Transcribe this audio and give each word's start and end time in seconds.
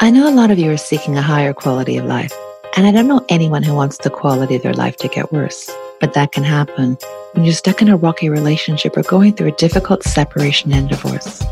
I 0.00 0.10
know 0.10 0.28
a 0.28 0.34
lot 0.34 0.50
of 0.50 0.58
you 0.58 0.70
are 0.72 0.76
seeking 0.76 1.16
a 1.16 1.22
higher 1.22 1.52
quality 1.52 1.96
of 1.96 2.06
life, 2.06 2.32
and 2.76 2.86
I 2.86 2.92
don't 2.92 3.08
know 3.08 3.24
anyone 3.28 3.62
who 3.62 3.74
wants 3.74 3.98
the 3.98 4.10
quality 4.10 4.56
of 4.56 4.62
their 4.62 4.74
life 4.74 4.96
to 4.98 5.08
get 5.08 5.32
worse. 5.32 5.70
But 6.00 6.14
that 6.14 6.32
can 6.32 6.42
happen 6.42 6.98
when 7.32 7.44
you're 7.44 7.54
stuck 7.54 7.80
in 7.80 7.88
a 7.88 7.96
rocky 7.96 8.28
relationship 8.28 8.96
or 8.96 9.02
going 9.02 9.34
through 9.34 9.48
a 9.48 9.52
difficult 9.52 10.02
separation 10.02 10.72
and 10.72 10.88
divorce. 10.88 11.42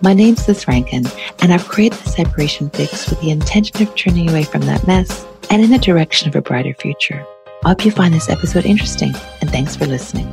My 0.00 0.14
name's 0.14 0.46
Liz 0.46 0.68
Rankin, 0.68 1.06
and 1.40 1.52
I've 1.52 1.66
created 1.66 1.98
the 1.98 2.10
Separation 2.10 2.70
Fix 2.70 3.10
with 3.10 3.20
the 3.20 3.30
intention 3.30 3.82
of 3.82 3.94
turning 3.96 4.26
you 4.26 4.30
away 4.30 4.44
from 4.44 4.60
that 4.62 4.86
mess 4.86 5.26
and 5.50 5.62
in 5.62 5.70
the 5.70 5.78
direction 5.78 6.28
of 6.28 6.36
a 6.36 6.40
brighter 6.40 6.74
future. 6.74 7.26
I 7.64 7.70
hope 7.70 7.84
you 7.84 7.90
find 7.90 8.14
this 8.14 8.28
episode 8.28 8.64
interesting, 8.64 9.12
and 9.40 9.50
thanks 9.50 9.74
for 9.74 9.86
listening. 9.86 10.30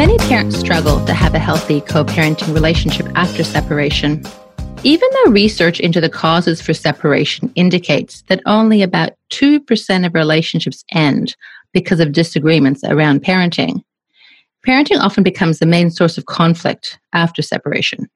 Many 0.00 0.16
parents 0.16 0.58
struggle 0.58 1.04
to 1.04 1.12
have 1.12 1.34
a 1.34 1.38
healthy 1.38 1.82
co 1.82 2.06
parenting 2.06 2.54
relationship 2.54 3.06
after 3.16 3.44
separation. 3.44 4.24
Even 4.82 5.06
though 5.12 5.32
research 5.32 5.78
into 5.78 6.00
the 6.00 6.08
causes 6.08 6.62
for 6.62 6.72
separation 6.72 7.52
indicates 7.54 8.22
that 8.28 8.40
only 8.46 8.80
about 8.80 9.12
2% 9.28 10.06
of 10.06 10.14
relationships 10.14 10.86
end 10.92 11.36
because 11.74 12.00
of 12.00 12.12
disagreements 12.12 12.82
around 12.82 13.22
parenting, 13.22 13.84
parenting 14.66 14.98
often 15.00 15.22
becomes 15.22 15.58
the 15.58 15.66
main 15.66 15.90
source 15.90 16.16
of 16.16 16.24
conflict 16.24 16.98
after 17.12 17.42
separation. 17.42 18.08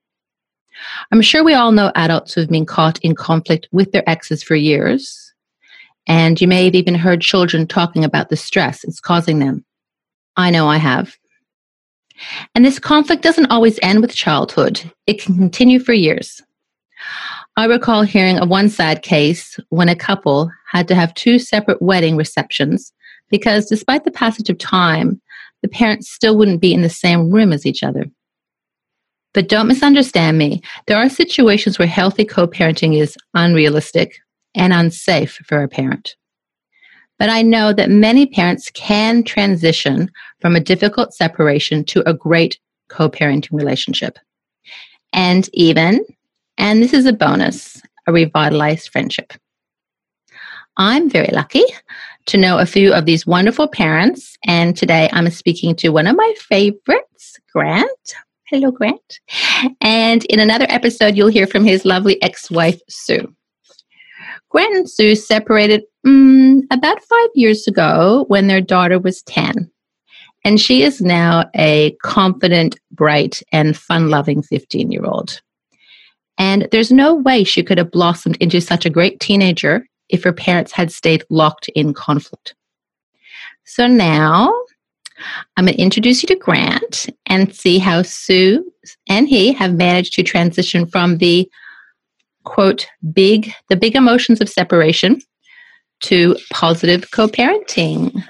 I'm 1.12 1.20
sure 1.20 1.44
we 1.44 1.52
all 1.52 1.70
know 1.70 1.92
adults 1.96 2.32
who've 2.32 2.48
been 2.48 2.64
caught 2.64 2.98
in 3.00 3.14
conflict 3.14 3.68
with 3.72 3.92
their 3.92 4.08
exes 4.08 4.42
for 4.42 4.54
years, 4.56 5.34
and 6.06 6.40
you 6.40 6.48
may 6.48 6.64
have 6.64 6.74
even 6.74 6.94
heard 6.94 7.20
children 7.20 7.66
talking 7.66 8.06
about 8.06 8.30
the 8.30 8.36
stress 8.36 8.84
it's 8.84 9.00
causing 9.00 9.38
them. 9.38 9.66
I 10.34 10.48
know 10.48 10.66
I 10.66 10.78
have. 10.78 11.14
And 12.54 12.64
this 12.64 12.78
conflict 12.78 13.22
doesn't 13.22 13.50
always 13.50 13.78
end 13.82 14.00
with 14.00 14.14
childhood, 14.14 14.80
it 15.06 15.20
can 15.20 15.36
continue 15.36 15.78
for 15.78 15.92
years. 15.92 16.42
I 17.56 17.66
recall 17.66 18.02
hearing 18.02 18.38
of 18.38 18.48
one 18.48 18.68
sad 18.68 19.02
case 19.02 19.58
when 19.68 19.88
a 19.88 19.96
couple 19.96 20.50
had 20.70 20.88
to 20.88 20.94
have 20.94 21.14
two 21.14 21.38
separate 21.38 21.80
wedding 21.80 22.16
receptions 22.16 22.92
because 23.30 23.66
despite 23.66 24.04
the 24.04 24.10
passage 24.10 24.50
of 24.50 24.58
time, 24.58 25.20
the 25.62 25.68
parents 25.68 26.10
still 26.10 26.36
wouldn't 26.36 26.60
be 26.60 26.74
in 26.74 26.82
the 26.82 26.88
same 26.88 27.30
room 27.30 27.52
as 27.52 27.64
each 27.64 27.82
other. 27.82 28.06
But 29.32 29.48
don't 29.48 29.66
misunderstand 29.66 30.36
me. 30.38 30.62
There 30.86 30.96
are 30.96 31.08
situations 31.08 31.78
where 31.78 31.88
healthy 31.88 32.24
co 32.24 32.46
parenting 32.46 32.98
is 32.98 33.16
unrealistic 33.34 34.20
and 34.54 34.72
unsafe 34.72 35.40
for 35.46 35.62
a 35.62 35.68
parent. 35.68 36.16
But 37.18 37.28
I 37.28 37.42
know 37.42 37.72
that 37.72 37.90
many 37.90 38.26
parents 38.26 38.70
can 38.74 39.22
transition 39.22 40.10
from 40.40 40.56
a 40.56 40.60
difficult 40.60 41.14
separation 41.14 41.84
to 41.84 42.08
a 42.08 42.14
great 42.14 42.58
co 42.88 43.08
parenting 43.08 43.52
relationship. 43.52 44.18
And 45.12 45.48
even, 45.52 46.04
and 46.58 46.82
this 46.82 46.92
is 46.92 47.06
a 47.06 47.12
bonus, 47.12 47.80
a 48.06 48.12
revitalized 48.12 48.90
friendship. 48.90 49.32
I'm 50.76 51.08
very 51.08 51.30
lucky 51.32 51.62
to 52.26 52.36
know 52.36 52.58
a 52.58 52.66
few 52.66 52.92
of 52.92 53.06
these 53.06 53.26
wonderful 53.26 53.68
parents. 53.68 54.36
And 54.44 54.76
today 54.76 55.08
I'm 55.12 55.30
speaking 55.30 55.76
to 55.76 55.90
one 55.90 56.06
of 56.06 56.16
my 56.16 56.34
favorites, 56.38 57.38
Grant. 57.52 58.14
Hello, 58.48 58.70
Grant. 58.70 59.20
And 59.80 60.24
in 60.26 60.40
another 60.40 60.66
episode, 60.68 61.16
you'll 61.16 61.28
hear 61.28 61.46
from 61.46 61.64
his 61.64 61.84
lovely 61.84 62.20
ex 62.22 62.50
wife, 62.50 62.80
Sue. 62.88 63.32
Grant 64.50 64.74
and 64.74 64.90
Sue 64.90 65.14
separated 65.14 65.82
mm, 66.06 66.62
about 66.70 67.02
five 67.02 67.28
years 67.34 67.66
ago 67.66 68.24
when 68.28 68.46
their 68.46 68.60
daughter 68.60 68.98
was 68.98 69.22
10. 69.22 69.70
And 70.44 70.60
she 70.60 70.82
is 70.82 71.00
now 71.00 71.50
a 71.54 71.92
confident, 72.02 72.78
bright, 72.90 73.42
and 73.50 73.76
fun 73.76 74.10
loving 74.10 74.42
15 74.42 74.92
year 74.92 75.04
old. 75.04 75.40
And 76.36 76.68
there's 76.70 76.92
no 76.92 77.14
way 77.14 77.44
she 77.44 77.62
could 77.62 77.78
have 77.78 77.90
blossomed 77.90 78.36
into 78.36 78.60
such 78.60 78.84
a 78.84 78.90
great 78.90 79.20
teenager 79.20 79.86
if 80.08 80.22
her 80.24 80.32
parents 80.32 80.72
had 80.72 80.92
stayed 80.92 81.24
locked 81.30 81.68
in 81.74 81.94
conflict. 81.94 82.54
So 83.64 83.86
now 83.86 84.52
I'm 85.56 85.64
going 85.64 85.76
to 85.76 85.82
introduce 85.82 86.22
you 86.22 86.26
to 86.28 86.36
Grant 86.36 87.08
and 87.26 87.54
see 87.54 87.78
how 87.78 88.02
Sue 88.02 88.70
and 89.08 89.28
he 89.28 89.52
have 89.52 89.74
managed 89.74 90.14
to 90.14 90.22
transition 90.22 90.86
from 90.86 91.18
the 91.18 91.50
quote, 92.42 92.86
big, 93.12 93.52
the 93.70 93.76
big 93.76 93.96
emotions 93.96 94.40
of 94.40 94.50
separation 94.50 95.20
to 96.00 96.36
positive 96.52 97.10
co 97.10 97.28
parenting. 97.28 98.22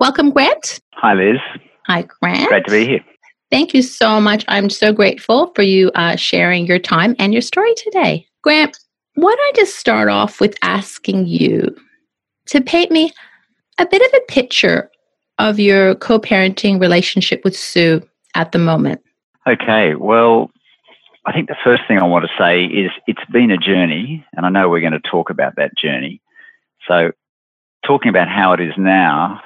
Welcome, 0.00 0.30
Grant. 0.30 0.80
Hi, 0.94 1.14
Liz. 1.14 1.38
Hi, 1.86 2.02
Grant. 2.02 2.48
Great 2.48 2.64
to 2.66 2.70
be 2.70 2.86
here. 2.86 3.04
Thank 3.50 3.74
you 3.74 3.82
so 3.82 4.20
much. 4.20 4.44
I'm 4.48 4.70
so 4.70 4.92
grateful 4.92 5.52
for 5.54 5.62
you 5.62 5.90
uh, 5.94 6.16
sharing 6.16 6.66
your 6.66 6.78
time 6.78 7.14
and 7.18 7.32
your 7.32 7.42
story 7.42 7.74
today. 7.76 8.26
Grant, 8.42 8.78
why 9.14 9.30
don't 9.30 9.40
I 9.40 9.52
just 9.54 9.76
start 9.76 10.08
off 10.08 10.40
with 10.40 10.56
asking 10.62 11.26
you 11.26 11.76
to 12.46 12.60
paint 12.60 12.90
me 12.90 13.12
a 13.78 13.86
bit 13.86 14.02
of 14.02 14.20
a 14.20 14.32
picture 14.32 14.90
of 15.38 15.58
your 15.58 15.94
co 15.96 16.18
parenting 16.18 16.80
relationship 16.80 17.42
with 17.44 17.56
Sue 17.56 18.02
at 18.34 18.52
the 18.52 18.58
moment? 18.58 19.00
Okay, 19.46 19.94
well, 19.94 20.50
I 21.26 21.32
think 21.32 21.48
the 21.48 21.56
first 21.62 21.82
thing 21.86 21.98
I 21.98 22.06
want 22.06 22.24
to 22.24 22.30
say 22.38 22.64
is 22.64 22.90
it's 23.06 23.24
been 23.32 23.50
a 23.50 23.56
journey, 23.56 24.24
and 24.34 24.46
I 24.46 24.48
know 24.48 24.68
we're 24.68 24.80
going 24.80 24.92
to 24.92 25.10
talk 25.10 25.30
about 25.30 25.56
that 25.56 25.76
journey. 25.76 26.20
So, 26.88 27.12
talking 27.86 28.08
about 28.08 28.28
how 28.28 28.52
it 28.52 28.60
is 28.60 28.74
now 28.76 29.40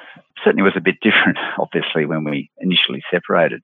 certainly 0.45 0.63
was 0.63 0.77
a 0.77 0.81
bit 0.81 0.97
different, 1.01 1.39
obviously, 1.59 2.07
when 2.07 2.25
we 2.25 2.51
initially 2.59 3.03
separated. 3.11 3.63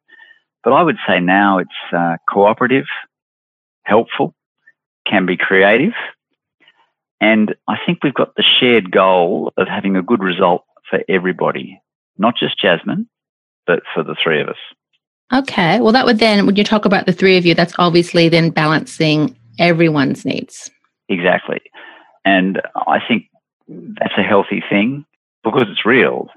But 0.63 0.73
I 0.73 0.83
would 0.83 0.97
say 1.07 1.21
now 1.21 1.59
it's 1.59 1.71
uh, 1.95 2.17
cooperative, 2.29 2.87
helpful, 3.85 4.35
can 5.07 5.27
be 5.27 5.37
creative, 5.37 5.93
and 7.21 7.55
I 7.69 7.77
think 7.85 8.03
we've 8.03 8.15
got 8.15 8.35
the 8.35 8.43
shared 8.43 8.91
goal 8.91 9.53
of 9.57 9.69
having 9.69 9.97
a 9.97 10.03
good 10.03 10.23
result 10.23 10.65
for 10.89 11.01
everybody, 11.09 11.81
not 12.19 12.37
just 12.37 12.59
Jasmine, 12.59 13.09
but 13.67 13.83
for 13.95 14.03
the 14.03 14.17
three 14.23 14.41
of 14.41 14.49
us. 14.49 14.57
Okay. 15.33 15.81
Well, 15.81 15.93
that 15.93 16.05
would 16.05 16.19
then, 16.19 16.45
when 16.45 16.57
you 16.57 16.65
talk 16.65 16.85
about 16.85 17.07
the 17.07 17.13
three 17.13 17.37
of 17.39 17.47
you, 17.47 17.55
that's 17.55 17.73
obviously 17.79 18.29
then 18.29 18.51
balancing 18.51 19.37
everyone's 19.59 20.25
needs. 20.25 20.71
Exactly. 21.09 21.61
And 22.25 22.61
I 22.87 22.99
think 23.07 23.25
that's 23.69 24.19
a 24.19 24.23
healthy 24.23 24.63
thing 24.69 25.05
because 25.43 25.67
it's 25.69 25.87
real. 25.87 26.29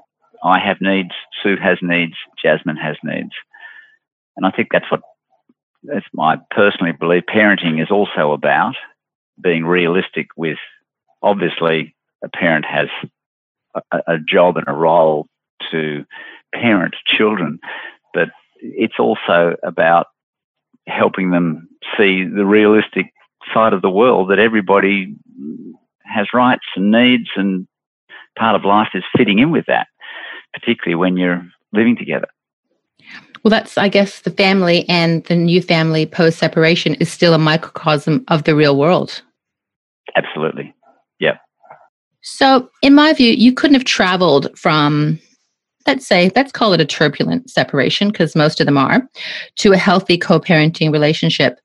I 0.43 0.59
have 0.59 0.77
needs, 0.81 1.11
Sue 1.41 1.57
has 1.61 1.77
needs, 1.81 2.13
Jasmine 2.41 2.77
has 2.77 2.95
needs. 3.03 3.31
And 4.35 4.45
I 4.45 4.51
think 4.51 4.69
that's 4.71 4.89
what 4.91 5.01
that's 5.83 6.05
my 6.13 6.37
personally 6.51 6.91
believe 6.91 7.23
parenting 7.23 7.81
is 7.81 7.91
also 7.91 8.31
about 8.31 8.75
being 9.41 9.65
realistic 9.65 10.27
with 10.35 10.57
obviously 11.21 11.95
a 12.23 12.29
parent 12.29 12.65
has 12.65 12.87
a, 13.91 13.97
a 14.07 14.17
job 14.19 14.57
and 14.57 14.67
a 14.67 14.73
role 14.73 15.27
to 15.71 16.05
parent 16.53 16.95
children, 17.05 17.59
but 18.13 18.29
it's 18.59 18.99
also 18.99 19.55
about 19.63 20.07
helping 20.87 21.31
them 21.31 21.69
see 21.97 22.23
the 22.23 22.45
realistic 22.45 23.13
side 23.53 23.73
of 23.73 23.81
the 23.81 23.89
world 23.89 24.29
that 24.29 24.39
everybody 24.39 25.15
has 26.13 26.27
rights 26.33 26.65
and 26.75 26.91
needs 26.91 27.29
and 27.35 27.67
part 28.37 28.55
of 28.55 28.65
life 28.65 28.89
is 28.93 29.03
fitting 29.15 29.39
in 29.39 29.51
with 29.51 29.65
that, 29.67 29.87
particularly 30.53 30.95
when 30.95 31.17
you're 31.17 31.45
living 31.73 31.95
together. 31.95 32.27
Well, 33.43 33.49
that's, 33.49 33.77
I 33.77 33.87
guess, 33.87 34.21
the 34.21 34.31
family 34.31 34.87
and 34.89 35.23
the 35.25 35.35
new 35.35 35.61
family 35.61 36.05
post 36.05 36.39
separation 36.39 36.95
is 36.95 37.11
still 37.11 37.33
a 37.33 37.39
microcosm 37.39 38.25
of 38.27 38.43
the 38.43 38.55
real 38.55 38.77
world. 38.77 39.21
Absolutely. 40.15 40.73
Yeah. 41.19 41.37
So, 42.21 42.69
in 42.81 42.93
my 42.93 43.13
view, 43.13 43.31
you 43.31 43.53
couldn't 43.53 43.75
have 43.75 43.85
traveled 43.85 44.49
from 44.57 45.19
let's 45.87 46.05
say, 46.05 46.29
let's 46.35 46.51
call 46.51 46.73
it 46.73 46.81
a 46.81 46.85
turbulent 46.85 47.49
separation 47.49 48.09
because 48.09 48.35
most 48.35 48.59
of 48.59 48.65
them 48.65 48.77
are, 48.77 49.09
to 49.55 49.71
a 49.71 49.77
healthy 49.77 50.17
co 50.17 50.39
parenting 50.39 50.91
relationship 50.91 51.59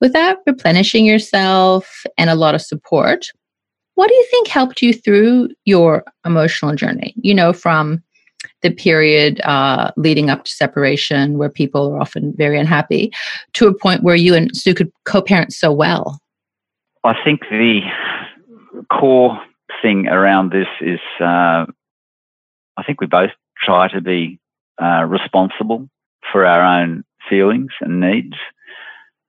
without 0.00 0.38
replenishing 0.46 1.04
yourself 1.04 2.04
and 2.16 2.30
a 2.30 2.34
lot 2.36 2.54
of 2.54 2.62
support. 2.62 3.26
What 3.94 4.08
do 4.08 4.14
you 4.14 4.26
think 4.30 4.48
helped 4.48 4.82
you 4.82 4.92
through 4.92 5.50
your 5.64 6.04
emotional 6.24 6.74
journey? 6.74 7.14
You 7.16 7.34
know, 7.34 7.52
from 7.52 8.02
the 8.62 8.70
period 8.70 9.40
uh, 9.42 9.90
leading 9.96 10.30
up 10.30 10.44
to 10.44 10.50
separation, 10.50 11.38
where 11.38 11.48
people 11.48 11.92
are 11.92 12.00
often 12.00 12.34
very 12.36 12.58
unhappy, 12.58 13.12
to 13.54 13.68
a 13.68 13.74
point 13.74 14.02
where 14.02 14.16
you 14.16 14.34
and 14.34 14.54
Sue 14.56 14.74
could 14.74 14.90
co 15.04 15.22
parent 15.22 15.52
so 15.52 15.72
well? 15.72 16.20
I 17.04 17.14
think 17.22 17.42
the 17.50 17.80
core 18.90 19.40
thing 19.82 20.08
around 20.08 20.50
this 20.50 20.68
is 20.80 21.00
uh, 21.20 21.66
I 22.76 22.82
think 22.84 23.00
we 23.00 23.06
both 23.06 23.30
try 23.58 23.88
to 23.88 24.00
be 24.00 24.38
uh, 24.82 25.04
responsible 25.04 25.88
for 26.32 26.44
our 26.44 26.62
own 26.62 27.04
feelings 27.28 27.72
and 27.80 28.00
needs. 28.00 28.36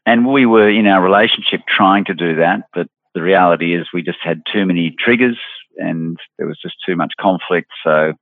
And 0.05 0.27
we 0.31 0.45
were 0.45 0.69
in 0.69 0.87
our 0.87 1.01
relationship 1.01 1.61
trying 1.67 2.05
to 2.05 2.13
do 2.13 2.35
that, 2.35 2.63
but 2.73 2.87
the 3.15 3.23
reality 3.23 3.73
is 3.73 3.87
we 3.93 4.03
just 4.03 4.19
had 4.21 4.43
too 4.53 4.65
many 4.65 4.93
triggers 4.99 5.39
and 5.77 6.17
there 6.37 6.45
was 6.45 6.59
just 6.61 6.75
too 6.85 6.95
much 6.95 7.13
conflict. 7.19 7.71
So 7.83 8.13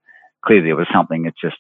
clearly 0.45 0.68
there 0.68 0.75
was 0.75 0.88
something 0.94 1.24
that 1.24 1.34
just 1.42 1.57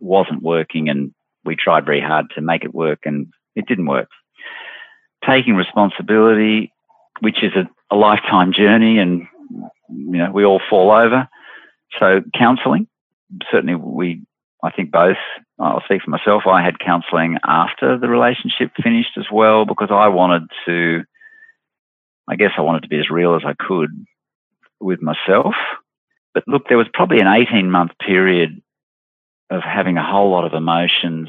wasn't 0.00 0.42
working 0.42 0.88
and 0.88 1.14
we 1.44 1.56
tried 1.56 1.86
very 1.86 2.00
hard 2.00 2.26
to 2.34 2.42
make 2.42 2.64
it 2.64 2.74
work 2.74 3.00
and 3.04 3.28
it 3.54 3.66
didn't 3.66 3.86
work. 3.86 4.08
Taking 5.24 5.54
responsibility, 5.54 6.72
which 7.20 7.42
is 7.42 7.52
a, 7.54 7.68
a 7.94 7.96
lifetime 7.96 8.52
journey 8.52 8.98
and, 8.98 9.28
you 9.88 10.18
know, 10.18 10.32
we 10.32 10.44
all 10.44 10.60
fall 10.68 10.90
over. 10.90 11.28
So 12.00 12.22
counselling, 12.36 12.88
certainly 13.52 13.76
we, 13.76 14.22
I 14.64 14.72
think 14.72 14.90
both, 14.90 15.16
I'll 15.60 15.82
speak 15.84 16.02
for 16.02 16.10
myself, 16.10 16.42
I 16.46 16.64
had 16.64 16.80
counselling 16.80 17.38
after 17.46 17.96
the 17.96 18.08
relationship 18.08 18.72
finished 18.82 19.16
as 19.16 19.26
well 19.30 19.64
because 19.64 19.90
I 19.92 20.08
wanted 20.08 20.42
to, 20.66 21.04
I 22.28 22.36
guess 22.36 22.52
I 22.56 22.62
wanted 22.62 22.82
to 22.82 22.88
be 22.88 22.98
as 22.98 23.10
real 23.10 23.36
as 23.36 23.42
I 23.44 23.54
could 23.54 23.90
with 24.80 25.02
myself. 25.02 25.54
But 26.32 26.44
look, 26.46 26.68
there 26.68 26.78
was 26.78 26.88
probably 26.92 27.20
an 27.20 27.28
18 27.28 27.70
month 27.70 27.92
period 28.04 28.60
of 29.50 29.62
having 29.62 29.96
a 29.96 30.04
whole 30.04 30.30
lot 30.30 30.44
of 30.44 30.54
emotions, 30.54 31.28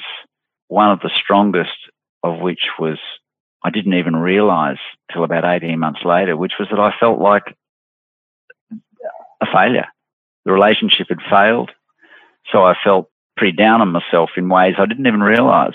one 0.67 0.91
of 0.91 0.99
the 1.01 1.11
strongest 1.21 1.77
of 2.23 2.39
which 2.39 2.67
was 2.79 2.97
I 3.63 3.69
didn't 3.69 3.95
even 3.95 4.15
realize 4.15 4.77
till 5.11 5.23
about 5.23 5.43
18 5.43 5.79
months 5.79 6.01
later, 6.05 6.37
which 6.37 6.53
was 6.59 6.69
that 6.69 6.79
I 6.79 6.93
felt 6.99 7.19
like 7.19 7.55
a 9.41 9.45
failure. 9.51 9.87
The 10.45 10.51
relationship 10.51 11.07
had 11.09 11.19
failed. 11.29 11.71
So 12.51 12.63
I 12.63 12.75
felt 12.83 13.09
pretty 13.35 13.55
down 13.55 13.81
on 13.81 13.91
myself 13.91 14.31
in 14.37 14.49
ways 14.49 14.75
I 14.77 14.85
didn't 14.85 15.07
even 15.07 15.21
realize. 15.21 15.73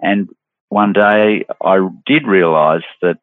And 0.00 0.28
one 0.68 0.92
day 0.92 1.44
I 1.62 1.88
did 2.06 2.26
realize 2.26 2.82
that 3.02 3.18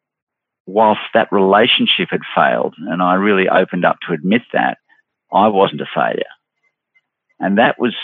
whilst 0.66 1.00
that 1.14 1.32
relationship 1.32 2.08
had 2.10 2.20
failed, 2.34 2.74
and 2.78 3.02
I 3.02 3.14
really 3.14 3.48
opened 3.48 3.84
up 3.84 3.98
to 4.06 4.14
admit 4.14 4.42
that, 4.52 4.78
I 5.32 5.48
wasn't 5.48 5.80
a 5.80 5.86
failure. 5.94 6.22
And 7.38 7.58
that 7.58 7.78
was 7.78 7.94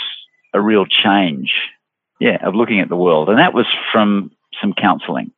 a 0.54 0.60
real 0.60 0.86
change, 0.86 1.52
yeah, 2.20 2.38
of 2.46 2.54
looking 2.54 2.80
at 2.80 2.88
the 2.88 2.96
world. 2.96 3.28
And 3.28 3.38
that 3.38 3.54
was 3.54 3.66
from 3.92 4.30
some 4.60 4.72
counseling. 4.72 5.32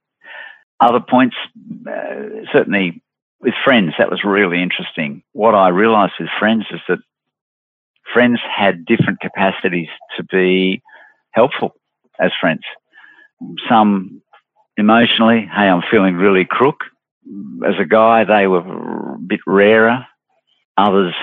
Other 0.80 1.00
points, 1.00 1.36
uh, 1.86 2.44
certainly 2.52 3.02
with 3.40 3.54
friends, 3.64 3.94
that 3.98 4.10
was 4.10 4.22
really 4.24 4.62
interesting. 4.62 5.22
What 5.32 5.54
I 5.54 5.68
realized 5.68 6.14
with 6.20 6.28
friends 6.38 6.66
is 6.70 6.80
that 6.88 6.98
friends 8.12 8.40
had 8.56 8.84
different 8.84 9.20
capacities 9.20 9.88
to 10.16 10.24
be 10.24 10.82
helpful 11.32 11.74
as 12.20 12.30
friends. 12.40 12.62
Some 13.68 14.22
emotionally, 14.76 15.40
hey, 15.40 15.68
I'm 15.68 15.82
feeling 15.90 16.14
really 16.14 16.44
crook. 16.44 16.84
As 17.66 17.74
a 17.78 17.84
guy, 17.84 18.24
they 18.24 18.46
were 18.46 19.14
a 19.14 19.18
bit 19.18 19.40
rarer. 19.46 20.06
Others 20.76 21.14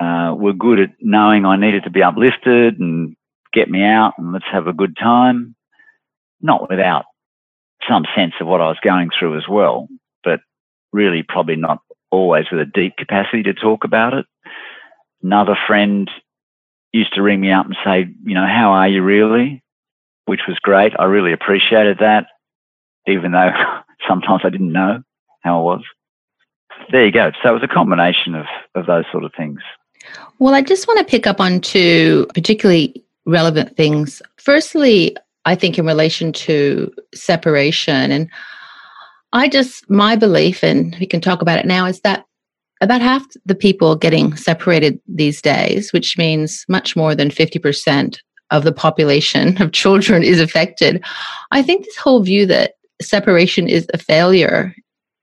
uh, 0.00 0.34
were 0.36 0.52
good 0.52 0.80
at 0.80 0.90
knowing 1.00 1.44
I 1.44 1.56
needed 1.56 1.84
to 1.84 1.90
be 1.90 2.02
uplifted 2.02 2.78
and 2.78 3.16
get 3.52 3.68
me 3.68 3.82
out 3.82 4.14
and 4.18 4.32
let's 4.32 4.46
have 4.50 4.66
a 4.66 4.72
good 4.72 4.96
time. 4.96 5.54
Not 6.40 6.68
without 6.68 7.04
some 7.88 8.04
sense 8.16 8.34
of 8.40 8.46
what 8.46 8.60
I 8.60 8.68
was 8.68 8.78
going 8.82 9.10
through 9.18 9.36
as 9.38 9.48
well, 9.48 9.88
but 10.22 10.40
really 10.92 11.22
probably 11.22 11.56
not 11.56 11.80
always 12.10 12.46
with 12.50 12.60
a 12.60 12.66
deep 12.66 12.96
capacity 12.96 13.42
to 13.44 13.54
talk 13.54 13.84
about 13.84 14.14
it. 14.14 14.26
Another 15.22 15.56
friend 15.66 16.10
used 16.92 17.14
to 17.14 17.22
ring 17.22 17.40
me 17.40 17.50
up 17.50 17.66
and 17.66 17.76
say, 17.84 18.06
you 18.24 18.34
know, 18.34 18.46
how 18.46 18.72
are 18.72 18.88
you 18.88 19.02
really? 19.02 19.62
Which 20.26 20.42
was 20.46 20.58
great. 20.60 20.92
I 20.98 21.04
really 21.04 21.32
appreciated 21.32 21.98
that, 21.98 22.26
even 23.06 23.32
though 23.32 23.50
sometimes 24.08 24.42
I 24.44 24.50
didn't 24.50 24.72
know 24.72 25.02
how 25.44 25.60
I 25.60 25.62
was. 25.62 25.82
There 26.90 27.04
you 27.04 27.12
go. 27.12 27.30
So 27.42 27.50
it 27.50 27.52
was 27.52 27.62
a 27.62 27.68
combination 27.68 28.34
of, 28.34 28.46
of 28.74 28.86
those 28.86 29.04
sort 29.12 29.24
of 29.24 29.32
things. 29.36 29.60
Well, 30.38 30.54
I 30.54 30.62
just 30.62 30.88
want 30.88 30.98
to 30.98 31.04
pick 31.04 31.26
up 31.26 31.40
on 31.40 31.60
two 31.60 32.26
particularly 32.34 33.04
relevant 33.26 33.76
things. 33.76 34.20
Firstly, 34.38 35.16
I 35.44 35.54
think 35.54 35.78
in 35.78 35.86
relation 35.86 36.32
to 36.32 36.92
separation, 37.14 38.10
and 38.10 38.28
I 39.32 39.48
just, 39.48 39.88
my 39.88 40.16
belief, 40.16 40.62
and 40.62 40.96
we 40.98 41.06
can 41.06 41.20
talk 41.20 41.42
about 41.42 41.58
it 41.58 41.66
now, 41.66 41.86
is 41.86 42.00
that 42.00 42.24
about 42.80 43.00
half 43.00 43.24
the 43.46 43.54
people 43.54 43.96
getting 43.96 44.36
separated 44.36 45.00
these 45.06 45.40
days, 45.40 45.92
which 45.92 46.18
means 46.18 46.64
much 46.68 46.96
more 46.96 47.14
than 47.14 47.28
50% 47.30 48.18
of 48.50 48.64
the 48.64 48.72
population 48.72 49.60
of 49.62 49.72
children 49.72 50.22
is 50.22 50.40
affected. 50.40 51.02
I 51.50 51.62
think 51.62 51.84
this 51.84 51.96
whole 51.96 52.22
view 52.22 52.46
that 52.46 52.74
separation 53.00 53.68
is 53.68 53.86
a 53.92 53.98
failure 53.98 54.74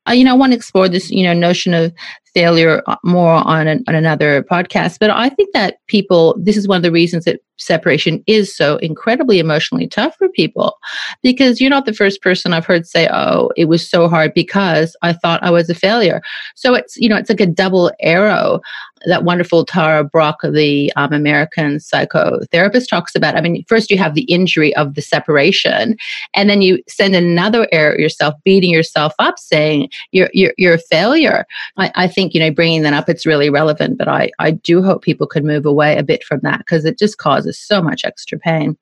Uh, 0.10 0.14
you 0.14 0.24
know, 0.24 0.32
I 0.32 0.38
want 0.38 0.52
to 0.52 0.58
explore 0.58 0.90
this, 0.90 1.12
you 1.12 1.24
know, 1.24 1.34
notion 1.34 1.74
of 1.74 1.94
failure 2.34 2.82
uh, 2.88 2.96
more 3.04 3.46
on, 3.48 3.68
an, 3.68 3.84
on 3.88 3.96
another 3.96 4.44
podcast. 4.44 4.98
But 5.00 5.10
I 5.10 5.30
think 5.30 5.54
that 5.54 5.78
people, 5.88 6.36
this 6.40 6.58
is 6.58 6.68
one 6.68 6.78
of 6.78 6.84
the 6.84 6.92
reasons 6.92 7.26
that 7.26 7.42
separation 7.58 8.24
is 8.26 8.56
so 8.56 8.78
incredibly 8.78 9.40
emotionally 9.40 9.88
tough 9.88 10.16
for 10.18 10.28
people 10.30 10.78
because 11.22 11.62
you're 11.62 11.70
not 11.70 11.86
the 11.86 11.94
first 11.94 12.22
person 12.22 12.54
I've 12.54 12.66
heard 12.66 12.88
say, 12.88 13.08
oh, 13.12 13.52
it 13.56 13.66
was 13.66 13.88
so 13.88 14.08
hard 14.08 14.34
because 14.34 14.96
I 15.02 15.14
thought 15.14 15.44
I 15.44 15.52
was 15.52 15.70
a 15.70 15.76
failure. 15.76 16.22
So 16.56 16.74
it's, 16.74 16.98
you 16.98 17.08
know, 17.08 17.18
it's 17.18 17.30
like 17.30 17.40
a 17.40 17.46
double 17.46 17.92
arrow 18.00 18.62
that 19.06 19.24
wonderful 19.24 19.66
Tara 19.66 20.04
Brach, 20.04 20.38
the 20.44 20.92
um, 20.96 21.14
American 21.14 21.78
psychotherapist, 21.78 22.88
talks 22.88 23.16
about. 23.16 23.36
I 23.36 23.42
mean, 23.42 23.64
first 23.68 23.90
you 23.90 23.98
have 23.98 24.16
the 24.16 24.24
injury 24.24 24.76
of 24.76 24.94
the 24.96 25.02
separation, 25.02 25.98
and 26.36 26.50
then 26.50 26.62
you 26.62 26.82
send 26.88 27.16
another 27.16 27.68
arrow 27.72 27.98
yourself, 27.98 28.36
beating 28.44 28.70
yourself 28.70 29.14
up, 29.20 29.40
saying 29.40 29.90
you're 30.12 30.30
you're, 30.34 30.54
you're 30.58 30.76
a 30.76 30.80
failure. 30.80 31.46
I, 31.78 31.92
I 31.96 32.08
think 32.08 32.21
you 32.30 32.40
know 32.40 32.52
bringing 32.52 32.84
that 32.84 32.94
up, 32.94 33.10
it's 33.10 33.26
really 33.26 33.50
relevant. 33.50 33.98
But 33.98 34.08
I 34.08 34.32
I 34.40 34.52
do 34.52 34.82
hope 34.84 35.04
people 35.04 35.28
could 35.28 35.44
move 35.44 35.66
away 35.66 35.98
a 35.98 36.04
bit 36.04 36.24
from 36.24 36.40
that 36.44 36.60
because 36.60 36.86
it 36.86 36.98
just 36.98 37.18
causes 37.18 37.60
so 37.60 37.82
much 37.82 38.06
extra 38.06 38.38
pain. 38.40 38.78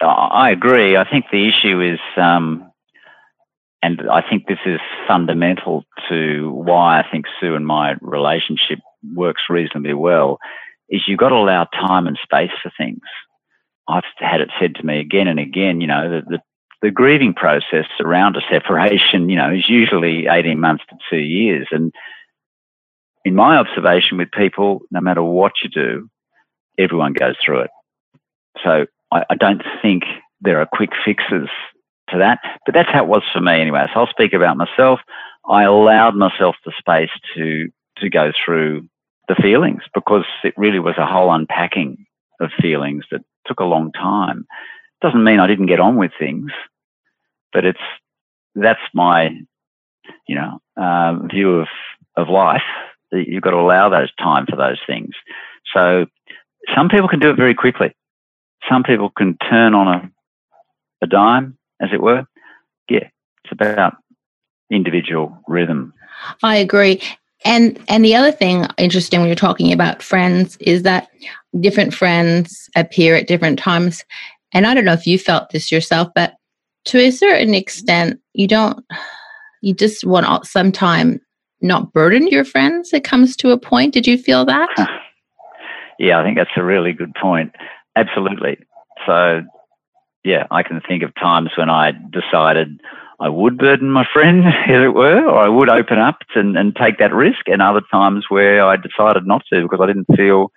I 0.00 0.50
agree. 0.50 0.96
I 0.96 1.08
think 1.08 1.26
the 1.30 1.48
issue 1.48 1.80
is. 1.80 2.00
Um, 2.16 2.70
and 3.82 4.00
I 4.10 4.22
think 4.26 4.46
this 4.46 4.60
is 4.64 4.80
fundamental 5.06 5.84
to 6.08 6.50
why 6.50 7.00
I 7.00 7.06
think 7.10 7.26
Sue 7.38 7.54
and 7.54 7.66
my 7.66 7.96
relationship 8.00 8.78
works 9.14 9.42
reasonably 9.50 9.92
well 9.92 10.38
is 10.88 11.02
you've 11.06 11.18
got 11.18 11.28
to 11.28 11.34
allow 11.34 11.64
time 11.64 12.06
and 12.06 12.18
space 12.22 12.50
for 12.62 12.72
things. 12.78 13.02
I've 13.86 14.04
had 14.16 14.40
it 14.40 14.50
said 14.58 14.74
to 14.76 14.86
me 14.86 15.00
again 15.00 15.28
and 15.28 15.38
again, 15.38 15.82
you 15.82 15.86
know, 15.86 16.08
the, 16.08 16.22
the, 16.26 16.38
the 16.80 16.90
grieving 16.90 17.34
process 17.34 17.86
around 18.00 18.36
a 18.36 18.40
separation, 18.50 19.28
you 19.28 19.36
know, 19.36 19.50
is 19.52 19.68
usually 19.68 20.28
18 20.28 20.58
months 20.58 20.84
to 20.88 20.96
two 21.10 21.22
years. 21.22 21.68
And 21.70 21.92
in 23.24 23.34
my 23.34 23.56
observation 23.56 24.18
with 24.18 24.30
people, 24.30 24.80
no 24.90 25.00
matter 25.00 25.22
what 25.22 25.52
you 25.62 25.70
do, 25.70 26.08
everyone 26.78 27.12
goes 27.12 27.36
through 27.44 27.60
it. 27.60 27.70
So 28.62 28.86
I, 29.12 29.24
I 29.30 29.34
don't 29.36 29.62
think 29.82 30.04
there 30.40 30.60
are 30.60 30.68
quick 30.70 30.90
fixes 31.04 31.48
to 32.10 32.18
that, 32.18 32.38
but 32.66 32.74
that's 32.74 32.90
how 32.92 33.04
it 33.04 33.08
was 33.08 33.22
for 33.32 33.40
me 33.40 33.60
anyway. 33.60 33.86
So 33.92 34.00
I'll 34.00 34.06
speak 34.08 34.32
about 34.34 34.56
myself. 34.56 35.00
I 35.48 35.64
allowed 35.64 36.14
myself 36.14 36.56
the 36.64 36.72
space 36.78 37.10
to 37.34 37.68
to 37.98 38.10
go 38.10 38.32
through 38.44 38.88
the 39.28 39.36
feelings 39.36 39.82
because 39.94 40.24
it 40.42 40.54
really 40.56 40.80
was 40.80 40.96
a 40.98 41.06
whole 41.06 41.32
unpacking 41.32 42.04
of 42.40 42.50
feelings 42.60 43.04
that 43.10 43.20
took 43.46 43.60
a 43.60 43.64
long 43.64 43.92
time. 43.92 44.46
Doesn't 45.00 45.22
mean 45.22 45.38
I 45.38 45.46
didn't 45.46 45.66
get 45.66 45.80
on 45.80 45.96
with 45.96 46.10
things, 46.18 46.50
but 47.52 47.64
it's 47.64 47.78
that's 48.54 48.80
my 48.92 49.30
you 50.28 50.34
know 50.34 50.60
uh, 50.76 51.18
view 51.30 51.60
of 51.60 51.68
of 52.16 52.28
life. 52.28 52.62
You've 53.14 53.42
got 53.42 53.50
to 53.50 53.58
allow 53.58 53.88
those 53.88 54.12
time 54.16 54.46
for 54.46 54.56
those 54.56 54.78
things. 54.86 55.10
So 55.74 56.06
some 56.74 56.88
people 56.88 57.08
can 57.08 57.20
do 57.20 57.30
it 57.30 57.36
very 57.36 57.54
quickly. 57.54 57.94
Some 58.68 58.82
people 58.82 59.10
can 59.10 59.36
turn 59.38 59.74
on 59.74 59.88
a 59.88 60.10
a 61.02 61.06
dime, 61.06 61.56
as 61.80 61.90
it 61.92 62.02
were. 62.02 62.26
Yeah, 62.88 63.08
it's 63.44 63.52
about 63.52 63.96
individual 64.70 65.36
rhythm. 65.46 65.92
I 66.42 66.56
agree. 66.56 67.00
And 67.44 67.78
and 67.88 68.04
the 68.04 68.14
other 68.14 68.32
thing 68.32 68.66
interesting 68.78 69.20
when 69.20 69.28
you're 69.28 69.36
talking 69.36 69.72
about 69.72 70.02
friends 70.02 70.56
is 70.60 70.82
that 70.82 71.08
different 71.60 71.94
friends 71.94 72.68
appear 72.74 73.14
at 73.14 73.28
different 73.28 73.58
times. 73.58 74.04
And 74.52 74.66
I 74.66 74.74
don't 74.74 74.84
know 74.84 74.92
if 74.92 75.06
you 75.06 75.18
felt 75.18 75.50
this 75.50 75.70
yourself, 75.70 76.08
but 76.14 76.34
to 76.86 76.98
a 76.98 77.10
certain 77.10 77.54
extent, 77.54 78.20
you 78.32 78.48
don't 78.48 78.84
you 79.60 79.74
just 79.74 80.04
want 80.04 80.46
some 80.46 80.72
time 80.72 81.20
not 81.64 81.92
burden 81.92 82.28
your 82.28 82.44
friends. 82.44 82.92
It 82.92 83.04
comes 83.04 83.36
to 83.36 83.50
a 83.50 83.58
point. 83.58 83.94
Did 83.94 84.06
you 84.06 84.18
feel 84.18 84.44
that? 84.44 84.70
yeah, 85.98 86.20
I 86.20 86.22
think 86.22 86.36
that's 86.36 86.50
a 86.56 86.62
really 86.62 86.92
good 86.92 87.14
point. 87.20 87.54
Absolutely. 87.96 88.58
So 89.06 89.42
yeah, 90.24 90.46
I 90.50 90.62
can 90.62 90.80
think 90.80 91.02
of 91.02 91.14
times 91.14 91.50
when 91.56 91.68
I 91.70 91.92
decided 91.92 92.80
I 93.20 93.28
would 93.28 93.58
burden 93.58 93.90
my 93.90 94.06
friend, 94.12 94.44
as 94.68 94.82
it 94.82 94.94
were, 94.94 95.24
or 95.24 95.38
I 95.38 95.48
would 95.48 95.68
open 95.68 95.98
up 95.98 96.18
and, 96.34 96.56
and 96.56 96.74
take 96.74 96.98
that 96.98 97.14
risk. 97.14 97.46
And 97.46 97.62
other 97.62 97.82
times 97.90 98.26
where 98.28 98.64
I 98.64 98.76
decided 98.76 99.26
not 99.26 99.42
to 99.52 99.62
because 99.62 99.80
I 99.82 99.86
didn't 99.86 100.16
feel, 100.16 100.50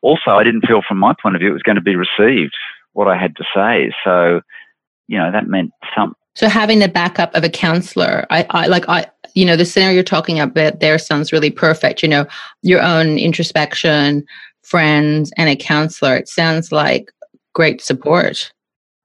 also, 0.00 0.30
I 0.30 0.44
didn't 0.44 0.66
feel 0.66 0.82
from 0.86 0.98
my 0.98 1.14
point 1.20 1.34
of 1.34 1.40
view 1.40 1.50
it 1.50 1.54
was 1.54 1.62
going 1.62 1.76
to 1.76 1.82
be 1.82 1.96
received, 1.96 2.54
what 2.92 3.08
I 3.08 3.16
had 3.16 3.36
to 3.36 3.44
say. 3.54 3.92
So, 4.04 4.40
you 5.08 5.18
know, 5.18 5.30
that 5.32 5.48
meant 5.48 5.72
some. 5.96 6.14
So 6.38 6.48
having 6.48 6.78
the 6.78 6.86
backup 6.86 7.34
of 7.34 7.42
a 7.42 7.48
counselor, 7.48 8.24
I, 8.30 8.46
I 8.50 8.68
like, 8.68 8.88
I, 8.88 9.06
you 9.34 9.44
know, 9.44 9.56
the 9.56 9.64
scenario 9.64 9.94
you're 9.94 10.04
talking 10.04 10.38
about 10.38 10.78
there 10.78 10.96
sounds 10.96 11.32
really 11.32 11.50
perfect. 11.50 12.00
You 12.00 12.08
know, 12.08 12.26
your 12.62 12.80
own 12.80 13.18
introspection, 13.18 14.24
friends, 14.62 15.32
and 15.36 15.48
a 15.48 15.56
counselor. 15.56 16.14
It 16.14 16.28
sounds 16.28 16.70
like 16.70 17.10
great 17.56 17.80
support. 17.80 18.52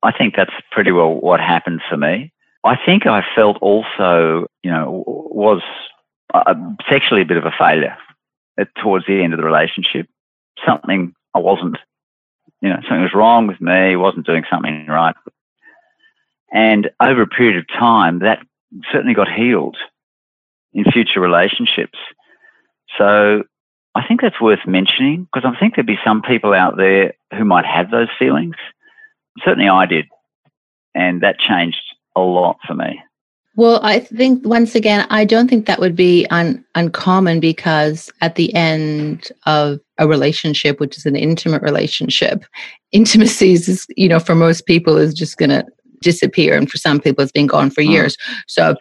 I 0.04 0.12
think 0.16 0.36
that's 0.36 0.54
pretty 0.70 0.92
well 0.92 1.16
what 1.16 1.40
happened 1.40 1.82
for 1.90 1.98
me. 1.98 2.32
I 2.66 2.76
think 2.86 3.08
I 3.08 3.24
felt 3.36 3.58
also, 3.64 4.46
you 4.62 4.70
know, 4.70 5.04
was 5.08 5.64
uh, 6.36 6.54
sexually 6.88 7.24
a 7.24 7.26
bit 7.26 7.38
of 7.38 7.46
a 7.46 7.54
failure 7.58 7.98
at, 8.60 8.68
towards 8.80 9.08
the 9.08 9.24
end 9.24 9.34
of 9.34 9.40
the 9.40 9.46
relationship. 9.46 10.08
Something 10.64 11.16
I 11.34 11.40
wasn't, 11.40 11.80
you 12.62 12.70
know, 12.70 12.78
something 12.84 13.02
was 13.02 13.16
wrong 13.16 13.48
with 13.48 13.60
me, 13.60 13.96
wasn't 13.96 14.28
doing 14.28 14.44
something 14.52 14.86
right. 14.86 15.16
And 16.54 16.92
over 17.02 17.24
a 17.24 17.28
period 17.28 17.58
of 17.58 17.68
time, 17.68 18.20
that 18.20 18.40
certainly 18.92 19.16
got 19.16 19.28
healed 19.28 19.76
in 20.72 20.86
future 20.86 21.20
relationships. 21.20 21.98
So 22.98 23.44
I 23.96 24.08
think 24.08 24.22
that's 24.22 24.40
worth 24.40 24.66
mentioning 24.68 25.28
because 25.34 25.52
I 25.52 25.60
think 25.60 25.76
there'd 25.76 25.88
be 25.88 26.00
some 26.06 26.22
people 26.22 26.54
out 26.54 26.78
there 26.78 27.14
who 27.36 27.44
might 27.44 27.66
have 27.66 27.92
those 27.92 28.10
feelings. 28.18 28.56
Certainly 29.44 29.70
I 29.70 29.86
did. 29.88 30.06
And 30.96 31.22
that 31.22 31.40
changed 31.40 31.82
a 32.16 32.22
lot 32.22 32.58
for 32.68 32.76
me. 32.76 33.02
Well, 33.56 33.80
I 33.84 34.00
think 34.00 34.46
once 34.46 34.74
again, 34.74 35.06
I 35.12 35.26
don't 35.26 35.48
think 35.48 35.68
that 35.68 35.80
would 35.80 35.96
be 35.96 36.26
un- 36.32 36.66
uncommon 36.74 37.40
because 37.40 38.12
at 38.22 38.34
the 38.34 38.54
end 38.56 39.32
of 39.46 39.80
a 40.00 40.08
relationship, 40.08 40.80
which 40.80 40.98
is 40.98 41.06
an 41.06 41.16
intimate 41.16 41.62
relationship, 41.62 42.46
intimacy 42.92 43.54
is, 43.54 43.86
you 43.96 44.10
know, 44.10 44.20
for 44.20 44.36
most 44.36 44.66
people 44.66 44.98
is 44.98 45.14
just 45.14 45.38
going 45.38 45.50
to 45.50 45.66
disappear. 46.04 46.56
And 46.56 46.70
for 46.70 46.78
some 46.78 47.00
people, 47.00 47.24
it's 47.24 47.32
been 47.32 47.48
gone 47.48 47.70
for 47.70 47.82
mm. 47.82 47.90
years. 47.90 48.18
So 48.48 48.76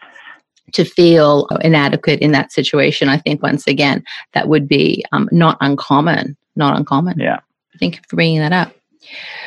to 0.72 0.84
feel 0.84 1.46
inadequate 1.60 2.20
in 2.20 2.32
that 2.32 2.52
situation, 2.52 3.08
I 3.08 3.18
think 3.18 3.42
once 3.42 3.66
again, 3.66 4.04
that 4.32 4.48
would 4.48 4.68
be 4.68 5.04
um, 5.12 5.28
not 5.32 5.56
uncommon, 5.60 6.36
not 6.56 6.76
uncommon. 6.76 7.18
Yeah. 7.18 7.40
Thank 7.78 7.96
you 7.96 8.02
for 8.08 8.16
bringing 8.16 8.40
that 8.40 8.52
up. 8.52 8.74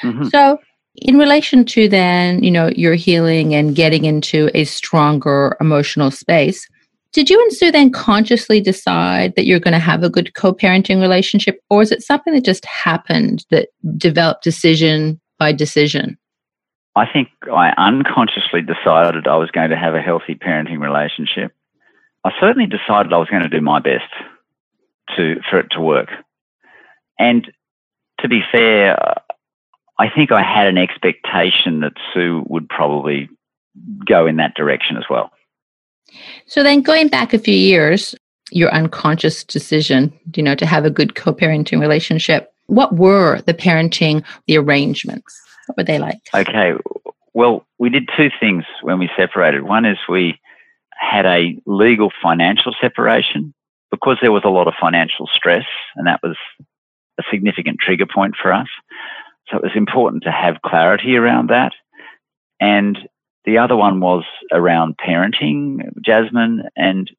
Mm-hmm. 0.02 0.28
So 0.28 0.60
in 0.96 1.18
relation 1.18 1.66
to 1.66 1.88
then, 1.88 2.44
you 2.44 2.52
know, 2.52 2.68
your 2.76 2.96
healing 2.96 3.54
and 3.54 3.76
getting 3.76 4.06
into 4.06 4.50
a 4.54 4.64
stronger 4.66 5.58
emotional 5.60 6.12
space, 6.12 6.68
did 7.12 7.30
you 7.30 7.42
and 7.42 7.54
Sue 7.54 7.72
then 7.72 7.92
consciously 7.92 8.60
decide 8.60 9.36
that 9.36 9.46
you're 9.46 9.60
going 9.60 9.74
to 9.74 9.80
have 9.80 10.04
a 10.04 10.10
good 10.10 10.34
co-parenting 10.36 11.00
relationship 11.00 11.60
or 11.70 11.82
is 11.82 11.92
it 11.92 12.04
something 12.04 12.34
that 12.34 12.44
just 12.44 12.66
happened 12.66 13.46
that 13.52 13.70
developed 13.98 14.44
decision 14.44 15.20
by 15.40 15.54
decision? 15.54 16.18
I 16.96 17.06
think 17.12 17.30
I 17.52 17.74
unconsciously 17.78 18.62
decided 18.62 19.28
I 19.28 19.36
was 19.36 19.52
going 19.52 19.70
to 19.70 19.78
have 19.78 19.96
a 19.96 20.02
healthy 20.02 20.36
parenting 20.36 20.80
relationship. 20.80 21.54
I 22.24 22.32
certainly 22.40 22.68
decided 22.68 23.12
I 23.12 23.18
was 23.18 23.30
going 23.30 23.44
to 23.44 23.50
do 23.50 23.62
my 23.62 23.80
best 23.80 24.12
to 25.16 25.36
for 25.50 25.60
it 25.60 25.68
to 25.72 25.82
work. 25.82 26.10
And 27.20 27.52
to 28.22 28.28
be 28.28 28.42
fair, 28.52 28.98
I 30.00 30.10
think 30.10 30.32
I 30.32 30.42
had 30.42 30.68
an 30.68 30.78
expectation 30.78 31.82
that 31.82 31.94
Sue 32.14 32.44
would 32.48 32.68
probably 32.70 33.30
go 34.06 34.26
in 34.26 34.38
that 34.38 34.56
direction 34.56 34.98
as 34.98 35.04
well. 35.10 35.32
So 36.46 36.64
then 36.64 36.82
going 36.82 37.10
back 37.10 37.34
a 37.34 37.40
few 37.40 37.56
years, 37.56 38.16
your 38.52 38.72
unconscious 38.74 39.44
decision, 39.44 40.14
you 40.36 40.44
know, 40.44 40.56
to 40.56 40.66
have 40.66 40.86
a 40.86 40.90
good 40.90 41.16
co-parenting 41.16 41.80
relationship, 41.80 42.54
what 42.68 42.96
were 42.96 43.42
the 43.42 43.54
parenting, 43.54 44.24
the 44.48 44.58
arrangements? 44.58 45.42
What 45.68 45.78
were 45.78 45.84
they 45.84 46.00
like? 46.00 46.20
Okay. 46.34 46.74
Well, 47.34 47.66
we 47.80 47.90
did 47.90 48.10
two 48.16 48.30
things 48.40 48.64
when 48.82 49.00
we 49.00 49.10
separated. 49.18 49.64
One 49.64 49.86
is 49.86 49.98
we 50.08 50.40
had 50.92 51.26
a 51.26 51.58
legal 51.66 52.12
financial 52.24 52.74
separation 52.80 53.54
because 53.92 54.18
there 54.22 54.32
was 54.32 54.44
a 54.46 54.50
lot 54.50 54.68
of 54.68 54.74
financial 54.80 55.28
stress 55.34 55.66
and 55.96 56.08
that 56.08 56.22
was 56.24 56.38
a 57.20 57.24
significant 57.30 57.80
trigger 57.80 58.06
point 58.06 58.36
for 58.42 58.54
us. 58.54 58.68
So 59.48 59.58
it 59.58 59.64
was 59.64 59.72
important 59.76 60.24
to 60.24 60.32
have 60.32 60.62
clarity 60.66 61.16
around 61.16 61.50
that. 61.50 61.74
And 62.60 62.98
the 63.46 63.58
other 63.60 63.76
one 63.76 64.00
was 64.00 64.24
around 64.52 64.96
parenting, 64.98 65.94
Jasmine, 66.04 66.64
and 66.76 67.12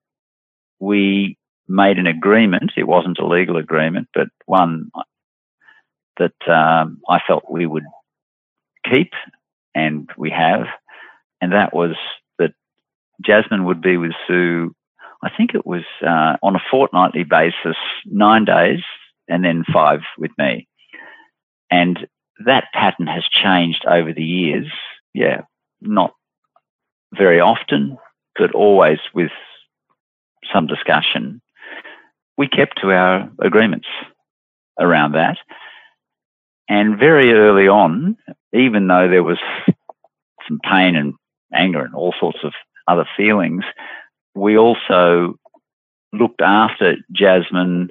we 0.81 1.38
made 1.69 1.99
an 1.99 2.07
agreement. 2.07 2.73
It 2.76 2.88
wasn't 2.88 3.19
a 3.19 3.26
legal 3.26 3.57
agreement, 3.57 4.09
but 4.15 4.29
one 4.47 4.91
that 6.19 6.49
um, 6.49 7.00
I 7.09 7.21
felt 7.26 7.50
we 7.50 7.67
would 7.67 7.85
keep, 8.90 9.12
and 9.75 10.09
we 10.16 10.31
have. 10.31 10.66
And 11.40 11.52
that 11.52 11.75
was 11.75 11.97
that 12.38 12.52
Jasmine 13.25 13.64
would 13.64 13.81
be 13.81 13.97
with 13.97 14.12
Sue, 14.26 14.75
I 15.23 15.31
think 15.37 15.55
it 15.55 15.66
was 15.66 15.85
uh, 16.07 16.37
on 16.43 16.57
a 16.57 16.62
fortnightly 16.71 17.25
basis, 17.25 17.76
nine 18.05 18.45
days, 18.45 18.81
and 19.28 19.45
then 19.45 19.64
five 19.73 20.00
with 20.19 20.31
me. 20.38 20.69
And 21.71 22.07
that 22.45 22.69
pattern 22.73 23.07
has 23.07 23.25
changed 23.25 23.85
over 23.87 24.12
the 24.12 24.25
years. 24.25 24.66
Yeah, 25.14 25.43
not 25.81 26.12
very 27.12 27.40
often, 27.40 27.99
but 28.38 28.55
always 28.55 28.99
with 29.14 29.31
some 30.52 30.66
discussion. 30.66 31.40
We 32.37 32.49
kept 32.49 32.81
to 32.83 32.93
our 32.93 33.31
agreements 33.40 33.88
around 34.78 35.12
that. 35.12 35.38
And 36.69 36.99
very 36.99 37.33
early 37.33 37.69
on, 37.69 38.16
even 38.57 38.89
though 38.89 39.09
there 39.09 39.23
was 39.23 39.39
some 40.49 40.61
pain 40.65 40.97
and 40.97 41.15
anger 41.55 41.81
and 41.81 41.95
all 41.95 42.15
sorts 42.19 42.39
of 42.43 42.53
other 42.89 43.07
feelings, 43.17 43.65
we 44.35 44.57
also 44.57 45.39
looked 46.13 46.41
after 46.41 46.97
Jasmine 47.13 47.91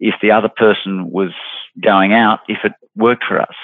if 0.00 0.14
the 0.20 0.32
other 0.32 0.48
person 0.48 1.10
was 1.10 1.30
going 1.80 2.12
out, 2.12 2.40
if 2.48 2.58
it 2.64 2.72
worked 2.96 3.24
for 3.24 3.40
us. 3.40 3.54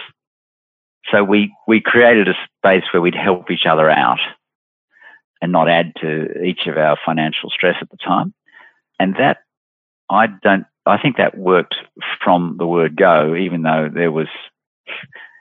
So 1.11 1.25
we, 1.25 1.55
we 1.67 1.81
created 1.81 2.29
a 2.29 2.35
space 2.59 2.85
where 2.93 3.01
we'd 3.01 3.15
help 3.15 3.51
each 3.51 3.67
other 3.67 3.91
out 3.91 4.21
and 5.43 5.53
not 5.53 5.69
add 5.69 5.93
to 6.01 6.43
each 6.43 6.67
of 6.67 6.77
our 6.77 6.99
financial 7.05 7.51
stress 7.51 7.77
at 7.81 7.91
the 7.91 7.97
time. 7.97 8.33
And 8.99 9.15
that, 9.17 9.39
I 10.09 10.27
don't, 10.27 10.67
I 10.87 10.99
think 11.01 11.17
that 11.17 11.37
worked 11.37 11.77
from 12.23 12.57
the 12.59 12.67
word 12.67 12.97
go, 12.97 13.35
even 13.35 13.63
though 13.63 13.89
there 13.93 14.13
was, 14.13 14.29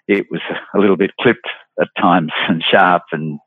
it 0.09 0.25
was 0.31 0.41
a 0.73 0.79
little 0.79 0.97
bit 0.97 1.11
clipped 1.21 1.47
at 1.79 1.87
times 1.97 2.31
and 2.49 2.63
sharp 2.63 3.03
and 3.11 3.39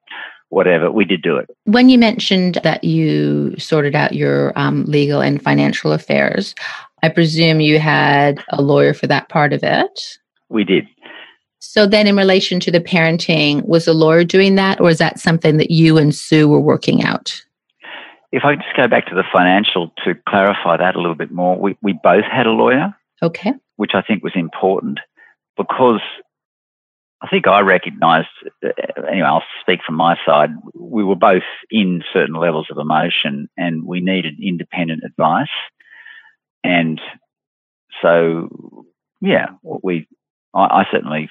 whatever. 0.48 0.90
We 0.90 1.04
did 1.04 1.22
do 1.22 1.36
it. 1.36 1.50
When 1.64 1.88
you 1.88 1.98
mentioned 1.98 2.60
that 2.62 2.84
you 2.84 3.56
sorted 3.58 3.94
out 3.94 4.14
your 4.14 4.52
um, 4.56 4.84
legal 4.84 5.20
and 5.20 5.42
financial 5.42 5.92
affairs, 5.92 6.54
I 7.02 7.08
presume 7.08 7.60
you 7.60 7.78
had 7.78 8.42
a 8.50 8.62
lawyer 8.62 8.94
for 8.94 9.06
that 9.08 9.28
part 9.28 9.52
of 9.52 9.62
it. 9.62 10.00
We 10.48 10.64
did. 10.64 10.86
So 11.58 11.86
then, 11.86 12.06
in 12.06 12.16
relation 12.16 12.60
to 12.60 12.70
the 12.70 12.80
parenting, 12.80 13.64
was 13.66 13.86
the 13.86 13.94
lawyer 13.94 14.24
doing 14.24 14.56
that, 14.56 14.80
or 14.80 14.90
is 14.90 14.98
that 14.98 15.18
something 15.18 15.56
that 15.56 15.70
you 15.70 15.96
and 15.96 16.14
Sue 16.14 16.48
were 16.48 16.60
working 16.60 17.02
out? 17.02 17.40
If 18.30 18.44
I 18.44 18.56
just 18.56 18.76
go 18.76 18.88
back 18.88 19.06
to 19.06 19.14
the 19.14 19.24
financial 19.32 19.92
to 20.04 20.14
clarify 20.28 20.76
that 20.76 20.96
a 20.96 21.00
little 21.00 21.14
bit 21.14 21.30
more, 21.30 21.58
we, 21.58 21.76
we 21.80 21.98
both 22.02 22.24
had 22.24 22.46
a 22.46 22.50
lawyer. 22.50 22.94
Okay. 23.22 23.52
Which 23.76 23.92
I 23.94 24.02
think 24.02 24.22
was 24.22 24.32
important 24.34 24.98
because 25.56 26.00
I 27.22 27.28
think 27.28 27.46
I 27.46 27.60
recognised, 27.60 28.26
uh, 28.64 28.70
anyway, 29.08 29.26
I'll 29.26 29.44
speak 29.60 29.80
from 29.86 29.94
my 29.94 30.16
side, 30.26 30.50
we 30.74 31.04
were 31.04 31.14
both 31.14 31.44
in 31.70 32.02
certain 32.12 32.34
levels 32.34 32.66
of 32.68 32.78
emotion 32.78 33.48
and 33.56 33.86
we 33.86 34.00
needed 34.00 34.40
independent 34.42 35.04
advice. 35.04 35.46
And 36.64 37.00
so, 38.02 38.48
yeah, 39.20 39.46
we, 39.62 40.08
I, 40.52 40.82
I 40.82 40.86
certainly 40.90 41.28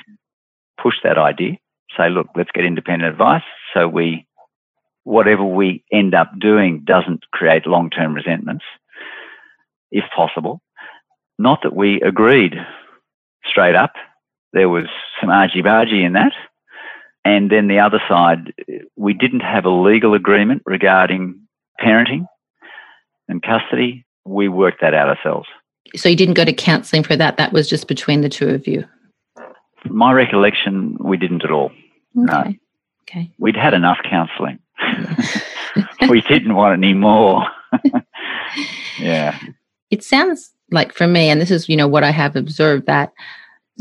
pushed 0.82 1.04
that 1.04 1.18
idea, 1.18 1.58
say, 1.98 2.10
look, 2.10 2.28
let's 2.38 2.52
get 2.54 2.64
independent 2.64 3.12
advice 3.12 3.44
so 3.74 3.86
we, 3.88 4.26
whatever 5.04 5.44
we 5.44 5.84
end 5.92 6.16
up 6.16 6.32
doing 6.40 6.84
doesn't 6.86 7.30
create 7.32 7.68
long 7.68 7.90
term 7.90 8.14
resentments, 8.14 8.64
if 9.92 10.06
possible. 10.16 10.62
Not 11.38 11.64
that 11.64 11.76
we 11.76 12.00
agreed 12.02 12.56
straight 13.46 13.76
up. 13.76 13.94
There 14.54 14.70
was 14.70 14.86
some 15.20 15.30
argy 15.30 15.62
bargy 15.62 16.06
in 16.06 16.14
that. 16.14 16.34
And 17.24 17.52
then 17.52 17.68
the 17.68 17.80
other 17.80 18.02
side, 18.10 18.54
we 18.96 19.14
didn't 19.14 19.42
have 19.42 19.66
a 19.66 19.70
legal 19.70 20.14
agreement 20.14 20.64
regarding 20.66 21.40
parenting 21.80 22.26
and 23.28 23.42
custody. 23.44 24.06
We 24.26 24.48
worked 24.48 24.82
that 24.82 24.94
out 24.94 25.10
ourselves. 25.10 25.48
So 25.96 26.10
you 26.10 26.16
didn't 26.16 26.34
go 26.36 26.46
to 26.46 26.54
counselling 26.54 27.04
for 27.04 27.16
that. 27.16 27.38
That 27.38 27.54
was 27.54 27.70
just 27.70 27.88
between 27.88 28.22
the 28.22 28.30
two 28.30 28.50
of 28.50 28.68
you 28.68 28.86
my 29.86 30.12
recollection, 30.14 30.98
we 31.00 31.18
didn't 31.18 31.44
at 31.44 31.52
all. 31.52 31.72
Okay. 32.18 32.26
No. 32.26 32.54
Okay. 33.04 33.32
We'd 33.40 33.56
had 33.56 33.74
enough 33.74 33.98
counselling. 34.10 34.60
we 36.10 36.22
didn't 36.22 36.56
want 36.56 36.78
any 36.78 36.94
more. 36.94 37.46
yeah. 39.00 39.38
It 39.90 40.04
sounds 40.04 40.52
like 40.72 40.94
for 40.94 41.08
me, 41.08 41.30
and 41.30 41.42
this 41.42 41.52
is, 41.52 41.68
you 41.68 41.76
know, 41.76 41.88
what 41.88 42.04
I 42.04 42.12
have 42.12 42.36
observed 42.36 42.86
that 42.86 43.12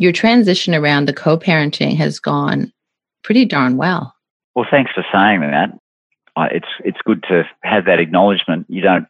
your 0.01 0.13
transition 0.13 0.75
around 0.75 1.07
the 1.07 1.13
co-parenting 1.13 1.95
has 1.97 2.19
gone 2.19 2.73
pretty 3.23 3.45
darn 3.45 3.77
well. 3.77 4.15
Well, 4.55 4.67
thanks 4.71 4.93
for 4.93 5.05
saying 5.13 5.41
that. 5.41 5.71
It's 6.53 6.69
it's 6.83 6.97
good 7.05 7.23
to 7.29 7.45
have 7.63 7.85
that 7.85 8.01
acknowledgement. 8.01 8.65
You 8.71 8.81
don't 8.81 9.07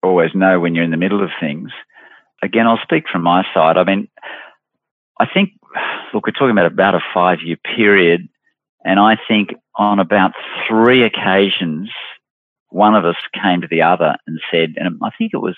always 0.00 0.30
know 0.32 0.60
when 0.60 0.76
you're 0.76 0.84
in 0.84 0.92
the 0.92 0.96
middle 0.96 1.24
of 1.24 1.30
things. 1.40 1.72
Again, 2.40 2.68
I'll 2.68 2.78
speak 2.82 3.08
from 3.10 3.22
my 3.22 3.44
side. 3.52 3.76
I 3.76 3.82
mean, 3.82 4.08
I 5.18 5.26
think 5.26 5.50
look, 6.14 6.26
we're 6.26 6.32
talking 6.32 6.50
about 6.50 6.66
about 6.66 6.94
a 6.94 7.00
five 7.12 7.38
year 7.42 7.56
period. 7.56 8.28
And 8.84 9.00
I 9.00 9.16
think 9.28 9.50
on 9.76 9.98
about 9.98 10.32
three 10.68 11.02
occasions, 11.02 11.90
one 12.68 12.94
of 12.94 13.04
us 13.04 13.16
came 13.42 13.60
to 13.60 13.68
the 13.68 13.82
other 13.82 14.16
and 14.26 14.40
said, 14.50 14.74
and 14.76 14.98
I 15.02 15.10
think 15.16 15.32
it 15.34 15.38
was, 15.38 15.56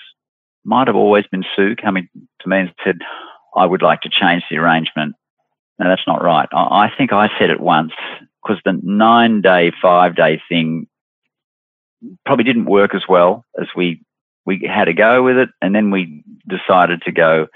might 0.63 0.87
have 0.87 0.95
always 0.95 1.25
been 1.27 1.45
Sue 1.55 1.75
coming 1.75 2.07
to 2.41 2.49
me 2.49 2.59
and 2.59 2.73
said, 2.83 2.99
I 3.55 3.65
would 3.65 3.81
like 3.81 4.01
to 4.01 4.09
change 4.09 4.43
the 4.49 4.57
arrangement. 4.57 5.15
No, 5.79 5.89
that's 5.89 6.07
not 6.07 6.23
right. 6.23 6.47
I, 6.51 6.85
I 6.85 6.91
think 6.97 7.13
I 7.13 7.29
said 7.39 7.49
it 7.49 7.59
once 7.59 7.93
because 8.43 8.61
the 8.63 8.79
nine 8.83 9.41
day, 9.41 9.71
five 9.81 10.15
day 10.15 10.41
thing 10.49 10.87
probably 12.25 12.43
didn't 12.43 12.65
work 12.65 12.93
as 12.93 13.03
well 13.07 13.45
as 13.59 13.67
we 13.75 14.01
we 14.45 14.69
had 14.71 14.85
to 14.85 14.93
go 14.93 15.23
with 15.23 15.37
it, 15.37 15.49
and 15.61 15.73
then 15.73 15.89
we 15.91 16.23
decided 16.47 17.01
to 17.03 17.11
go. 17.11 17.47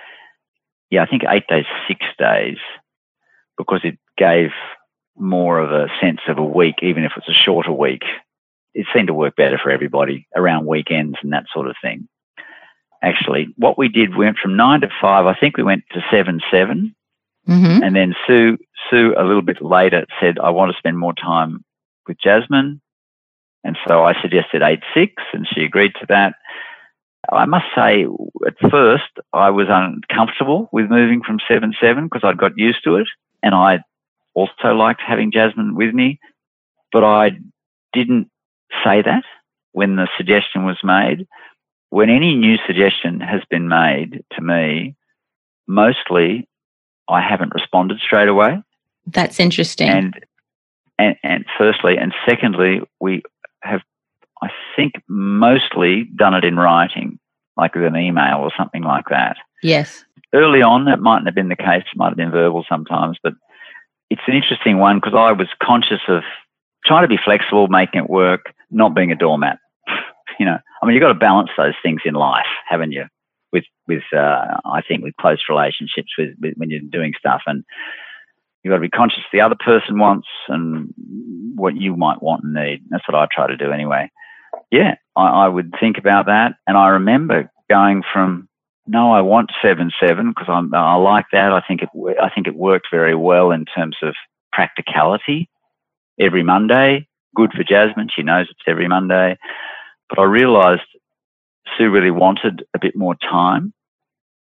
Yeah, 0.89 1.03
I 1.03 1.05
think 1.05 1.21
eight 1.29 1.45
days, 1.47 1.65
six 1.87 2.03
days, 2.17 2.57
because 3.57 3.81
it 3.83 3.99
gave 4.17 4.49
more 5.15 5.59
of 5.59 5.71
a 5.71 5.87
sense 6.01 6.21
of 6.27 6.39
a 6.39 6.43
week, 6.43 6.77
even 6.81 7.03
if 7.03 7.11
it's 7.15 7.29
a 7.29 7.33
shorter 7.33 7.71
week. 7.71 8.01
It 8.73 8.87
seemed 8.93 9.07
to 9.07 9.13
work 9.13 9.35
better 9.35 9.59
for 9.61 9.69
everybody 9.71 10.27
around 10.35 10.65
weekends 10.65 11.17
and 11.21 11.33
that 11.33 11.45
sort 11.53 11.67
of 11.67 11.75
thing. 11.81 12.07
Actually, 13.01 13.47
what 13.55 13.77
we 13.77 13.87
did, 13.87 14.15
we 14.15 14.25
went 14.25 14.37
from 14.37 14.57
nine 14.57 14.81
to 14.81 14.89
five. 15.01 15.25
I 15.25 15.35
think 15.35 15.55
we 15.57 15.63
went 15.63 15.83
to 15.93 16.03
seven, 16.11 16.41
7 16.51 16.95
Mm-hmm. 17.49 17.83
and 17.83 17.95
then 17.95 18.15
Sue, 18.27 18.57
Sue, 18.89 19.15
a 19.17 19.23
little 19.23 19.41
bit 19.41 19.59
later 19.59 20.05
said, 20.21 20.37
"I 20.37 20.51
want 20.51 20.71
to 20.71 20.77
spend 20.77 20.99
more 20.99 21.13
time 21.13 21.63
with 22.07 22.19
Jasmine," 22.19 22.79
and 23.63 23.77
so 23.87 24.03
I 24.03 24.21
suggested 24.21 24.61
eight 24.61 24.83
six, 24.93 25.23
and 25.33 25.47
she 25.47 25.63
agreed 25.63 25.93
to 25.99 26.05
that. 26.09 26.35
I 27.31 27.45
must 27.45 27.65
say, 27.75 28.05
at 28.45 28.69
first, 28.69 29.09
I 29.33 29.49
was 29.49 29.65
uncomfortable 29.67 30.69
with 30.71 30.91
moving 30.91 31.23
from 31.23 31.39
seven 31.47 31.73
seven 31.81 32.05
because 32.05 32.23
I'd 32.23 32.37
got 32.37 32.55
used 32.55 32.83
to 32.83 32.97
it, 32.97 33.07
and 33.41 33.55
I 33.55 33.79
also 34.35 34.75
liked 34.75 35.01
having 35.01 35.31
Jasmine 35.31 35.73
with 35.73 35.93
me, 35.93 36.19
but 36.91 37.03
I 37.03 37.31
didn't 37.93 38.29
say 38.83 39.01
that 39.01 39.23
when 39.71 39.95
the 39.95 40.07
suggestion 40.17 40.65
was 40.65 40.77
made. 40.83 41.25
When 41.89 42.09
any 42.09 42.35
new 42.35 42.57
suggestion 42.67 43.19
has 43.19 43.41
been 43.49 43.67
made 43.67 44.23
to 44.33 44.41
me, 44.41 44.95
mostly 45.67 46.47
I 47.07 47.21
haven't 47.21 47.53
responded 47.53 47.99
straight 47.99 48.27
away. 48.27 48.61
That's 49.07 49.39
interesting. 49.39 49.89
And 49.89 50.25
and 50.99 51.15
and 51.23 51.45
firstly, 51.57 51.97
and 51.97 52.13
secondly, 52.27 52.81
we 52.99 53.23
have, 53.61 53.81
I 54.41 54.49
think, 54.75 54.93
mostly 55.07 56.07
done 56.15 56.35
it 56.35 56.43
in 56.43 56.57
writing, 56.57 57.19
like 57.57 57.73
with 57.73 57.85
an 57.85 57.97
email 57.97 58.37
or 58.39 58.51
something 58.57 58.83
like 58.83 59.05
that. 59.09 59.37
yes. 59.63 60.03
Early 60.31 60.61
on, 60.61 60.85
that 60.85 60.99
mightn't 60.99 61.25
have 61.25 61.33
been 61.33 61.49
the 61.49 61.55
case. 61.55 61.81
It 61.91 61.97
might 61.97 62.09
have 62.09 62.17
been 62.17 62.29
verbal 62.29 62.63
sometimes, 62.69 63.17
but 63.23 63.33
it's 64.11 64.21
an 64.27 64.35
interesting 64.35 64.77
one 64.77 64.97
because 64.97 65.15
I 65.15 65.31
was 65.31 65.47
conscious 65.61 66.01
of 66.07 66.21
trying 66.85 67.03
to 67.03 67.07
be 67.07 67.17
flexible, 67.17 67.67
making 67.67 68.01
it 68.01 68.09
work, 68.11 68.53
not 68.69 68.93
being 68.93 69.11
a 69.11 69.15
doormat. 69.15 69.57
you 70.39 70.45
know, 70.45 70.59
I 70.81 70.85
mean, 70.85 70.95
you've 70.95 71.01
got 71.01 71.13
to 71.13 71.19
balance 71.19 71.49
those 71.57 71.73
things 71.83 72.01
in 72.05 72.13
life, 72.13 72.45
haven't 72.67 72.91
you? 72.91 73.05
With 73.51 73.65
with 73.87 74.03
uh, 74.13 74.57
I 74.65 74.81
think 74.87 75.03
with 75.03 75.15
close 75.19 75.43
relationships 75.49 76.11
with, 76.17 76.35
with 76.39 76.53
when 76.57 76.69
you're 76.69 76.81
doing 76.81 77.13
stuff 77.17 77.41
and 77.47 77.63
you've 78.63 78.71
got 78.71 78.77
to 78.77 78.81
be 78.81 78.89
conscious 78.89 79.23
the 79.31 79.41
other 79.41 79.55
person 79.55 79.97
wants 79.97 80.27
and 80.47 80.93
what 81.55 81.75
you 81.75 81.95
might 81.95 82.21
want 82.21 82.43
and 82.43 82.53
need. 82.53 82.83
That's 82.89 83.07
what 83.07 83.15
I 83.15 83.27
try 83.31 83.47
to 83.47 83.57
do 83.57 83.71
anyway. 83.71 84.11
Yeah, 84.71 84.95
I, 85.15 85.27
I 85.27 85.47
would 85.47 85.73
think 85.79 85.97
about 85.97 86.27
that, 86.27 86.53
and 86.67 86.77
I 86.77 86.89
remember 86.89 87.51
going 87.69 88.03
from 88.13 88.47
no, 88.87 89.11
I 89.11 89.21
want 89.21 89.51
seven 89.61 89.91
seven 90.01 90.29
because 90.29 90.47
I'm 90.49 90.73
I 90.73 90.95
like 90.95 91.25
that. 91.31 91.51
I 91.53 91.61
think 91.67 91.81
it 91.83 91.89
I 92.21 92.29
think 92.29 92.47
it 92.47 92.55
worked 92.55 92.87
very 92.91 93.15
well 93.15 93.51
in 93.51 93.65
terms 93.65 93.97
of 94.01 94.15
practicality. 94.51 95.49
Every 96.19 96.43
Monday, 96.43 97.07
good 97.35 97.51
for 97.53 97.63
Jasmine. 97.63 98.09
She 98.13 98.23
knows 98.23 98.47
it's 98.49 98.59
every 98.67 98.87
Monday, 98.87 99.37
but 100.09 100.19
I 100.19 100.23
realised 100.23 100.81
Sue 101.77 101.89
really 101.89 102.11
wanted 102.11 102.63
a 102.75 102.79
bit 102.79 102.95
more 102.95 103.15
time, 103.15 103.73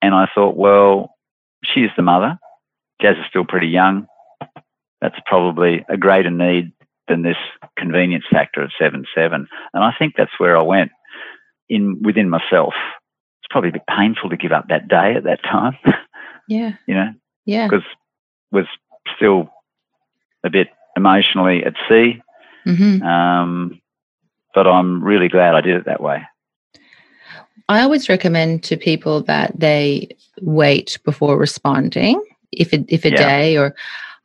and 0.02 0.14
I 0.16 0.28
thought, 0.34 0.56
well, 0.56 1.16
she's 1.64 1.90
the 1.96 2.04
mother. 2.04 2.38
Jazz 3.02 3.18
is 3.18 3.26
still 3.30 3.46
pretty 3.46 3.68
young. 3.68 4.08
That's 5.02 5.18
probably 5.26 5.84
a 5.90 5.98
greater 5.98 6.30
need 6.30 6.72
than 7.08 7.24
this 7.24 7.38
convenience 7.78 8.26
factor 8.32 8.62
of 8.62 8.72
seven 8.80 9.06
seven, 9.16 9.48
and 9.74 9.84
I 9.84 9.92
think 9.98 10.14
that's 10.18 10.40
where 10.40 10.58
I 10.58 10.62
went 10.62 10.92
in 11.70 12.02
within 12.02 12.30
myself. 12.30 12.74
It's 13.42 13.48
probably 13.50 13.70
a 13.70 13.74
bit 13.74 13.88
painful 13.90 14.30
to 14.30 14.38
give 14.38 14.52
up 14.52 14.68
that 14.70 14.88
day 14.88 15.16
at 15.16 15.24
that 15.24 15.44
time, 15.44 15.78
Yeah. 16.48 16.74
you 16.88 16.94
know, 16.96 17.14
Yeah. 17.46 17.68
because 17.68 17.86
was 18.52 18.66
still 19.16 19.50
a 20.44 20.50
bit 20.50 20.68
emotionally 20.96 21.64
at 21.64 21.74
sea. 21.90 22.22
hmm 22.66 23.02
Um, 23.02 23.82
but 24.54 24.68
I'm 24.68 25.04
really 25.04 25.28
glad 25.28 25.56
I 25.56 25.62
did 25.62 25.76
it 25.76 25.86
that 25.86 26.02
way. 26.02 26.22
I 27.70 27.82
always 27.82 28.10
recommend 28.10 28.64
to 28.64 28.76
people 28.76 29.22
that 29.24 29.58
they 29.58 30.10
wait 30.42 31.00
before 31.06 31.38
responding. 31.38 32.22
If 32.52 32.74
it, 32.74 32.86
if 32.90 33.06
a 33.06 33.12
Yeah. 33.12 33.18
day, 33.18 33.58
or 33.58 33.74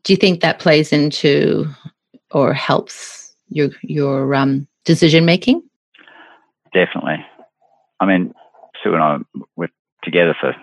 do 0.02 0.12
you 0.12 0.16
think 0.16 0.40
that 0.40 0.58
plays 0.58 0.92
into 0.92 1.68
or 2.32 2.52
helps 2.52 3.34
your 3.50 3.70
your 3.82 4.34
um, 4.34 4.66
decision 4.84 5.24
making? 5.24 5.62
Definitely. 6.72 7.24
I 8.00 8.06
mean, 8.06 8.34
Sue 8.82 8.94
and 8.94 9.02
I 9.02 9.18
were 9.56 9.70
together 10.02 10.34
for, 10.40 10.54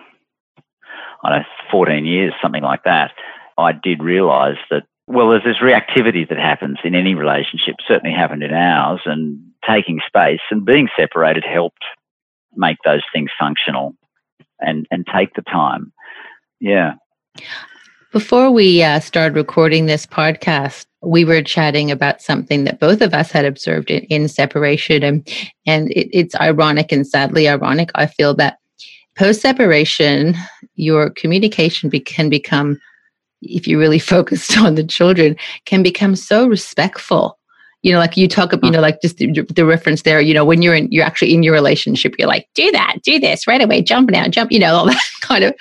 I 1.24 1.30
don't 1.30 1.38
know, 1.40 1.44
14 1.70 2.04
years, 2.04 2.32
something 2.42 2.62
like 2.62 2.84
that. 2.84 3.12
I 3.58 3.72
did 3.72 4.02
realize 4.02 4.56
that, 4.70 4.84
well, 5.06 5.30
there's 5.30 5.44
this 5.44 5.58
reactivity 5.58 6.28
that 6.28 6.38
happens 6.38 6.78
in 6.84 6.94
any 6.94 7.14
relationship, 7.14 7.76
certainly 7.86 8.14
happened 8.14 8.42
in 8.42 8.52
ours, 8.52 9.00
and 9.04 9.38
taking 9.68 10.00
space 10.06 10.40
and 10.50 10.64
being 10.64 10.88
separated 10.96 11.44
helped 11.44 11.84
make 12.56 12.78
those 12.84 13.02
things 13.12 13.30
functional 13.38 13.94
and, 14.60 14.86
and 14.90 15.06
take 15.14 15.34
the 15.34 15.42
time. 15.42 15.92
Yeah. 16.60 16.94
Before 18.12 18.50
we 18.50 18.82
uh, 18.82 19.00
started 19.00 19.34
recording 19.34 19.86
this 19.86 20.06
podcast, 20.06 20.86
we 21.02 21.24
were 21.24 21.42
chatting 21.42 21.90
about 21.90 22.22
something 22.22 22.64
that 22.64 22.78
both 22.78 23.00
of 23.00 23.12
us 23.12 23.30
had 23.30 23.44
observed 23.44 23.90
in, 23.90 24.04
in 24.04 24.28
separation, 24.28 25.02
and 25.02 25.28
and 25.66 25.90
it, 25.90 26.08
it's 26.16 26.36
ironic 26.36 26.92
and 26.92 27.04
sadly 27.06 27.48
ironic. 27.48 27.90
I 27.96 28.06
feel 28.06 28.32
that 28.34 28.58
post 29.16 29.40
separation, 29.40 30.36
your 30.76 31.10
communication 31.10 31.90
be, 31.90 31.98
can 31.98 32.28
become, 32.28 32.80
if 33.44 33.66
you're 33.66 33.78
really 33.80 33.98
focused 34.14 34.56
on 34.58 34.74
the 34.74 34.84
children, 34.84 35.36
can 35.64 35.82
become 35.82 36.16
so 36.16 36.46
respectful. 36.46 37.38
You 37.82 37.92
know, 37.92 37.98
like 37.98 38.16
you 38.16 38.28
talk, 38.28 38.54
about, 38.54 38.66
you 38.66 38.72
know, 38.72 38.80
like 38.80 39.02
just 39.02 39.18
the, 39.18 39.26
the 39.54 39.66
reference 39.66 40.02
there. 40.02 40.18
You 40.18 40.32
know, 40.32 40.44
when 40.44 40.62
you're 40.62 40.74
in, 40.74 40.90
you're 40.90 41.04
actually 41.04 41.34
in 41.34 41.42
your 41.42 41.52
relationship, 41.52 42.14
you're 42.18 42.28
like, 42.28 42.48
do 42.54 42.70
that, 42.72 42.96
do 43.02 43.20
this 43.20 43.46
right 43.46 43.60
away, 43.60 43.82
jump 43.82 44.10
now, 44.10 44.26
jump. 44.26 44.50
You 44.52 44.60
know, 44.60 44.74
all 44.74 44.86
that 44.90 45.02
kind 45.20 45.44
of 45.44 45.54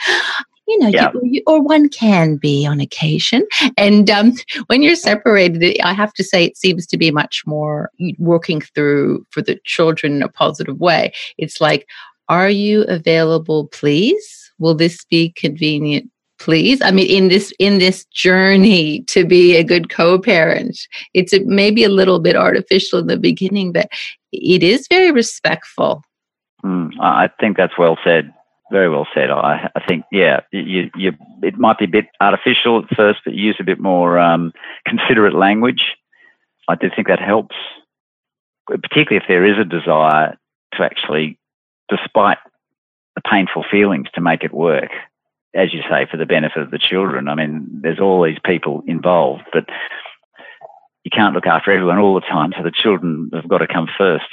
you 0.67 0.79
know, 0.79 0.87
Yeah. 0.87 1.11
you, 1.13 1.21
you, 1.23 1.43
or 1.45 1.61
one 1.61 1.89
can 1.89 2.37
be 2.37 2.65
on 2.65 2.79
occasion. 2.79 3.45
And 3.77 4.09
um, 4.09 4.33
when 4.67 4.81
you're 4.81 4.95
separated, 4.95 5.79
I 5.81 5.93
have 5.93 6.13
to 6.13 6.23
say, 6.23 6.45
it 6.45 6.57
seems 6.57 6.85
to 6.87 6.97
be 6.97 7.11
much 7.11 7.43
more 7.45 7.91
working 8.17 8.61
through 8.61 9.25
for 9.31 9.41
the 9.41 9.59
children 9.65 10.15
in 10.15 10.23
a 10.23 10.29
positive 10.29 10.79
way. 10.79 11.11
It's 11.37 11.59
like, 11.59 11.87
are 12.29 12.49
you 12.49 12.83
available, 12.83 13.67
please? 13.67 14.51
Will 14.59 14.75
this 14.75 15.03
be 15.05 15.31
convenient? 15.35 16.09
Please, 16.43 16.81
I 16.81 16.91
mean, 16.91 17.07
in 17.07 17.29
this 17.29 17.53
in 17.57 17.77
this 17.77 18.03
journey 18.07 18.99
to 19.03 19.23
be 19.23 19.55
a 19.55 19.63
good 19.63 19.89
co-parent, 19.89 20.77
it's 21.13 21.33
maybe 21.45 21.85
a 21.85 21.89
little 21.89 22.19
bit 22.19 22.35
artificial 22.35 22.99
in 22.99 23.07
the 23.07 23.15
beginning, 23.15 23.71
but 23.71 23.87
it 24.33 24.61
is 24.61 24.85
very 24.89 25.11
respectful. 25.11 26.03
Mm, 26.61 26.91
I 26.99 27.29
think 27.39 27.55
that's 27.55 27.77
well 27.77 27.97
said. 28.03 28.33
Very 28.73 28.89
well 28.89 29.07
said. 29.13 29.31
I, 29.31 29.69
I 29.73 29.79
think, 29.87 30.03
yeah, 30.11 30.41
you, 30.51 30.91
you, 30.97 31.13
it 31.41 31.57
might 31.57 31.77
be 31.77 31.85
a 31.85 31.87
bit 31.87 32.07
artificial 32.19 32.79
at 32.79 32.93
first, 32.93 33.21
but 33.23 33.35
use 33.35 33.55
a 33.61 33.63
bit 33.63 33.79
more 33.79 34.19
um, 34.19 34.51
considerate 34.85 35.35
language. 35.35 35.95
I 36.67 36.75
do 36.75 36.89
think 36.93 37.07
that 37.07 37.21
helps, 37.21 37.55
particularly 38.67 39.23
if 39.23 39.29
there 39.29 39.45
is 39.45 39.57
a 39.57 39.63
desire 39.63 40.37
to 40.73 40.83
actually, 40.83 41.39
despite 41.87 42.39
the 43.15 43.21
painful 43.21 43.63
feelings, 43.71 44.07
to 44.15 44.19
make 44.19 44.43
it 44.43 44.53
work. 44.53 44.91
As 45.55 45.73
you 45.73 45.81
say, 45.89 46.07
for 46.09 46.17
the 46.17 46.25
benefit 46.25 46.63
of 46.63 46.71
the 46.71 46.79
children. 46.79 47.27
I 47.27 47.35
mean, 47.35 47.81
there's 47.83 47.99
all 47.99 48.23
these 48.23 48.39
people 48.43 48.81
involved, 48.87 49.43
but 49.53 49.65
you 51.03 51.11
can't 51.11 51.35
look 51.35 51.45
after 51.45 51.71
everyone 51.71 51.99
all 51.99 52.15
the 52.15 52.21
time. 52.21 52.53
So 52.57 52.63
the 52.63 52.71
children 52.71 53.29
have 53.33 53.47
got 53.47 53.59
to 53.59 53.67
come 53.67 53.87
first 53.97 54.25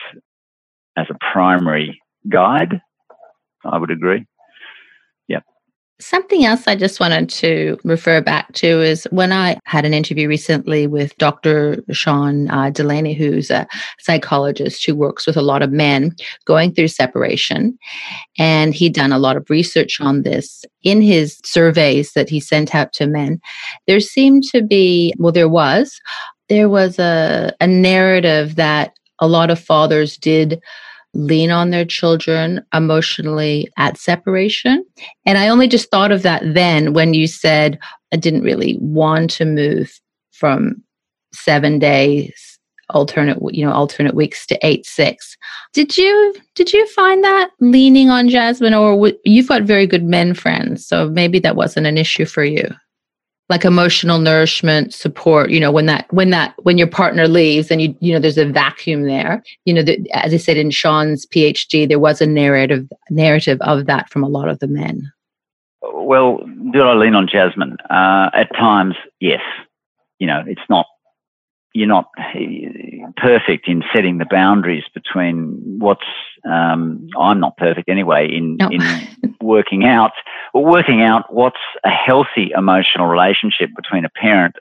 as 0.97 1.07
a 1.11 1.19
primary 1.33 2.01
guide. 2.29 2.81
I 3.65 3.77
would 3.77 3.91
agree. 3.91 4.27
Something 6.01 6.47
else 6.47 6.67
I 6.67 6.77
just 6.77 6.99
wanted 6.99 7.29
to 7.29 7.79
refer 7.85 8.23
back 8.23 8.53
to 8.55 8.81
is 8.81 9.07
when 9.11 9.33
I 9.33 9.59
had 9.65 9.85
an 9.85 9.93
interview 9.93 10.29
recently 10.29 10.87
with 10.87 11.17
Dr. 11.19 11.85
Sean 11.93 12.51
uh, 12.51 12.71
Delaney, 12.71 13.13
who's 13.13 13.51
a 13.51 13.67
psychologist 13.99 14.85
who 14.85 14.95
works 14.95 15.27
with 15.27 15.37
a 15.37 15.43
lot 15.43 15.63
of 15.63 15.71
men 15.71 16.17
going 16.47 16.73
through 16.73 16.89
separation. 16.89 17.79
And 18.39 18.75
he'd 18.75 18.95
done 18.95 19.13
a 19.13 19.19
lot 19.19 19.37
of 19.37 19.51
research 19.51 20.01
on 20.01 20.23
this. 20.23 20.65
In 20.83 21.03
his 21.03 21.39
surveys 21.45 22.15
that 22.15 22.31
he 22.31 22.41
sent 22.41 22.75
out 22.75 22.95
to 22.95 23.07
men, 23.07 23.39
there 23.87 24.01
seemed 24.01 24.45
to 24.45 24.63
be, 24.63 25.13
well, 25.19 25.33
there 25.33 25.51
was, 25.51 26.01
there 26.49 26.71
was 26.71 26.99
a, 26.99 27.55
a 27.61 27.67
narrative 27.67 28.57
that 28.57 28.95
a 29.19 29.29
lot 29.29 29.51
of 29.51 29.61
fathers 29.61 30.17
did 30.17 30.61
lean 31.15 31.51
on 31.51 31.71
their 31.71 31.85
children 31.85 32.65
emotionally 32.73 33.69
at 33.77 33.99
separation. 33.99 34.85
And 35.27 35.39
I 35.39 35.49
only 35.49 35.69
just 35.69 35.91
thought 35.91 36.13
of 36.13 36.23
that 36.23 36.43
then 36.55 36.93
when 36.93 37.15
you 37.15 37.27
said 37.27 37.79
I 38.13 38.17
didn't 38.17 38.43
really 38.43 38.79
want 38.81 39.31
to 39.33 39.45
move 39.45 39.99
from 40.33 40.83
seven 41.33 41.79
days 41.79 42.59
alternate 42.91 43.39
you 43.55 43.65
know 43.65 43.73
alternate 43.73 44.15
weeks 44.15 44.45
to 44.45 44.59
eight 44.67 44.85
six 44.85 45.37
did 45.73 45.97
you 45.97 46.35
did 46.57 46.73
you 46.73 46.85
find 46.89 47.23
that 47.23 47.51
leaning 47.61 48.11
on 48.11 48.29
jasmine 48.29 48.75
or 48.75 48.93
w- 48.93 49.17
you've 49.25 49.49
got 49.49 49.63
very 49.63 49.87
good 49.87 50.03
men 50.03 50.35
friends 50.35 50.87
so 50.87 51.09
maybe 51.09 51.39
that 51.39 51.57
wasn't 51.57 51.87
an 51.87 51.97
issue 51.97 52.25
for 52.25 52.45
you 52.45 52.67
like 53.51 53.65
emotional 53.65 54.19
nourishment 54.19 54.95
support 54.95 55.51
you 55.51 55.61
know 55.61 55.73
when 55.73 55.87
that 55.87 56.11
when 56.13 56.31
that 56.31 56.55
when 56.63 56.79
your 56.79 56.87
partner 56.87 57.27
leaves 57.27 57.71
and 57.71 57.83
you 57.83 57.95
you 58.01 58.13
know 58.13 58.21
there's 58.21 58.39
a 58.39 58.47
vacuum 58.47 59.03
there 59.03 59.43
you 59.65 59.75
know 59.75 59.83
the, 59.83 59.99
as 60.13 60.33
i 60.33 60.37
said 60.37 60.57
in 60.57 60.71
sean's 60.71 61.27
phd 61.27 61.89
there 61.89 61.99
was 61.99 62.21
a 62.21 62.27
narrative 62.27 62.89
narrative 63.11 63.59
of 63.61 63.87
that 63.87 64.09
from 64.09 64.23
a 64.23 64.29
lot 64.29 64.49
of 64.49 64.61
the 64.61 64.69
men. 64.69 65.13
Well 65.83 66.39
do 66.73 66.81
i 66.81 66.95
lean 66.95 67.15
on 67.15 67.29
jasmine? 67.29 67.77
Uh, 67.91 68.31
at 68.33 68.55
times 68.55 68.95
yes. 69.21 69.43
You 70.19 70.27
know 70.27 70.45
it's 70.47 70.61
not 70.71 70.87
you're 71.73 71.87
not 71.87 72.11
perfect 73.17 73.69
in 73.69 73.85
setting 73.95 74.19
the 74.19 74.27
boundaries 74.29 74.85
between 74.93 75.79
what's 75.79 76.07
um, 76.45 77.09
I'm 77.19 77.39
not 77.39 77.57
perfect 77.57 77.89
anyway 77.89 78.29
in 78.29 78.57
no. 78.57 78.69
in 78.71 79.37
working 79.41 79.85
out 79.85 80.13
or 80.53 80.65
working 80.65 81.03
out 81.03 81.33
what's 81.33 81.61
a 81.85 81.91
healthy 81.91 82.51
emotional 82.57 83.07
relationship 83.07 83.71
between 83.77 84.05
a 84.05 84.09
parent, 84.09 84.57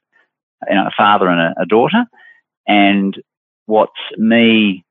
you 0.67 0.75
know, 0.75 0.85
a 0.85 0.91
father 0.95 1.27
and 1.27 1.39
a, 1.39 1.61
a 1.61 1.65
daughter, 1.65 2.05
and 2.67 3.15
what's 3.65 3.91
me 4.17 4.85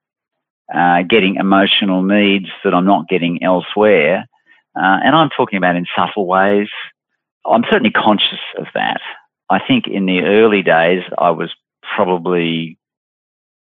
uh, 0.75 1.03
getting 1.03 1.37
emotional 1.37 2.03
needs 2.03 2.49
that 2.65 2.75
I'm 2.75 2.87
not 2.87 3.09
getting 3.09 3.43
elsewhere. 3.43 4.27
Uh, 4.77 4.99
and 5.05 5.15
I'm 5.15 5.31
talking 5.31 5.57
about 5.57 5.77
in 5.77 5.87
subtle 5.97 6.27
ways. 6.27 6.69
I'm 7.47 7.65
certainly 7.71 7.91
conscious 7.91 8.39
of 8.59 8.67
that. 8.75 9.01
I 9.51 9.61
think 9.67 9.87
in 9.87 10.07
the 10.07 10.23
early 10.23 10.63
days, 10.63 11.03
I 11.17 11.31
was 11.31 11.51
probably 11.95 12.79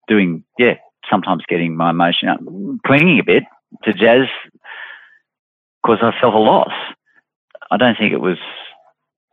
doing, 0.07 0.43
yeah, 0.57 0.75
sometimes 1.09 1.43
getting 1.47 1.75
my 1.75 1.91
emotion 1.91 2.29
up, 2.29 2.39
clinging 2.85 3.19
a 3.19 3.23
bit 3.23 3.43
to 3.83 3.93
Jazz 3.93 4.27
because 5.81 5.99
I 6.01 6.11
felt 6.19 6.33
a 6.33 6.39
loss. 6.39 6.73
I 7.71 7.77
don't 7.77 7.97
think 7.97 8.13
it 8.13 8.21
was 8.21 8.37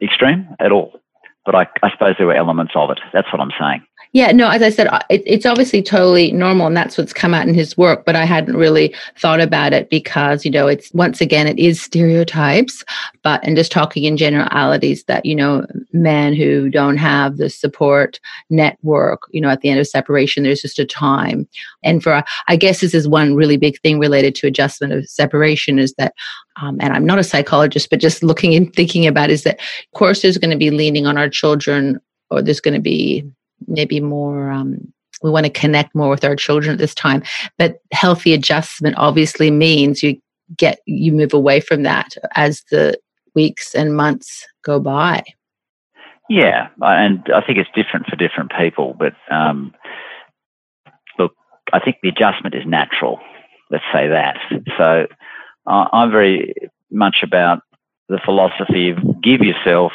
extreme 0.00 0.48
at 0.60 0.72
all, 0.72 1.00
but 1.44 1.54
I, 1.54 1.66
I 1.82 1.90
suppose 1.90 2.14
there 2.18 2.26
were 2.26 2.34
elements 2.34 2.72
of 2.76 2.90
it. 2.90 3.00
That's 3.12 3.32
what 3.32 3.40
I'm 3.40 3.52
saying. 3.58 3.82
Yeah, 4.16 4.32
no, 4.32 4.48
as 4.48 4.62
I 4.62 4.70
said, 4.70 4.88
it, 5.10 5.22
it's 5.26 5.44
obviously 5.44 5.82
totally 5.82 6.32
normal, 6.32 6.66
and 6.68 6.74
that's 6.74 6.96
what's 6.96 7.12
come 7.12 7.34
out 7.34 7.46
in 7.46 7.52
his 7.52 7.76
work. 7.76 8.06
But 8.06 8.16
I 8.16 8.24
hadn't 8.24 8.56
really 8.56 8.94
thought 9.18 9.42
about 9.42 9.74
it 9.74 9.90
because, 9.90 10.42
you 10.42 10.50
know, 10.50 10.68
it's 10.68 10.90
once 10.94 11.20
again, 11.20 11.46
it 11.46 11.58
is 11.58 11.82
stereotypes, 11.82 12.82
but 13.22 13.46
and 13.46 13.58
just 13.58 13.70
talking 13.70 14.04
in 14.04 14.16
generalities 14.16 15.04
that, 15.04 15.26
you 15.26 15.34
know, 15.34 15.66
men 15.92 16.32
who 16.32 16.70
don't 16.70 16.96
have 16.96 17.36
the 17.36 17.50
support 17.50 18.18
network, 18.48 19.20
you 19.32 19.40
know, 19.42 19.50
at 19.50 19.60
the 19.60 19.68
end 19.68 19.80
of 19.80 19.86
separation, 19.86 20.44
there's 20.44 20.62
just 20.62 20.78
a 20.78 20.86
time. 20.86 21.46
And 21.84 22.02
for, 22.02 22.24
I 22.48 22.56
guess 22.56 22.80
this 22.80 22.94
is 22.94 23.06
one 23.06 23.34
really 23.34 23.58
big 23.58 23.78
thing 23.82 23.98
related 23.98 24.34
to 24.36 24.46
adjustment 24.46 24.94
of 24.94 25.06
separation 25.06 25.78
is 25.78 25.92
that 25.98 26.14
um, 26.62 26.78
and 26.80 26.94
I'm 26.94 27.04
not 27.04 27.18
a 27.18 27.22
psychologist, 27.22 27.90
but 27.90 28.00
just 28.00 28.22
looking 28.22 28.54
and 28.54 28.72
thinking 28.74 29.06
about 29.06 29.28
is 29.28 29.42
that, 29.42 29.56
of 29.56 29.98
course, 29.98 30.22
there's 30.22 30.38
going 30.38 30.52
to 30.52 30.56
be 30.56 30.70
leaning 30.70 31.06
on 31.06 31.18
our 31.18 31.28
children, 31.28 32.00
or 32.30 32.40
there's 32.40 32.62
going 32.62 32.72
to 32.72 32.80
be 32.80 33.30
maybe 33.66 34.00
more 34.00 34.50
um, 34.50 34.92
we 35.22 35.30
want 35.30 35.46
to 35.46 35.52
connect 35.52 35.94
more 35.94 36.10
with 36.10 36.24
our 36.24 36.36
children 36.36 36.72
at 36.72 36.78
this 36.78 36.94
time. 36.94 37.22
But 37.58 37.80
healthy 37.92 38.34
adjustment 38.34 38.96
obviously 38.98 39.50
means 39.50 40.02
you 40.02 40.20
get 40.56 40.80
you 40.86 41.12
move 41.12 41.32
away 41.32 41.60
from 41.60 41.82
that 41.82 42.14
as 42.34 42.62
the 42.70 42.98
weeks 43.34 43.74
and 43.74 43.96
months 43.96 44.46
go 44.62 44.78
by. 44.80 45.22
Yeah 46.28 46.68
and 46.80 47.22
i 47.34 47.40
think 47.40 47.58
it's 47.58 47.70
different 47.74 48.06
for 48.06 48.16
different 48.16 48.50
people 48.58 48.96
but 48.98 49.14
um, 49.30 49.72
look 51.18 51.32
i 51.72 51.78
think 51.78 51.98
the 52.02 52.08
adjustment 52.08 52.54
is 52.54 52.66
natural 52.66 53.20
let's 53.70 53.84
say 53.92 54.08
that. 54.08 54.36
So 54.76 55.06
uh, 55.66 55.88
i'm 55.92 56.10
very 56.10 56.52
much 56.90 57.18
about 57.22 57.60
the 58.08 58.20
philosophy 58.24 58.90
of 58.90 58.98
give 59.22 59.40
yourself 59.40 59.92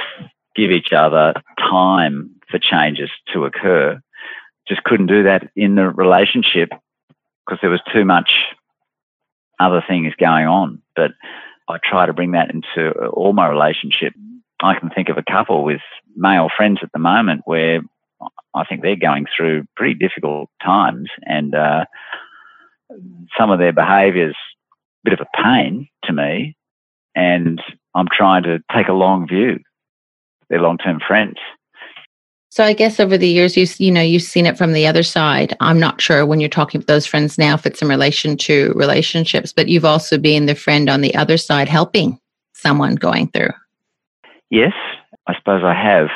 give 0.56 0.72
each 0.72 0.94
other 0.94 1.34
time 1.58 2.30
for 2.52 2.60
changes 2.60 3.10
to 3.34 3.46
occur. 3.46 4.00
Just 4.68 4.84
couldn't 4.84 5.08
do 5.08 5.24
that 5.24 5.50
in 5.56 5.76
the 5.76 5.90
relationship 5.90 6.70
because 7.46 7.60
there 7.62 7.72
was 7.72 7.82
too 7.92 8.06
much 8.06 8.32
other 9.60 9.84
things 9.88 10.14
going 10.20 10.48
on. 10.48 10.82
But 10.96 11.12
I 11.70 11.78
try 11.84 12.06
to 12.06 12.14
bring 12.14 12.32
that 12.32 12.52
into 12.54 12.92
all 13.08 13.34
my 13.34 13.48
relationship. 13.48 14.14
I 14.62 14.78
can 14.78 14.90
think 14.90 15.10
of 15.10 15.18
a 15.18 15.24
couple 15.24 15.64
with 15.64 15.82
male 16.16 16.50
friends 16.56 16.80
at 16.84 16.92
the 16.92 17.00
moment 17.00 17.42
where 17.46 17.82
I 18.54 18.66
think 18.66 18.82
they're 18.82 18.96
going 18.96 19.26
through 19.36 19.66
pretty 19.76 19.96
difficult 19.96 20.50
times, 20.64 21.10
and 21.24 21.56
uh, 21.56 21.86
some 23.38 23.50
of 23.50 23.60
their 23.60 23.74
behaviours 23.74 24.36
a 25.06 25.10
bit 25.10 25.20
of 25.20 25.26
a 25.26 25.42
pain 25.42 25.88
to 26.04 26.14
me. 26.14 26.56
And 27.16 27.62
I'm 27.96 28.08
trying 28.12 28.44
to 28.44 28.60
take 28.74 28.88
a 28.88 28.94
long 28.94 29.28
view. 29.28 29.60
They're 30.50 30.62
long-term 30.62 31.00
friends, 31.06 31.38
so 32.52 32.66
I 32.66 32.74
guess 32.74 33.00
over 33.00 33.18
the 33.18 33.30
years, 33.30 33.56
you 33.56 33.66
you 33.78 33.90
know 33.90 34.02
you've 34.02 34.24
seen 34.24 34.46
it 34.46 34.58
from 34.58 34.74
the 34.74 34.86
other 34.86 35.04
side. 35.04 35.56
I'm 35.62 35.80
not 35.80 36.02
sure 36.02 36.26
when 36.26 36.42
you're 36.42 36.50
talking 36.50 36.80
with 36.80 36.88
those 36.88 37.06
friends 37.06 37.38
now 37.38 37.54
if 37.54 37.66
it's 37.66 37.82
in 37.82 37.88
relation 37.88 38.36
to 38.38 38.74
relationships, 38.76 39.54
but 39.54 39.70
you've 39.70 39.86
also 39.86 40.18
been 40.18 40.48
the 40.48 40.56
friend 40.56 40.90
on 40.90 41.00
the 41.00 41.16
other 41.16 41.38
side, 41.38 41.70
helping 41.70 42.20
someone 42.54 42.96
going 42.96 43.30
through. 43.30 43.54
Yes, 44.50 44.74
I 45.28 45.36
suppose 45.36 45.64
I 45.64 45.74
have. 45.74 46.10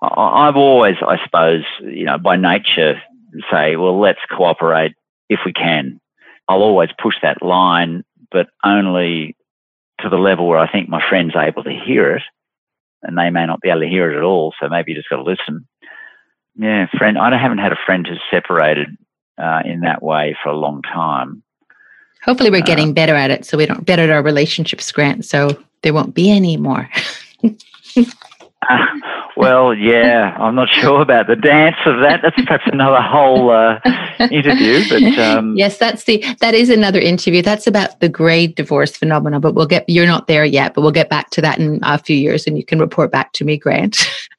I've 0.00 0.56
always, 0.56 0.96
I 1.06 1.22
suppose, 1.22 1.64
you 1.82 2.06
know, 2.06 2.16
by 2.16 2.36
nature, 2.36 3.02
say, 3.50 3.76
well, 3.76 4.00
let's 4.00 4.20
cooperate 4.34 4.94
if 5.28 5.40
we 5.44 5.52
can. 5.52 6.00
I'll 6.48 6.62
always 6.62 6.88
push 6.98 7.16
that 7.20 7.42
line, 7.42 8.02
but 8.32 8.48
only 8.64 9.36
to 10.00 10.08
the 10.08 10.16
level 10.16 10.48
where 10.48 10.58
I 10.58 10.72
think 10.72 10.88
my 10.88 11.06
friend's 11.06 11.36
able 11.36 11.64
to 11.64 11.70
hear 11.70 12.16
it 12.16 12.22
and 13.02 13.16
they 13.16 13.30
may 13.30 13.46
not 13.46 13.60
be 13.60 13.70
able 13.70 13.80
to 13.80 13.88
hear 13.88 14.10
it 14.10 14.16
at 14.16 14.22
all. 14.22 14.54
So 14.60 14.68
maybe 14.68 14.92
you 14.92 14.98
just 14.98 15.08
got 15.08 15.16
to 15.16 15.22
listen. 15.22 15.66
Yeah, 16.56 16.86
friend. 16.98 17.18
I 17.18 17.36
haven't 17.38 17.58
had 17.58 17.72
a 17.72 17.78
friend 17.86 18.06
who's 18.06 18.20
separated 18.30 18.96
uh, 19.38 19.62
in 19.64 19.80
that 19.80 20.02
way 20.02 20.36
for 20.42 20.50
a 20.50 20.56
long 20.56 20.82
time. 20.82 21.42
Hopefully, 22.24 22.50
we're 22.50 22.60
getting 22.60 22.90
uh, 22.90 22.92
better 22.92 23.14
at 23.14 23.30
it, 23.30 23.46
so 23.46 23.56
we 23.56 23.64
don't 23.64 23.86
better 23.86 24.02
at 24.02 24.10
our 24.10 24.22
relationships, 24.22 24.92
Grant. 24.92 25.24
So 25.24 25.56
there 25.82 25.94
won't 25.94 26.14
be 26.14 26.30
any 26.30 26.56
more. 26.56 26.88
well, 29.36 29.74
yeah, 29.74 30.36
I'm 30.38 30.54
not 30.54 30.68
sure 30.68 31.00
about 31.00 31.26
the 31.26 31.36
dance 31.36 31.76
of 31.86 32.00
that. 32.00 32.20
That's 32.22 32.36
perhaps 32.36 32.64
another 32.66 33.00
whole 33.00 33.50
uh, 33.50 33.78
interview. 34.30 34.82
But 34.88 35.18
um, 35.18 35.56
yes, 35.56 35.78
that's 35.78 36.04
the 36.04 36.24
that 36.40 36.54
is 36.54 36.70
another 36.70 37.00
interview. 37.00 37.42
That's 37.42 37.66
about 37.66 38.00
the 38.00 38.08
grey 38.08 38.46
divorce 38.46 38.96
phenomenon. 38.96 39.40
But 39.40 39.54
we'll 39.54 39.66
get 39.66 39.88
you're 39.88 40.06
not 40.06 40.26
there 40.26 40.44
yet, 40.44 40.74
but 40.74 40.82
we'll 40.82 40.90
get 40.90 41.10
back 41.10 41.30
to 41.30 41.40
that 41.42 41.58
in 41.58 41.80
a 41.82 41.98
few 41.98 42.16
years, 42.16 42.46
and 42.46 42.56
you 42.56 42.64
can 42.64 42.78
report 42.78 43.10
back 43.10 43.32
to 43.34 43.44
me, 43.44 43.56
Grant. 43.56 43.98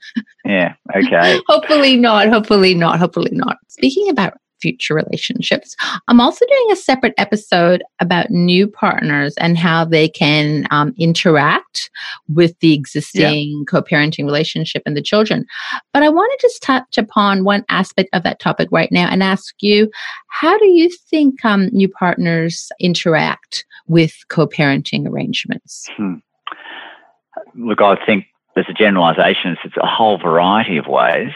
yeah. 0.45 0.73
Okay. 0.95 1.41
hopefully 1.47 1.97
not. 1.97 2.29
Hopefully 2.29 2.73
not. 2.73 2.99
Hopefully 2.99 3.31
not. 3.33 3.57
Speaking 3.67 4.09
about 4.09 4.33
future 4.61 4.93
relationships. 4.93 5.75
I'm 6.07 6.21
also 6.21 6.45
doing 6.45 6.67
a 6.71 6.75
separate 6.75 7.13
episode 7.17 7.83
about 7.99 8.29
new 8.29 8.67
partners 8.67 9.33
and 9.37 9.57
how 9.57 9.85
they 9.85 10.07
can 10.07 10.67
um, 10.71 10.93
interact 10.97 11.89
with 12.27 12.57
the 12.59 12.73
existing 12.73 13.49
yeah. 13.49 13.63
co 13.67 13.81
parenting 13.81 14.25
relationship 14.25 14.83
and 14.85 14.95
the 14.95 15.01
children. 15.01 15.45
But 15.93 16.03
I 16.03 16.09
want 16.09 16.31
to 16.31 16.47
just 16.47 16.61
touch 16.61 16.97
upon 16.97 17.43
one 17.43 17.65
aspect 17.69 18.09
of 18.13 18.23
that 18.23 18.39
topic 18.39 18.69
right 18.71 18.91
now 18.91 19.07
and 19.09 19.23
ask 19.23 19.55
you 19.59 19.89
how 20.27 20.57
do 20.57 20.67
you 20.67 20.89
think 21.09 21.43
um, 21.43 21.67
new 21.71 21.89
partners 21.89 22.71
interact 22.79 23.65
with 23.87 24.13
co 24.29 24.47
parenting 24.47 25.07
arrangements? 25.07 25.87
Hmm. 25.97 26.15
Look, 27.55 27.81
I 27.81 27.97
think 28.05 28.25
there's 28.55 28.69
a 28.69 28.73
generalization, 28.73 29.57
it's 29.63 29.77
a 29.77 29.87
whole 29.87 30.17
variety 30.17 30.77
of 30.77 30.87
ways. 30.87 31.31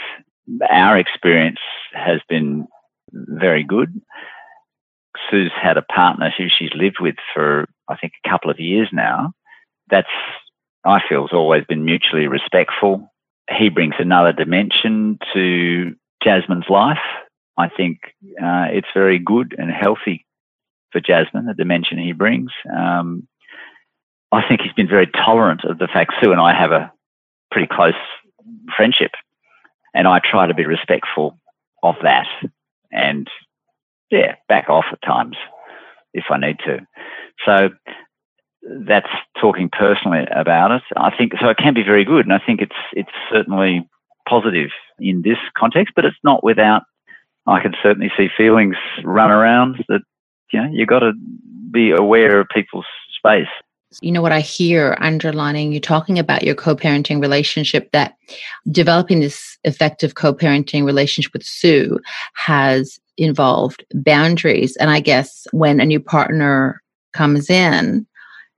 Our 0.69 0.97
experience 0.97 1.59
has 1.93 2.19
been 2.29 2.67
very 3.15 3.63
good. 3.63 4.01
Sue's 5.29 5.51
had 5.59 5.77
a 5.77 5.81
partner 5.81 6.31
who 6.37 6.47
she's 6.49 6.73
lived 6.75 6.97
with 6.99 7.15
for, 7.33 7.67
I 7.87 7.95
think, 7.95 8.13
a 8.23 8.29
couple 8.29 8.51
of 8.51 8.59
years 8.59 8.89
now. 8.91 9.33
That's 9.89 10.07
I 10.83 10.99
feel 11.07 11.21
has 11.21 11.33
always 11.33 11.63
been 11.65 11.83
mutually 11.83 12.27
respectful. 12.27 13.11
He 13.49 13.69
brings 13.69 13.95
another 13.97 14.33
dimension 14.33 15.17
to 15.33 15.95
Jasmine's 16.23 16.69
life. 16.69 16.99
I 17.57 17.69
think 17.69 17.99
uh, 18.41 18.67
it's 18.69 18.87
very 18.93 19.17
good 19.17 19.55
and 19.57 19.71
healthy 19.71 20.25
for 20.91 20.99
Jasmine, 20.99 21.45
the 21.45 21.53
dimension 21.53 21.97
he 21.97 22.11
brings. 22.11 22.51
Um, 22.71 23.27
I 24.31 24.47
think 24.47 24.61
he's 24.61 24.73
been 24.73 24.87
very 24.87 25.07
tolerant 25.07 25.63
of 25.63 25.77
the 25.77 25.87
fact 25.87 26.13
Sue 26.21 26.31
and 26.31 26.41
I 26.41 26.53
have 26.53 26.71
a 26.71 26.91
pretty 27.51 27.67
close 27.71 27.93
friendship, 28.75 29.11
and 29.93 30.07
I 30.07 30.19
try 30.19 30.47
to 30.47 30.53
be 30.53 30.65
respectful 30.65 31.39
of 31.81 31.95
that 32.03 32.27
and 32.95 33.29
yeah, 34.09 34.35
back 34.47 34.69
off 34.69 34.85
at 34.91 35.01
times 35.01 35.35
if 36.13 36.25
I 36.29 36.37
need 36.37 36.57
to. 36.65 36.79
So 37.45 37.69
that's 38.87 39.09
talking 39.39 39.69
personally 39.69 40.25
about 40.31 40.71
it. 40.71 40.81
I 40.95 41.15
think 41.15 41.33
so. 41.39 41.49
It 41.49 41.57
can 41.57 41.73
be 41.73 41.83
very 41.83 42.05
good, 42.05 42.25
and 42.25 42.33
I 42.33 42.39
think 42.43 42.61
it's 42.61 42.75
it's 42.93 43.09
certainly 43.31 43.87
positive 44.27 44.69
in 44.99 45.21
this 45.21 45.37
context, 45.57 45.93
but 45.95 46.05
it's 46.05 46.17
not 46.23 46.43
without. 46.43 46.83
I 47.47 47.61
can 47.61 47.75
certainly 47.83 48.11
see 48.17 48.27
feelings 48.35 48.75
run 49.03 49.29
around 49.29 49.83
that 49.87 50.01
you 50.51 50.61
know 50.61 50.69
you 50.71 50.85
got 50.85 50.99
to 50.99 51.13
be 51.71 51.91
aware 51.91 52.39
of 52.39 52.47
people's 52.53 52.87
space. 53.17 53.47
You 54.01 54.11
know 54.11 54.21
what 54.21 54.31
I 54.31 54.41
hear 54.41 54.97
underlining 54.99 55.71
you 55.71 55.79
talking 55.79 56.19
about 56.19 56.43
your 56.43 56.55
co-parenting 56.55 57.21
relationship 57.21 57.91
that 57.91 58.15
developing 58.69 59.19
this 59.19 59.57
effective 59.63 60.15
co-parenting 60.15 60.85
relationship 60.85 61.33
with 61.33 61.43
Sue 61.43 61.99
has 62.33 62.99
involved 63.17 63.85
boundaries, 63.93 64.75
and 64.77 64.89
I 64.89 64.99
guess 64.99 65.47
when 65.51 65.79
a 65.79 65.85
new 65.85 65.99
partner 65.99 66.81
comes 67.13 67.49
in, 67.49 68.05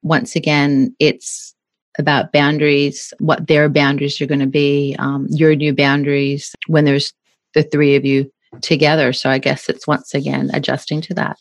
once 0.01 0.35
again, 0.35 0.95
it's 0.99 1.53
about 1.99 2.31
boundaries, 2.31 3.13
what 3.19 3.47
their 3.47 3.69
boundaries 3.69 4.21
are 4.21 4.25
going 4.25 4.39
to 4.39 4.45
be, 4.47 4.95
um, 4.99 5.27
your 5.29 5.55
new 5.55 5.73
boundaries 5.73 6.55
when 6.67 6.85
there's 6.85 7.13
the 7.53 7.63
three 7.63 7.95
of 7.95 8.05
you 8.05 8.31
together. 8.61 9.13
So 9.13 9.29
I 9.29 9.39
guess 9.39 9.69
it's 9.69 9.87
once 9.87 10.13
again 10.13 10.49
adjusting 10.53 11.01
to 11.01 11.13
that. 11.15 11.37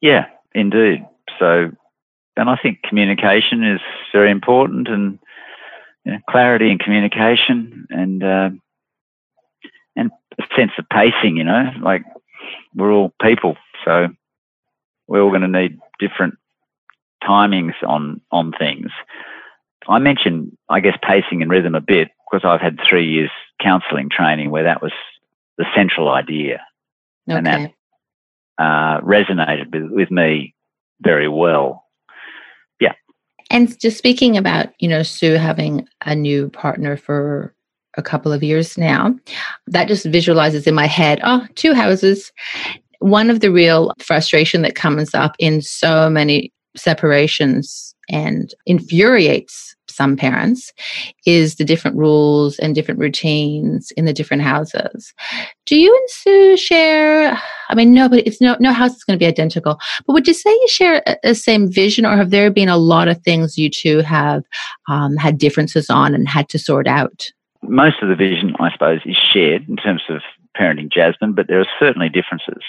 Yeah, 0.00 0.26
indeed. 0.54 1.04
So, 1.38 1.70
and 2.36 2.48
I 2.48 2.56
think 2.56 2.82
communication 2.82 3.64
is 3.64 3.80
very 4.12 4.30
important 4.30 4.88
and 4.88 5.18
you 6.04 6.12
know, 6.12 6.18
clarity 6.28 6.70
and 6.70 6.80
communication 6.80 7.86
and, 7.90 8.24
uh, 8.24 8.50
and 9.96 10.10
a 10.38 10.42
sense 10.56 10.72
of 10.78 10.88
pacing, 10.88 11.36
you 11.36 11.44
know, 11.44 11.70
like 11.80 12.02
we're 12.74 12.92
all 12.92 13.12
people. 13.20 13.56
So 13.84 14.08
we're 15.06 15.22
all 15.22 15.30
going 15.30 15.42
to 15.42 15.48
need 15.48 15.78
different 15.98 16.34
timings 17.22 17.74
on 17.86 18.20
on 18.30 18.52
things. 18.58 18.90
I 19.88 19.98
mentioned, 19.98 20.56
I 20.68 20.80
guess, 20.80 20.96
pacing 21.02 21.42
and 21.42 21.50
rhythm 21.50 21.74
a 21.74 21.80
bit 21.80 22.08
because 22.30 22.46
I've 22.48 22.60
had 22.60 22.78
three 22.88 23.08
years 23.08 23.30
counselling 23.60 24.08
training 24.10 24.50
where 24.50 24.64
that 24.64 24.82
was 24.82 24.92
the 25.58 25.66
central 25.74 26.08
idea, 26.08 26.64
okay. 27.28 27.38
and 27.38 27.46
that 27.46 27.72
uh, 28.58 29.00
resonated 29.00 29.72
with, 29.72 29.90
with 29.90 30.10
me 30.10 30.54
very 31.00 31.28
well. 31.28 31.84
And 33.52 33.78
just 33.78 33.98
speaking 33.98 34.36
about, 34.36 34.68
you 34.78 34.88
know, 34.88 35.02
Sue 35.02 35.34
having 35.34 35.86
a 36.06 36.16
new 36.16 36.48
partner 36.48 36.96
for 36.96 37.54
a 37.96 38.02
couple 38.02 38.32
of 38.32 38.42
years 38.42 38.78
now, 38.78 39.14
that 39.66 39.86
just 39.88 40.06
visualizes 40.06 40.66
in 40.66 40.74
my 40.74 40.86
head, 40.86 41.20
oh, 41.22 41.46
two 41.54 41.74
houses. 41.74 42.32
One 43.00 43.28
of 43.28 43.40
the 43.40 43.52
real 43.52 43.92
frustration 43.98 44.62
that 44.62 44.74
comes 44.74 45.14
up 45.14 45.36
in 45.38 45.60
so 45.60 46.08
many 46.08 46.50
separations 46.74 47.94
and 48.12 48.54
infuriates 48.66 49.74
some 49.92 50.16
parents 50.16 50.72
is 51.26 51.56
the 51.56 51.64
different 51.64 51.96
rules 51.96 52.58
and 52.58 52.74
different 52.74 52.98
routines 52.98 53.92
in 53.92 54.04
the 54.04 54.12
different 54.12 54.42
houses. 54.42 55.12
Do 55.66 55.78
you 55.78 55.94
and 55.94 56.10
Sue 56.10 56.56
share? 56.56 57.38
I 57.68 57.74
mean, 57.74 57.92
no, 57.92 58.08
but 58.08 58.26
it's 58.26 58.40
no 58.40 58.56
no 58.58 58.72
house 58.72 58.96
is 58.96 59.04
going 59.04 59.18
to 59.18 59.22
be 59.22 59.28
identical. 59.28 59.78
But 60.06 60.14
would 60.14 60.26
you 60.26 60.34
say 60.34 60.50
you 60.50 60.68
share 60.68 61.02
a, 61.06 61.16
a 61.24 61.34
same 61.34 61.70
vision, 61.70 62.06
or 62.06 62.16
have 62.16 62.30
there 62.30 62.50
been 62.50 62.68
a 62.68 62.78
lot 62.78 63.08
of 63.08 63.20
things 63.22 63.58
you 63.58 63.68
two 63.68 63.98
have 63.98 64.44
um, 64.88 65.16
had 65.16 65.38
differences 65.38 65.90
on 65.90 66.14
and 66.14 66.28
had 66.28 66.48
to 66.50 66.58
sort 66.58 66.86
out? 66.86 67.30
Most 67.62 68.02
of 68.02 68.08
the 68.08 68.16
vision, 68.16 68.54
I 68.58 68.72
suppose, 68.72 69.00
is 69.04 69.16
shared 69.32 69.68
in 69.68 69.76
terms 69.76 70.02
of 70.08 70.22
parenting 70.58 70.90
Jasmine, 70.92 71.34
but 71.34 71.46
there 71.46 71.60
are 71.60 71.66
certainly 71.78 72.08
differences. 72.08 72.62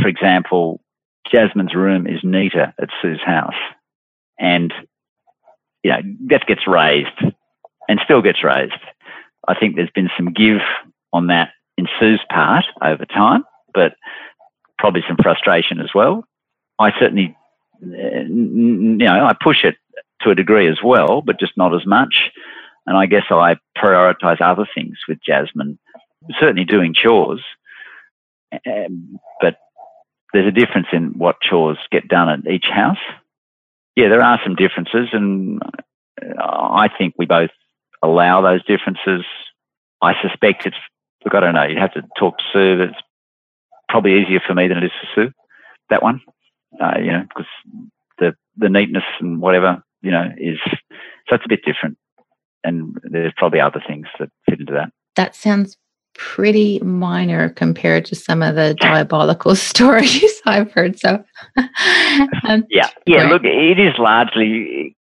For 0.00 0.08
example, 0.08 0.80
Jasmine's 1.30 1.74
room 1.74 2.06
is 2.06 2.20
neater 2.22 2.72
at 2.80 2.88
Sue's 3.02 3.20
house. 3.24 3.54
And, 4.38 4.72
you 5.82 5.90
know, 5.90 6.00
that 6.28 6.46
gets 6.46 6.66
raised 6.66 7.18
and 7.88 8.00
still 8.04 8.22
gets 8.22 8.42
raised. 8.42 8.74
I 9.48 9.54
think 9.58 9.76
there's 9.76 9.90
been 9.94 10.10
some 10.16 10.32
give 10.32 10.60
on 11.12 11.28
that 11.28 11.50
in 11.78 11.86
Sue's 11.98 12.20
part 12.30 12.64
over 12.82 13.04
time, 13.04 13.44
but 13.72 13.94
probably 14.78 15.02
some 15.06 15.16
frustration 15.22 15.80
as 15.80 15.90
well. 15.94 16.24
I 16.78 16.92
certainly, 16.98 17.36
you 17.80 18.96
know, 18.98 19.26
I 19.26 19.34
push 19.40 19.64
it 19.64 19.76
to 20.22 20.30
a 20.30 20.34
degree 20.34 20.68
as 20.68 20.78
well, 20.82 21.22
but 21.22 21.38
just 21.38 21.56
not 21.56 21.74
as 21.74 21.86
much. 21.86 22.30
And 22.86 22.96
I 22.96 23.06
guess 23.06 23.24
I 23.30 23.56
prioritize 23.76 24.40
other 24.40 24.66
things 24.74 24.98
with 25.08 25.18
Jasmine, 25.24 25.78
certainly 26.38 26.64
doing 26.64 26.94
chores, 26.94 27.42
um, 28.66 29.18
but 29.40 29.56
there's 30.32 30.46
a 30.46 30.52
difference 30.52 30.88
in 30.92 31.18
what 31.18 31.40
chores 31.40 31.78
get 31.90 32.08
done 32.08 32.28
at 32.28 32.50
each 32.50 32.66
house. 32.66 32.98
Yeah, 33.96 34.08
there 34.08 34.22
are 34.22 34.38
some 34.44 34.54
differences, 34.54 35.08
and 35.12 35.60
I 36.38 36.88
think 36.96 37.14
we 37.18 37.24
both 37.26 37.50
allow 38.02 38.42
those 38.42 38.64
differences. 38.64 39.24
I 40.02 40.12
suspect 40.22 40.66
it's, 40.66 40.76
look, 41.24 41.34
I 41.34 41.40
don't 41.40 41.54
know, 41.54 41.64
you'd 41.64 41.78
have 41.78 41.94
to 41.94 42.02
talk 42.18 42.36
to 42.38 42.44
Sue, 42.52 42.82
it's 42.82 43.00
probably 43.88 44.20
easier 44.20 44.40
for 44.46 44.54
me 44.54 44.68
than 44.68 44.78
it 44.78 44.84
is 44.84 44.90
for 45.00 45.08
Sue, 45.14 45.32
that 45.88 46.02
one, 46.02 46.20
uh, 46.80 46.98
you 46.98 47.10
know, 47.10 47.22
because 47.22 47.46
the, 48.18 48.34
the 48.58 48.68
neatness 48.68 49.04
and 49.18 49.40
whatever, 49.40 49.82
you 50.02 50.10
know, 50.10 50.30
is, 50.36 50.58
so 51.28 51.34
it's 51.34 51.44
a 51.46 51.48
bit 51.48 51.64
different. 51.64 51.96
And 52.62 52.98
there's 53.02 53.32
probably 53.36 53.60
other 53.60 53.82
things 53.86 54.06
that 54.18 54.28
fit 54.48 54.60
into 54.60 54.72
that. 54.74 54.90
That 55.14 55.34
sounds 55.34 55.78
pretty 56.16 56.78
minor 56.80 57.50
compared 57.50 58.04
to 58.06 58.14
some 58.14 58.42
of 58.42 58.54
the 58.54 58.74
diabolical 58.74 59.54
stories 59.56 60.40
I've 60.44 60.72
heard. 60.72 60.98
So, 60.98 61.24
um, 62.48 62.64
yeah, 62.70 62.90
yeah. 63.06 63.22
Right. 63.22 63.32
Look, 63.32 63.44
it 63.44 63.78
is 63.78 63.94
largely. 63.98 64.96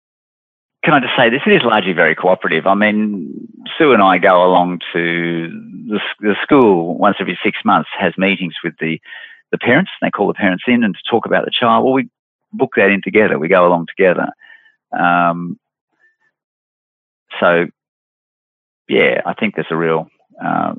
Can 0.83 0.93
I 0.93 0.99
just 0.99 1.15
say 1.17 1.29
this? 1.29 1.41
It 1.45 1.53
is 1.53 1.63
largely 1.63 1.93
very 1.93 2.13
cooperative. 2.13 2.67
I 2.67 2.75
mean, 2.75 3.47
Sue 3.77 3.91
and 3.91 4.03
I 4.03 4.19
go 4.19 4.45
along 4.45 4.81
to 4.93 5.47
the, 5.87 5.99
the 6.19 6.35
school 6.43 6.97
once 6.97 7.17
every 7.19 7.39
six 7.43 7.57
months. 7.65 7.89
Has 7.97 8.13
meetings 8.17 8.55
with 8.63 8.75
the 8.79 8.99
the 9.51 9.57
parents. 9.57 9.91
They 10.01 10.11
call 10.11 10.27
the 10.27 10.33
parents 10.33 10.63
in 10.67 10.83
and 10.83 10.93
to 10.93 11.09
talk 11.09 11.25
about 11.25 11.45
the 11.45 11.51
child. 11.51 11.85
Well, 11.85 11.93
we 11.93 12.09
book 12.53 12.73
that 12.75 12.89
in 12.89 13.01
together. 13.01 13.39
We 13.39 13.47
go 13.47 13.67
along 13.67 13.87
together. 13.87 14.27
Um, 14.97 15.59
so, 17.39 17.65
yeah, 18.87 19.21
I 19.25 19.33
think 19.33 19.55
there's 19.55 19.67
a 19.69 19.75
real 19.75 20.07
uh, 20.43 20.75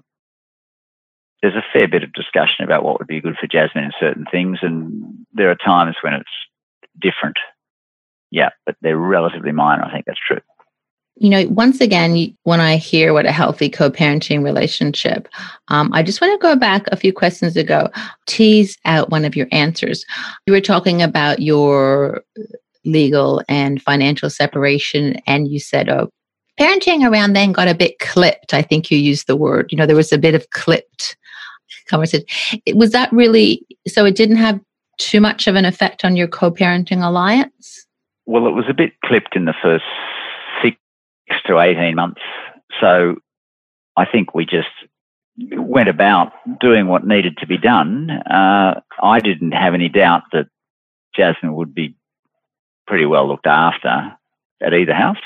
there's 1.47 1.65
a 1.65 1.79
fair 1.79 1.87
bit 1.87 2.03
of 2.03 2.13
discussion 2.13 2.65
about 2.65 2.83
what 2.83 2.99
would 2.99 3.07
be 3.07 3.21
good 3.21 3.37
for 3.41 3.47
Jasmine 3.47 3.85
in 3.85 3.93
certain 4.01 4.25
things, 4.33 4.59
and 4.63 5.25
there 5.33 5.49
are 5.49 5.55
times 5.55 5.95
when 6.03 6.13
it's 6.13 6.25
different. 7.01 7.37
Yeah, 8.33 8.49
but 8.65 8.75
they're 8.81 8.97
relatively 8.97 9.53
minor. 9.53 9.85
I 9.85 9.93
think 9.93 10.07
that's 10.07 10.19
true. 10.27 10.41
You 11.19 11.31
know, 11.31 11.47
once 11.49 11.81
again, 11.81 12.37
when 12.43 12.61
I 12.61 12.77
hear 12.77 13.13
what 13.13 13.27
a 13.27 13.33
healthy 13.33 13.69
co 13.69 13.91
parenting 13.91 14.43
relationship, 14.43 15.29
um, 15.69 15.93
I 15.93 16.03
just 16.03 16.21
want 16.21 16.33
to 16.33 16.45
go 16.45 16.57
back 16.57 16.89
a 16.89 16.97
few 16.97 17.13
questions 17.13 17.57
ago, 17.57 17.91
tease 18.27 18.77
out 18.85 19.11
one 19.11 19.25
of 19.25 19.37
your 19.37 19.47
answers. 19.53 20.05
You 20.47 20.53
were 20.53 20.61
talking 20.61 21.01
about 21.01 21.41
your 21.41 22.23
legal 22.85 23.41
and 23.49 23.81
financial 23.81 24.31
separation, 24.31 25.21
and 25.29 25.47
you 25.47 25.61
said, 25.61 25.89
oh, 25.89 26.11
parenting 26.59 27.09
around 27.09 27.35
then 27.35 27.53
got 27.53 27.69
a 27.69 27.75
bit 27.75 28.01
clipped. 28.01 28.53
I 28.53 28.63
think 28.63 28.91
you 28.91 28.99
used 28.99 29.29
the 29.29 29.37
word. 29.37 29.71
You 29.71 29.79
know, 29.79 29.87
there 29.87 29.95
was 29.95 30.13
a 30.13 30.19
bit 30.19 30.35
of 30.35 30.51
clipped 30.51 31.17
conversation. 31.89 32.27
Was 32.75 32.93
that 32.93 33.13
really 33.13 33.65
so? 33.87 34.05
It 34.05 34.17
didn't 34.17 34.37
have 34.37 34.61
too 34.99 35.21
much 35.21 35.47
of 35.47 35.55
an 35.55 35.65
effect 35.65 36.05
on 36.05 36.17
your 36.17 36.29
co-parenting 36.29 37.05
alliance. 37.05 37.87
Well, 38.25 38.47
it 38.47 38.53
was 38.53 38.65
a 38.69 38.75
bit 38.75 38.93
clipped 39.05 39.37
in 39.37 39.45
the 39.45 39.55
first 39.63 39.85
six 40.63 40.77
to 41.47 41.59
eighteen 41.59 41.95
months. 41.95 42.21
So 42.81 43.17
I 43.97 44.05
think 44.05 44.35
we 44.35 44.45
just 44.47 44.69
went 45.39 45.89
about 45.89 46.33
doing 46.61 46.89
what 46.89 47.07
needed 47.07 47.37
to 47.39 47.47
be 47.47 47.59
done. 47.59 48.11
Uh, 48.11 48.81
I 49.03 49.21
didn't 49.21 49.53
have 49.53 49.75
any 49.75 49.89
doubt 49.89 50.23
that 50.33 50.47
Jasmine 51.15 51.55
would 51.55 51.75
be 51.75 51.95
pretty 52.87 53.05
well 53.07 53.29
looked 53.29 53.47
after 53.47 54.17
at 54.63 54.73
either 54.73 54.95
house. 54.95 55.19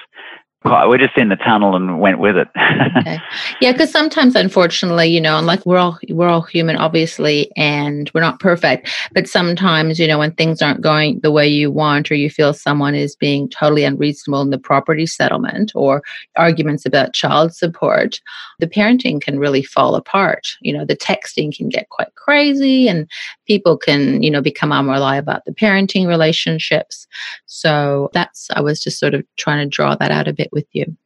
We're 0.65 0.99
just 0.99 1.17
in 1.17 1.31
the 1.31 1.37
tunnel 1.37 1.75
and 1.75 2.01
went 2.01 2.19
with 2.19 2.37
it. 2.37 2.49
okay. 2.99 3.19
Yeah, 3.61 3.73
because 3.73 3.91
sometimes, 3.91 4.35
unfortunately, 4.35 5.07
you 5.07 5.21
know, 5.21 5.39
and 5.39 5.47
like 5.47 5.65
we're 5.65 5.79
all 5.79 5.99
we're 6.11 6.29
all 6.29 6.43
human, 6.43 6.77
obviously, 6.77 7.51
and 7.57 8.11
we're 8.13 8.21
not 8.21 8.41
perfect. 8.41 8.91
But 9.13 9.27
sometimes, 9.27 9.99
you 9.99 10.07
know, 10.07 10.19
when 10.19 10.33
things 10.33 10.61
aren't 10.61 10.83
going 10.83 11.21
the 11.21 11.31
way 11.31 11.49
you 11.49 11.71
want, 11.71 12.11
or 12.11 12.15
you 12.15 12.29
feel 12.29 12.53
someone 12.53 12.95
is 12.95 13.17
being 13.17 13.49
totally 13.49 13.85
unreasonable 13.85 14.43
in 14.43 14.51
the 14.51 14.59
property 14.59 15.07
settlement, 15.07 15.73
or 15.75 16.03
arguments 16.37 16.85
about 16.85 17.15
child 17.15 17.55
support, 17.55 18.21
the 18.59 18.69
parenting 18.69 19.21
can 19.21 19.39
really 19.39 19.63
fall 19.63 19.95
apart. 19.95 20.57
You 20.61 20.75
know, 20.75 20.85
the 20.85 20.97
texting 20.97 21.57
can 21.57 21.71
get 21.71 21.89
quite 21.89 22.15
crazy, 22.17 22.87
and 22.87 23.09
people 23.51 23.77
can, 23.77 24.23
you 24.23 24.31
know, 24.31 24.41
become 24.41 24.71
unreliable 24.71 25.19
about 25.19 25.45
the 25.45 25.53
parenting 25.53 26.07
relationships. 26.07 27.09
So 27.47 28.11
that's 28.13 28.49
I 28.55 28.61
was 28.61 28.81
just 28.81 29.01
sort 29.01 29.13
of 29.13 29.25
trying 29.37 29.59
to 29.65 29.69
draw 29.69 29.97
that 29.97 30.13
out 30.13 30.29
a 30.29 30.33
bit 30.33 30.51
with 30.53 30.67
you? 30.71 30.97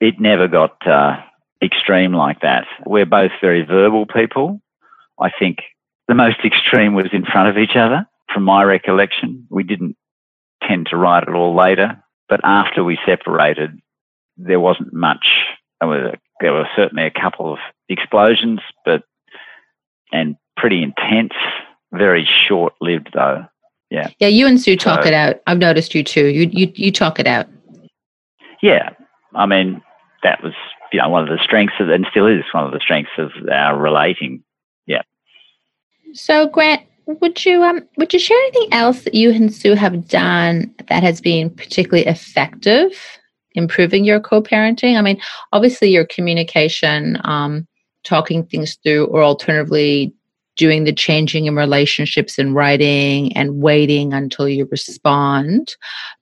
It 0.00 0.20
never 0.20 0.46
got 0.46 0.76
uh, 0.86 1.16
extreme 1.60 2.12
like 2.12 2.40
that. 2.42 2.66
We're 2.86 3.04
both 3.04 3.32
very 3.40 3.62
verbal 3.62 4.06
people. 4.06 4.62
I 5.20 5.30
think 5.36 5.58
the 6.06 6.14
most 6.14 6.38
extreme 6.44 6.94
was 6.94 7.08
in 7.12 7.24
front 7.24 7.48
of 7.48 7.58
each 7.58 7.74
other. 7.74 8.06
From 8.32 8.44
my 8.44 8.62
recollection, 8.62 9.48
we 9.50 9.64
didn't 9.64 9.96
tend 10.62 10.86
to 10.90 10.96
write 10.96 11.24
it 11.24 11.34
all 11.34 11.56
later, 11.56 12.00
but 12.28 12.40
after 12.44 12.84
we 12.84 12.96
separated, 13.04 13.70
there 14.36 14.60
wasn't 14.60 14.92
much. 14.92 15.26
There 15.80 15.88
were, 15.88 16.14
there 16.40 16.52
were 16.52 16.68
certainly 16.76 17.06
a 17.06 17.20
couple 17.20 17.52
of 17.52 17.58
explosions, 17.88 18.60
but 18.84 19.02
and 20.12 20.36
pretty 20.56 20.82
intense, 20.82 21.32
very 21.92 22.28
short 22.46 22.74
lived 22.80 23.10
though. 23.14 23.44
Yeah. 23.90 24.08
Yeah, 24.18 24.28
you 24.28 24.46
and 24.46 24.60
Sue 24.60 24.76
talk 24.76 25.02
so, 25.02 25.08
it 25.08 25.14
out. 25.14 25.40
I've 25.46 25.58
noticed 25.58 25.94
you 25.94 26.04
too. 26.04 26.26
You 26.26 26.48
you 26.52 26.70
you 26.74 26.92
talk 26.92 27.18
it 27.18 27.26
out. 27.26 27.46
Yeah, 28.62 28.90
I 29.34 29.46
mean, 29.46 29.82
that 30.22 30.42
was 30.42 30.52
you 30.92 31.00
know 31.00 31.08
one 31.08 31.22
of 31.22 31.28
the 31.28 31.42
strengths 31.42 31.76
of, 31.80 31.88
and 31.88 32.06
still 32.10 32.26
is 32.26 32.44
one 32.52 32.64
of 32.64 32.72
the 32.72 32.80
strengths 32.80 33.12
of 33.16 33.30
our 33.50 33.78
relating. 33.78 34.42
Yeah. 34.86 35.02
So, 36.12 36.48
Grant, 36.48 36.82
would 37.06 37.44
you 37.44 37.62
um 37.62 37.80
would 37.96 38.12
you 38.12 38.18
share 38.18 38.38
anything 38.38 38.68
else 38.72 39.04
that 39.04 39.14
you 39.14 39.30
and 39.30 39.52
Sue 39.52 39.74
have 39.74 40.08
done 40.08 40.74
that 40.88 41.02
has 41.02 41.20
been 41.20 41.50
particularly 41.50 42.06
effective 42.06 42.92
improving 43.54 44.04
your 44.04 44.20
co-parenting? 44.20 44.96
I 44.98 45.02
mean, 45.02 45.20
obviously 45.52 45.90
your 45.90 46.06
communication, 46.06 47.18
um, 47.24 47.66
talking 48.04 48.44
things 48.44 48.78
through, 48.82 49.06
or 49.06 49.22
alternatively 49.22 50.14
doing 50.58 50.84
the 50.84 50.92
changing 50.92 51.46
in 51.46 51.56
relationships 51.56 52.36
and 52.38 52.54
writing 52.54 53.34
and 53.34 53.62
waiting 53.62 54.12
until 54.12 54.48
you 54.48 54.68
respond. 54.70 55.74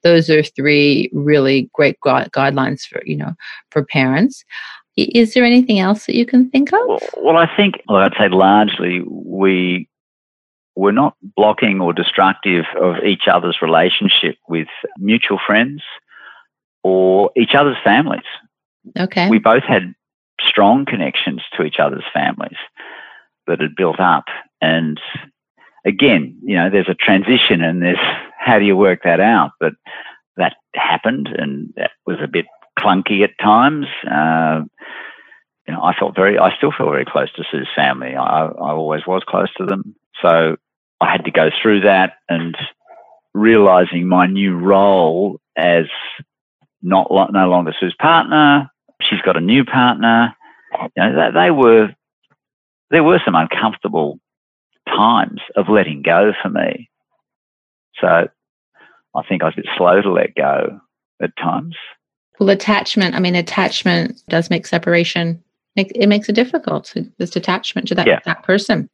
Those 0.04 0.30
are 0.30 0.42
three 0.42 1.10
really 1.12 1.68
great 1.72 1.98
gu- 2.00 2.30
guidelines 2.30 2.82
for 2.82 3.02
you 3.04 3.16
know 3.16 3.34
for 3.70 3.84
parents. 3.84 4.44
Is 4.96 5.34
there 5.34 5.44
anything 5.44 5.80
else 5.80 6.06
that 6.06 6.14
you 6.14 6.24
can 6.24 6.48
think 6.50 6.72
of? 6.72 6.80
Well, 6.86 7.00
well 7.16 7.36
i 7.36 7.54
think 7.56 7.82
well, 7.88 7.98
i'd 7.98 8.14
say 8.18 8.28
largely 8.28 9.02
we 9.06 9.88
we're 10.76 10.92
not 10.92 11.16
blocking 11.36 11.80
or 11.80 11.92
destructive 11.92 12.66
of 12.80 12.96
each 13.04 13.24
other's 13.26 13.58
relationship 13.62 14.36
with 14.48 14.68
mutual 14.98 15.38
friends 15.44 15.82
or 16.84 17.30
each 17.34 17.54
other's 17.54 17.78
families. 17.82 18.26
Okay. 18.98 19.30
We 19.30 19.38
both 19.38 19.64
had 19.64 19.94
strong 20.38 20.84
connections 20.84 21.40
to 21.56 21.64
each 21.64 21.76
other's 21.78 22.04
families 22.12 22.58
that 23.46 23.60
had 23.60 23.76
built 23.76 24.00
up. 24.00 24.24
And 24.60 25.00
again, 25.84 26.38
you 26.42 26.56
know, 26.56 26.70
there's 26.70 26.88
a 26.88 26.94
transition 26.94 27.62
and 27.62 27.82
there's 27.82 27.98
how 28.38 28.58
do 28.58 28.64
you 28.64 28.76
work 28.76 29.00
that 29.04 29.20
out? 29.20 29.52
But 29.60 29.74
that 30.36 30.56
happened 30.74 31.28
and 31.28 31.72
that 31.76 31.92
was 32.06 32.18
a 32.22 32.28
bit 32.28 32.46
clunky 32.78 33.22
at 33.24 33.38
times. 33.42 33.86
Uh, 34.10 34.62
you 35.66 35.74
know, 35.74 35.82
I 35.82 35.94
felt 35.98 36.14
very, 36.14 36.38
I 36.38 36.56
still 36.56 36.72
feel 36.76 36.90
very 36.90 37.04
close 37.04 37.32
to 37.32 37.44
Sue's 37.50 37.68
family. 37.74 38.14
I, 38.14 38.46
I 38.46 38.70
always 38.72 39.06
was 39.06 39.22
close 39.26 39.52
to 39.54 39.66
them. 39.66 39.96
So 40.22 40.56
I 41.00 41.10
had 41.10 41.24
to 41.24 41.30
go 41.30 41.50
through 41.60 41.80
that 41.80 42.14
and 42.28 42.56
realizing 43.34 44.06
my 44.06 44.26
new 44.26 44.56
role 44.56 45.40
as 45.56 45.86
not 46.82 47.08
no 47.10 47.48
longer 47.48 47.74
Sue's 47.78 47.96
partner. 48.00 48.70
She's 49.02 49.20
got 49.22 49.36
a 49.36 49.40
new 49.40 49.64
partner. 49.64 50.34
You 50.72 50.88
know, 51.02 51.32
they, 51.32 51.40
they 51.40 51.50
were 51.50 51.94
there 52.90 53.04
were 53.04 53.20
some 53.24 53.34
uncomfortable 53.34 54.18
times 54.88 55.40
of 55.56 55.68
letting 55.68 56.02
go 56.02 56.32
for 56.42 56.48
me. 56.48 56.88
So 58.00 58.28
I 59.14 59.22
think 59.28 59.42
I 59.42 59.46
was 59.46 59.54
a 59.54 59.62
bit 59.62 59.70
slow 59.76 60.00
to 60.02 60.12
let 60.12 60.34
go 60.34 60.80
at 61.22 61.36
times. 61.36 61.74
Well, 62.38 62.50
attachment, 62.50 63.14
I 63.14 63.20
mean, 63.20 63.34
attachment 63.34 64.22
does 64.28 64.50
make 64.50 64.66
separation, 64.66 65.42
it 65.74 66.08
makes 66.08 66.28
it 66.28 66.34
difficult, 66.34 66.94
this 67.18 67.34
attachment 67.36 67.88
to 67.88 67.94
that, 67.94 68.06
yeah. 68.06 68.20
that 68.24 68.42
person. 68.42 68.88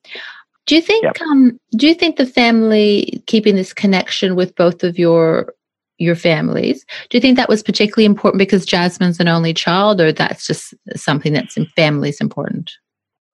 Do 0.67 0.77
you 0.77 0.81
think, 0.81 1.05
yep. 1.05 1.21
um, 1.23 1.59
do 1.77 1.89
you 1.89 1.95
think 1.95 2.17
the 2.17 2.27
family 2.27 3.23
keeping 3.27 3.57
this 3.57 3.73
connection 3.73 4.37
with 4.37 4.55
both 4.55 4.85
of 4.85 4.99
your 4.99 5.53
your 6.03 6.17
families. 6.17 6.85
Do 7.09 7.17
you 7.17 7.21
think 7.21 7.37
that 7.37 7.49
was 7.49 7.63
particularly 7.63 8.05
important 8.05 8.39
because 8.39 8.67
Jasmine's 8.67 9.21
an 9.21 9.29
only 9.29 9.55
child, 9.55 10.01
or 10.01 10.13
that's 10.13 10.47
just 10.47 10.75
something 10.97 11.33
that's 11.33 11.57
in 11.57 11.67
families 11.77 12.21
important? 12.21 12.73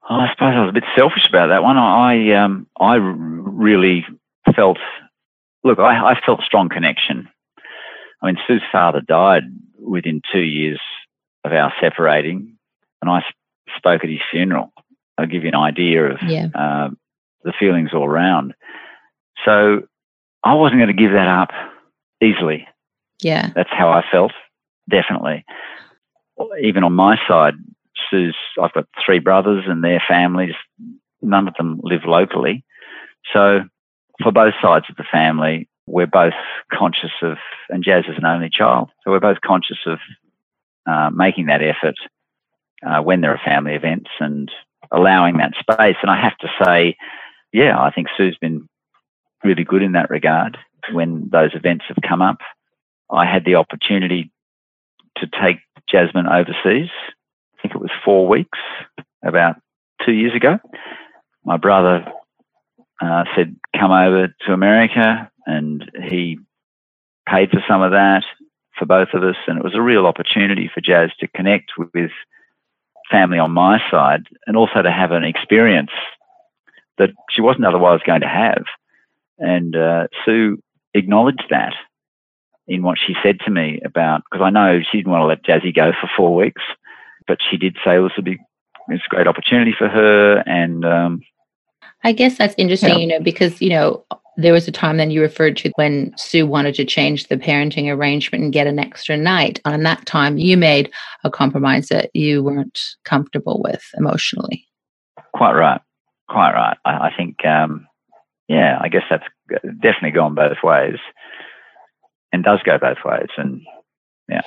I 0.08 0.30
suppose 0.32 0.54
I 0.56 0.60
was 0.60 0.70
a 0.70 0.72
bit 0.72 0.84
selfish 0.96 1.28
about 1.28 1.48
that 1.48 1.62
one. 1.62 1.76
I 1.76 2.32
um, 2.32 2.66
I 2.80 2.94
really 2.96 4.06
felt, 4.56 4.78
look, 5.64 5.78
I, 5.78 6.12
I 6.12 6.20
felt 6.24 6.40
strong 6.42 6.68
connection. 6.68 7.28
I 8.22 8.26
mean, 8.26 8.38
Sue's 8.46 8.62
father 8.72 9.00
died 9.00 9.44
within 9.78 10.22
two 10.32 10.40
years 10.40 10.80
of 11.44 11.52
our 11.52 11.72
separating, 11.80 12.56
and 13.02 13.10
I 13.10 13.22
spoke 13.76 14.02
at 14.02 14.10
his 14.10 14.20
funeral. 14.30 14.72
I'll 15.18 15.26
give 15.26 15.42
you 15.42 15.48
an 15.48 15.54
idea 15.54 16.12
of 16.12 16.18
yeah. 16.26 16.46
uh, 16.54 16.88
the 17.44 17.52
feelings 17.58 17.90
all 17.92 18.04
around. 18.04 18.54
So 19.44 19.82
I 20.42 20.54
wasn't 20.54 20.80
going 20.80 20.96
to 20.96 21.02
give 21.02 21.12
that 21.12 21.28
up 21.28 21.50
easily. 22.22 22.66
Yeah. 23.20 23.50
That's 23.54 23.70
how 23.70 23.90
I 23.90 24.02
felt, 24.10 24.32
definitely. 24.88 25.44
Even 26.62 26.84
on 26.84 26.92
my 26.92 27.18
side, 27.28 27.54
Sue's, 28.10 28.36
I've 28.60 28.72
got 28.72 28.86
three 29.04 29.18
brothers 29.18 29.64
and 29.66 29.82
their 29.82 30.02
families. 30.06 30.54
None 31.22 31.48
of 31.48 31.54
them 31.54 31.80
live 31.82 32.04
locally. 32.06 32.64
So 33.32 33.60
for 34.22 34.32
both 34.32 34.54
sides 34.60 34.86
of 34.88 34.96
the 34.96 35.04
family, 35.10 35.68
we're 35.86 36.06
both 36.06 36.34
conscious 36.72 37.12
of, 37.22 37.38
and 37.70 37.84
Jazz 37.84 38.04
is 38.08 38.18
an 38.18 38.26
only 38.26 38.50
child, 38.50 38.90
so 39.02 39.10
we're 39.10 39.20
both 39.20 39.40
conscious 39.40 39.78
of 39.86 39.98
uh, 40.86 41.10
making 41.10 41.46
that 41.46 41.62
effort 41.62 41.96
uh, 42.86 43.02
when 43.02 43.20
there 43.20 43.32
are 43.32 43.40
family 43.44 43.74
events 43.74 44.10
and 44.20 44.50
allowing 44.90 45.38
that 45.38 45.52
space. 45.58 45.96
And 46.02 46.10
I 46.10 46.20
have 46.20 46.36
to 46.38 46.48
say, 46.64 46.96
yeah, 47.52 47.80
I 47.80 47.90
think 47.90 48.08
Sue's 48.16 48.38
been 48.38 48.68
really 49.44 49.64
good 49.64 49.82
in 49.82 49.92
that 49.92 50.10
regard 50.10 50.58
when 50.92 51.28
those 51.30 51.54
events 51.54 51.84
have 51.88 51.98
come 52.06 52.22
up. 52.22 52.38
I 53.10 53.24
had 53.24 53.44
the 53.44 53.56
opportunity 53.56 54.30
to 55.18 55.26
take 55.26 55.58
Jasmine 55.90 56.26
overseas 56.26 56.90
think 57.68 57.76
it 57.76 57.82
was 57.82 57.90
four 58.04 58.26
weeks, 58.26 58.58
about 59.24 59.56
two 60.04 60.12
years 60.12 60.34
ago. 60.34 60.58
My 61.44 61.56
brother 61.56 62.04
uh, 63.00 63.24
said, 63.36 63.56
come 63.78 63.90
over 63.90 64.28
to 64.46 64.52
America, 64.52 65.30
and 65.46 65.90
he 66.08 66.38
paid 67.28 67.50
for 67.50 67.62
some 67.68 67.82
of 67.82 67.92
that 67.92 68.24
for 68.78 68.86
both 68.86 69.08
of 69.12 69.22
us. 69.22 69.36
And 69.46 69.58
it 69.58 69.64
was 69.64 69.74
a 69.74 69.82
real 69.82 70.06
opportunity 70.06 70.70
for 70.72 70.80
Jazz 70.80 71.10
to 71.20 71.28
connect 71.28 71.72
with 71.94 72.10
family 73.10 73.38
on 73.38 73.50
my 73.50 73.80
side 73.90 74.26
and 74.46 74.56
also 74.56 74.82
to 74.82 74.90
have 74.90 75.12
an 75.12 75.24
experience 75.24 75.90
that 76.98 77.10
she 77.30 77.40
wasn't 77.40 77.66
otherwise 77.66 78.00
going 78.06 78.20
to 78.20 78.28
have. 78.28 78.64
And 79.38 79.74
uh, 79.74 80.08
Sue 80.24 80.62
acknowledged 80.94 81.44
that 81.50 81.74
in 82.66 82.82
what 82.82 82.98
she 82.98 83.14
said 83.22 83.38
to 83.40 83.50
me 83.50 83.80
about, 83.84 84.22
because 84.30 84.44
I 84.44 84.50
know 84.50 84.80
she 84.80 84.98
didn't 84.98 85.12
want 85.12 85.22
to 85.22 85.26
let 85.26 85.44
Jazzy 85.44 85.74
go 85.74 85.92
for 85.92 86.10
four 86.16 86.34
weeks 86.34 86.62
but 87.28 87.38
she 87.48 87.56
did 87.56 87.76
say 87.84 88.00
this 88.00 88.12
would 88.16 88.24
be 88.24 88.38
it's 88.88 89.04
a 89.06 89.14
great 89.14 89.26
opportunity 89.26 89.74
for 89.76 89.88
her 89.88 90.42
and 90.46 90.84
um, 90.84 91.20
I 92.04 92.12
guess 92.12 92.38
that's 92.38 92.54
interesting, 92.56 92.90
yeah. 92.90 92.96
you 92.96 93.06
know, 93.06 93.20
because 93.20 93.60
you 93.60 93.70
know 93.70 94.04
there 94.38 94.52
was 94.52 94.68
a 94.68 94.72
time 94.72 94.98
then 94.98 95.10
you 95.10 95.20
referred 95.20 95.56
to 95.58 95.72
when 95.74 96.14
Sue 96.16 96.46
wanted 96.46 96.76
to 96.76 96.84
change 96.84 97.26
the 97.26 97.36
parenting 97.36 97.92
arrangement 97.92 98.44
and 98.44 98.52
get 98.52 98.68
an 98.68 98.78
extra 98.78 99.16
night. 99.16 99.60
And 99.64 99.84
that 99.84 100.06
time 100.06 100.38
you 100.38 100.56
made 100.56 100.92
a 101.24 101.30
compromise 101.30 101.88
that 101.88 102.14
you 102.14 102.44
weren't 102.44 102.80
comfortable 103.04 103.60
with 103.62 103.82
emotionally. 103.96 104.64
Quite 105.34 105.54
right. 105.54 105.80
Quite 106.28 106.52
right. 106.52 106.78
I, 106.84 107.08
I 107.08 107.16
think, 107.16 107.44
um, 107.44 107.88
yeah, 108.46 108.78
I 108.80 108.88
guess 108.88 109.02
that's 109.10 109.26
definitely 109.80 110.12
gone 110.12 110.36
both 110.36 110.58
ways 110.62 110.98
and 112.32 112.44
does 112.44 112.60
go 112.64 112.78
both 112.78 112.98
ways. 113.04 113.28
And 113.36 113.62
yeah. 114.28 114.42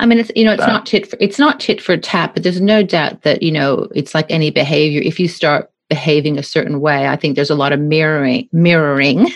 I 0.00 0.06
mean, 0.06 0.18
it's 0.18 0.30
you 0.36 0.44
know, 0.44 0.52
it's 0.52 0.66
not 0.66 0.86
tit 0.86 1.08
for 1.08 1.16
it's 1.20 1.38
not 1.38 1.60
tit 1.60 1.80
for 1.80 1.96
tat, 1.96 2.32
but 2.34 2.42
there's 2.42 2.60
no 2.60 2.82
doubt 2.82 3.22
that 3.22 3.42
you 3.42 3.50
know 3.50 3.88
it's 3.94 4.14
like 4.14 4.26
any 4.30 4.50
behavior. 4.50 5.00
If 5.02 5.18
you 5.18 5.28
start 5.28 5.70
behaving 5.88 6.38
a 6.38 6.42
certain 6.42 6.80
way 6.80 7.08
i 7.08 7.16
think 7.16 7.34
there's 7.34 7.50
a 7.50 7.54
lot 7.54 7.72
of 7.72 7.80
mirroring 7.80 8.48
mirroring 8.52 9.28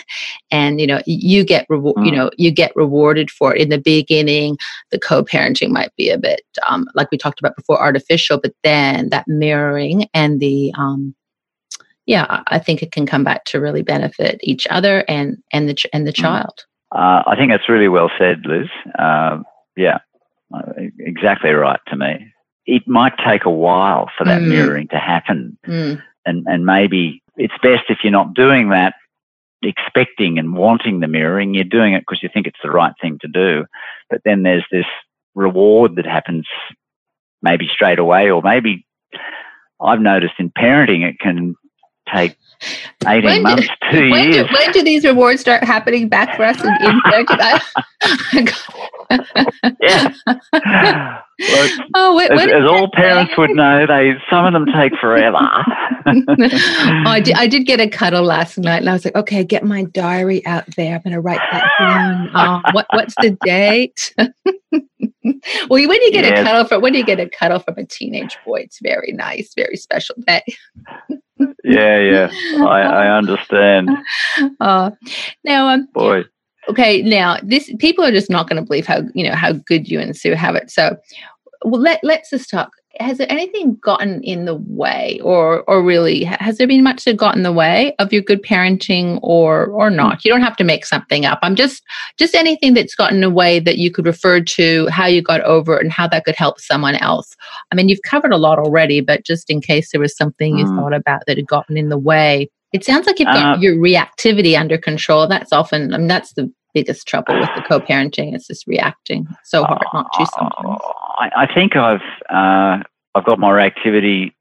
and 0.51 0.79
you 0.79 0.87
know 0.87 1.01
you 1.05 1.43
get 1.43 1.65
reward 1.67 1.95
mm. 1.95 2.05
you 2.05 2.11
know 2.11 2.29
you 2.37 2.51
get 2.51 2.71
rewarded 2.75 3.31
for 3.31 3.55
it 3.55 3.61
in 3.61 3.69
the 3.69 3.79
beginning 3.79 4.57
the 4.91 4.99
co-parenting 4.99 5.69
might 5.69 5.93
be 5.95 6.09
a 6.09 6.17
bit 6.17 6.41
um, 6.67 6.85
like 6.93 7.09
we 7.11 7.17
talked 7.17 7.39
about 7.39 7.55
before 7.55 7.81
artificial 7.81 8.39
but 8.39 8.53
then 8.63 9.09
that 9.09 9.27
mirroring 9.27 10.07
and 10.13 10.39
the 10.39 10.71
um, 10.77 11.15
yeah 12.05 12.43
i 12.47 12.59
think 12.59 12.83
it 12.83 12.91
can 12.91 13.05
come 13.05 13.23
back 13.23 13.45
to 13.45 13.59
really 13.59 13.81
benefit 13.81 14.39
each 14.43 14.67
other 14.69 15.03
and 15.07 15.37
and 15.51 15.67
the 15.67 15.75
and 15.91 16.05
the 16.05 16.13
mm. 16.13 16.21
child 16.21 16.65
uh, 16.91 17.23
i 17.25 17.35
think 17.35 17.51
that's 17.51 17.69
really 17.69 17.87
well 17.87 18.11
said 18.19 18.45
liz 18.45 18.67
uh, 18.99 19.39
yeah 19.75 19.97
exactly 20.99 21.51
right 21.51 21.79
to 21.87 21.95
me 21.95 22.33
it 22.65 22.87
might 22.87 23.13
take 23.25 23.45
a 23.45 23.51
while 23.51 24.09
for 24.17 24.25
that 24.25 24.41
mm. 24.41 24.47
mirroring 24.47 24.87
to 24.89 24.97
happen. 24.97 25.57
Mm. 25.67 26.01
And, 26.25 26.45
and 26.47 26.65
maybe 26.65 27.21
it's 27.35 27.53
best 27.61 27.83
if 27.89 27.99
you're 28.03 28.11
not 28.11 28.33
doing 28.33 28.69
that, 28.69 28.95
expecting 29.61 30.39
and 30.39 30.55
wanting 30.55 30.99
the 30.99 31.07
mirroring. 31.07 31.53
You're 31.53 31.65
doing 31.65 31.93
it 31.93 32.01
because 32.01 32.23
you 32.23 32.29
think 32.33 32.47
it's 32.47 32.59
the 32.63 32.71
right 32.71 32.93
thing 33.01 33.17
to 33.21 33.27
do. 33.27 33.65
But 34.09 34.21
then 34.23 34.43
there's 34.43 34.65
this 34.71 34.85
reward 35.35 35.95
that 35.97 36.05
happens 36.05 36.47
maybe 37.41 37.67
straight 37.73 37.99
away, 37.99 38.29
or 38.29 38.41
maybe 38.41 38.85
I've 39.81 39.99
noticed 39.99 40.35
in 40.39 40.49
parenting 40.51 41.03
it 41.03 41.19
can 41.19 41.55
take 42.13 42.37
18 43.05 43.23
when 43.23 43.43
months, 43.43 43.67
do, 43.67 43.73
two 43.91 44.09
when 44.09 44.31
years. 44.31 44.47
Do, 44.47 44.53
when 44.53 44.71
do 44.71 44.83
these 44.83 45.03
rewards 45.05 45.41
start 45.41 45.63
happening 45.63 46.07
back 46.09 46.35
for 46.35 46.43
us 46.43 46.61
in, 46.63 46.73
yeah. 49.81 50.13
Oh, 51.95 52.19
as, 52.19 52.41
as 52.41 52.69
all 52.69 52.89
parents 52.93 53.33
would 53.37 53.49
know, 53.49 53.87
they 53.87 54.13
some 54.29 54.45
of 54.45 54.53
them 54.53 54.67
take 54.67 54.93
forever. 55.01 55.37
oh, 56.05 57.03
I, 57.07 57.19
did, 57.19 57.35
I 57.35 57.47
did 57.47 57.65
get 57.65 57.79
a 57.79 57.89
cuddle 57.89 58.23
last 58.23 58.57
night, 58.57 58.77
and 58.77 58.89
I 58.89 58.93
was 58.93 59.03
like, 59.03 59.15
okay, 59.15 59.43
get 59.43 59.63
my 59.63 59.83
diary 59.83 60.45
out 60.45 60.63
there. 60.75 60.95
I'm 60.95 61.01
going 61.01 61.13
to 61.13 61.19
write 61.19 61.41
that 61.51 61.69
down. 61.79 62.29
Oh, 62.35 62.61
what, 62.71 62.85
what's 62.91 63.15
the 63.15 63.37
date? 63.43 64.13
well, 64.17 64.29
when 65.69 66.01
you 66.01 66.11
get 66.11 66.23
yes. 66.23 66.39
a 66.39 66.43
cuddle 66.43 66.65
from 66.65 66.81
when 66.81 66.93
you 66.93 67.03
get 67.03 67.19
a 67.19 67.27
cuddle 67.27 67.59
from 67.59 67.75
a 67.77 67.85
teenage 67.85 68.37
boy, 68.45 68.61
it's 68.61 68.79
very 68.81 69.11
nice, 69.11 69.53
very 69.55 69.75
special 69.75 70.15
day. 70.27 70.43
Yeah, 71.63 71.99
yeah, 71.99 72.29
I, 72.65 72.81
I 72.81 73.17
understand. 73.17 73.89
Uh, 74.59 74.91
now, 75.43 75.67
um, 75.67 75.87
boy. 75.93 76.23
Okay, 76.69 77.01
now 77.01 77.37
this 77.43 77.69
people 77.79 78.05
are 78.05 78.11
just 78.11 78.29
not 78.29 78.47
going 78.47 78.61
to 78.61 78.65
believe 78.65 78.87
how 78.87 79.01
you 79.13 79.27
know 79.27 79.35
how 79.35 79.51
good 79.51 79.89
you 79.89 79.99
and 79.99 80.15
Sue 80.15 80.33
have 80.33 80.55
it. 80.55 80.71
So, 80.71 80.95
well, 81.65 81.81
let 81.81 81.99
let's 82.03 82.29
just 82.29 82.49
talk 82.49 82.71
has 82.99 83.17
there 83.17 83.31
anything 83.31 83.75
gotten 83.81 84.21
in 84.21 84.45
the 84.45 84.55
way 84.55 85.19
or 85.23 85.63
or 85.63 85.83
really 85.83 86.23
has 86.23 86.57
there 86.57 86.67
been 86.67 86.83
much 86.83 87.05
that 87.05 87.17
got 87.17 87.35
in 87.35 87.41
the 87.41 87.51
way 87.51 87.95
of 87.97 88.13
your 88.13 88.21
good 88.21 88.43
parenting 88.43 89.19
or 89.23 89.67
or 89.67 89.89
not? 89.89 90.23
You 90.23 90.31
don't 90.31 90.43
have 90.43 90.57
to 90.57 90.63
make 90.63 90.85
something 90.85 91.25
up. 91.25 91.39
I'm 91.41 91.55
just 91.55 91.81
just 92.17 92.35
anything 92.35 92.75
that's 92.75 92.93
gotten 92.93 93.17
in 93.17 93.21
the 93.21 93.29
way 93.29 93.59
that 93.59 93.77
you 93.77 93.89
could 93.89 94.05
refer 94.05 94.41
to 94.41 94.87
how 94.87 95.07
you 95.07 95.23
got 95.23 95.41
over 95.41 95.77
it 95.77 95.83
and 95.83 95.91
how 95.91 96.07
that 96.07 96.25
could 96.25 96.35
help 96.35 96.59
someone 96.59 96.95
else. 96.95 97.35
I 97.71 97.75
mean 97.75 97.89
you've 97.89 98.03
covered 98.03 98.31
a 98.31 98.37
lot 98.37 98.59
already 98.59 99.01
but 99.01 99.25
just 99.25 99.49
in 99.49 99.59
case 99.59 99.91
there 99.91 100.01
was 100.01 100.15
something 100.15 100.57
you 100.57 100.65
mm. 100.65 100.75
thought 100.75 100.93
about 100.93 101.23
that 101.25 101.37
had 101.37 101.47
gotten 101.47 101.77
in 101.77 101.89
the 101.89 101.97
way. 101.97 102.49
It 102.73 102.83
sounds 102.85 103.07
like 103.07 103.19
you've 103.19 103.27
got 103.27 103.57
uh, 103.57 103.59
your 103.59 103.75
reactivity 103.75 104.59
under 104.59 104.77
control. 104.77 105.27
That's 105.27 105.53
often 105.53 105.93
I 105.93 105.97
mean, 105.97 106.07
that's 106.07 106.33
the 106.33 106.51
biggest 106.73 107.07
trouble 107.07 107.39
with 107.39 107.49
the 107.55 107.61
co-parenting 107.61 108.35
is 108.35 108.47
just 108.47 108.65
reacting 108.67 109.27
so 109.43 109.63
hard 109.63 109.85
not 109.93 110.07
to 110.13 110.25
sometimes 110.25 110.81
I, 111.17 111.43
I 111.43 111.53
think 111.53 111.75
I've 111.75 112.01
uh, 112.29 112.83
I've 113.15 113.25
got 113.25 113.39
my 113.39 113.49
reactivity 113.49 114.33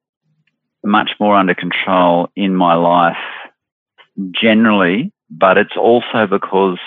much 0.84 1.10
more 1.20 1.36
under 1.36 1.54
control 1.54 2.28
in 2.34 2.54
my 2.56 2.74
life 2.74 3.16
generally, 4.32 5.12
but 5.30 5.58
it's 5.58 5.76
also 5.76 6.26
because 6.26 6.78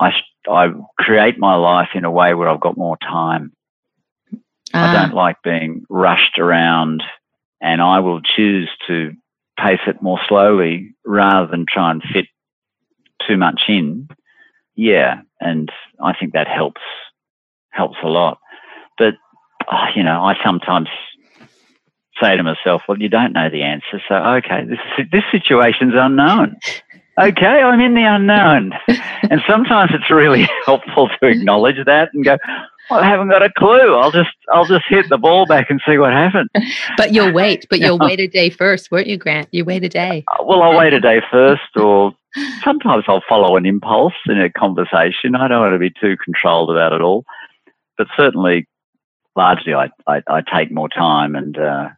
I 0.00 0.12
I 0.50 0.72
create 0.98 1.38
my 1.38 1.54
life 1.54 1.90
in 1.94 2.04
a 2.04 2.10
way 2.10 2.34
where 2.34 2.48
I've 2.48 2.60
got 2.60 2.76
more 2.76 2.96
time. 2.96 3.52
I 4.74 4.88
ah. 4.88 4.92
don't 5.02 5.14
like 5.14 5.36
being 5.42 5.84
rushed 5.88 6.38
around, 6.38 7.02
and 7.60 7.80
I 7.80 8.00
will 8.00 8.20
choose 8.20 8.70
to 8.88 9.12
pace 9.58 9.80
it 9.86 10.02
more 10.02 10.18
slowly 10.28 10.94
rather 11.04 11.46
than 11.46 11.66
try 11.68 11.90
and 11.90 12.02
fit 12.12 12.26
too 13.26 13.36
much 13.36 13.62
in. 13.68 14.08
Yeah, 14.74 15.20
and 15.40 15.70
I 16.02 16.14
think 16.18 16.32
that 16.32 16.48
helps 16.48 16.80
helps 17.70 17.98
a 18.02 18.08
lot. 18.08 18.38
Oh, 19.70 19.84
you 19.94 20.02
know, 20.02 20.22
I 20.24 20.34
sometimes 20.44 20.88
say 22.20 22.36
to 22.36 22.42
myself, 22.42 22.82
well, 22.88 22.98
you 22.98 23.08
don't 23.08 23.32
know 23.32 23.48
the 23.50 23.62
answer. 23.62 24.00
So, 24.08 24.14
okay, 24.14 24.64
this, 24.64 25.06
this 25.10 25.24
situation's 25.30 25.94
unknown. 25.96 26.56
Okay, 27.20 27.46
I'm 27.46 27.80
in 27.80 27.94
the 27.94 28.04
unknown. 28.04 28.72
and 29.30 29.40
sometimes 29.48 29.90
it's 29.94 30.10
really 30.10 30.48
helpful 30.66 31.08
to 31.08 31.26
acknowledge 31.26 31.76
that 31.84 32.10
and 32.14 32.24
go, 32.24 32.38
well, 32.90 33.00
I 33.00 33.06
haven't 33.06 33.28
got 33.28 33.42
a 33.42 33.50
clue. 33.50 33.94
I'll 33.96 34.10
just 34.10 34.30
I'll 34.52 34.64
just 34.64 34.84
hit 34.88 35.08
the 35.08 35.18
ball 35.18 35.46
back 35.46 35.70
and 35.70 35.80
see 35.86 35.98
what 35.98 36.12
happens. 36.12 36.48
But 36.96 37.12
you'll 37.12 37.32
wait. 37.32 37.66
But 37.70 37.80
you'll 37.80 37.98
wait 37.98 38.20
a 38.20 38.26
day 38.26 38.50
first, 38.50 38.90
won't 38.90 39.06
you, 39.06 39.16
Grant? 39.16 39.48
You 39.50 39.64
wait 39.64 39.84
a 39.84 39.88
day. 39.88 40.24
Uh, 40.28 40.44
well, 40.44 40.62
I'll 40.62 40.76
wait 40.76 40.92
a 40.92 41.00
day 41.00 41.20
first, 41.30 41.76
or 41.76 42.12
sometimes 42.62 43.04
I'll 43.08 43.22
follow 43.28 43.56
an 43.56 43.66
impulse 43.66 44.14
in 44.26 44.40
a 44.40 44.50
conversation. 44.50 45.34
I 45.34 45.48
don't 45.48 45.60
want 45.60 45.74
to 45.74 45.78
be 45.78 45.90
too 45.90 46.16
controlled 46.22 46.70
about 46.70 46.92
it 46.92 47.00
all. 47.00 47.24
But 47.96 48.08
certainly, 48.16 48.66
largely 49.36 49.74
I, 49.74 49.90
I, 50.06 50.22
I 50.28 50.42
take 50.42 50.70
more 50.70 50.88
time 50.88 51.34
and 51.34 51.56
uh, 51.58 51.88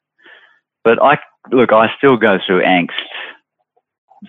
but 0.83 1.03
I 1.03 1.19
look 1.51 1.73
I 1.73 1.89
still 1.99 2.17
go 2.17 2.39
through 2.45 2.63
angst 2.63 2.91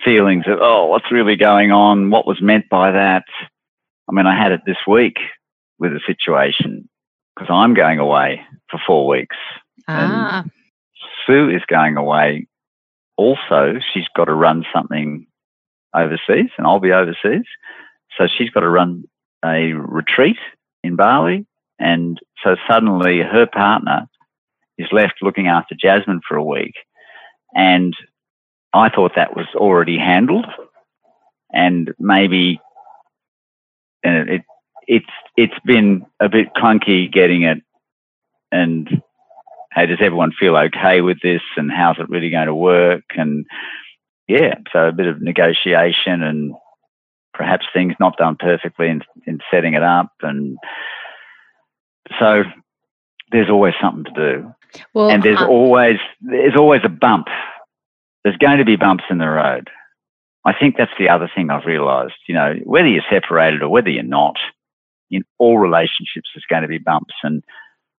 feelings 0.04 0.46
of 0.48 0.60
oh 0.62 0.88
what's 0.88 1.12
really 1.12 1.36
going 1.36 1.72
on? 1.72 2.10
What 2.10 2.28
was 2.28 2.42
meant 2.42 2.70
by 2.70 2.92
that? 2.92 3.26
I 4.10 4.12
mean 4.12 4.28
I 4.28 4.42
had 4.42 4.52
it 4.52 4.62
this 4.66 4.78
week 4.88 5.18
with 5.80 5.92
a 5.94 6.00
situation 6.06 6.90
because 7.36 7.50
I'm 7.52 7.74
going 7.74 8.00
away 8.00 8.42
for 8.70 8.80
four 8.86 9.08
weeks. 9.08 9.36
Ah. 9.88 10.42
and 10.42 10.52
Sue 11.26 11.50
is 11.50 11.62
going 11.68 11.98
away 11.98 12.48
also. 13.18 13.80
She's 13.94 14.08
got 14.16 14.26
to 14.26 14.34
run 14.34 14.66
something 14.74 15.28
overseas 15.94 16.50
and 16.58 16.66
I'll 16.66 16.80
be 16.80 16.92
overseas. 16.92 17.46
So 18.18 18.28
she's 18.28 18.50
got 18.50 18.62
to 18.62 18.70
run 18.70 19.04
a 19.44 19.74
retreat 19.74 20.38
in 20.84 20.96
Bali 20.96 21.46
and 21.80 22.20
so 22.44 22.56
suddenly 22.70 23.20
her 23.20 23.46
partner 23.46 24.08
is 24.78 24.88
left 24.92 25.16
looking 25.22 25.48
after 25.48 25.76
Jasmine 25.76 26.22
for 26.28 26.38
a 26.38 26.44
week. 26.44 26.74
And 27.54 27.96
I 28.74 28.90
thought 28.90 29.14
that 29.16 29.36
was 29.36 29.48
already 29.56 29.98
handled. 29.98 30.46
And 31.52 31.94
maybe 32.00 32.60
and 34.04 34.30
it, 34.30 34.42
it's 34.88 35.06
it's 35.38 35.60
been 35.66 36.06
a 36.20 36.30
bit 36.30 36.54
clunky 36.56 37.12
getting 37.12 37.44
it 37.44 37.60
and 38.52 39.02
hey, 39.74 39.86
does 39.88 39.98
everyone 40.00 40.32
feel 40.40 40.56
okay 40.56 41.02
with 41.02 41.18
this 41.22 41.42
and 41.58 41.72
how's 41.72 42.00
it 42.00 42.10
really 42.10 42.30
going 42.30 42.48
to 42.48 42.56
work? 42.56 43.04
And 43.18 43.46
yeah, 44.28 44.56
so 44.72 44.88
a 44.88 44.94
bit 44.94 45.08
of 45.08 45.22
negotiation 45.22 46.24
and 46.24 46.54
perhaps 47.34 47.66
things 47.74 47.94
not 48.00 48.18
done 48.18 48.38
perfectly 48.40 48.88
in, 48.88 49.02
in 49.28 49.40
setting 49.52 49.74
it 49.74 49.84
up 49.84 50.12
and 50.22 50.58
so 52.20 52.44
there's 53.32 53.50
always 53.50 53.74
something 53.82 54.06
to 54.06 54.12
do. 54.12 54.56
Well, 54.94 55.10
and 55.10 55.24
there's 55.24 55.42
always 55.42 55.98
there's 56.22 56.56
always 56.58 56.82
a 56.84 56.90
bump. 56.90 57.28
There's 58.24 58.38
going 58.38 58.58
to 58.58 58.66
be 58.66 58.76
bumps 58.76 59.04
in 59.10 59.18
the 59.18 59.28
road. 59.28 59.70
I 60.46 60.54
think 60.54 60.76
that's 60.78 60.92
the 61.00 61.10
other 61.10 61.30
thing 61.34 61.50
I've 61.50 61.66
realised. 61.66 62.16
You 62.28 62.36
know, 62.36 62.56
whether 62.64 62.88
you're 62.88 63.04
separated 63.10 63.62
or 63.62 63.70
whether 63.70 63.90
you're 63.90 64.04
not, 64.04 64.36
in 65.10 65.24
all 65.38 65.58
relationships, 65.58 66.30
there's 66.34 66.46
going 66.50 66.62
to 66.62 66.68
be 66.68 66.78
bumps, 66.78 67.14
and 67.24 67.44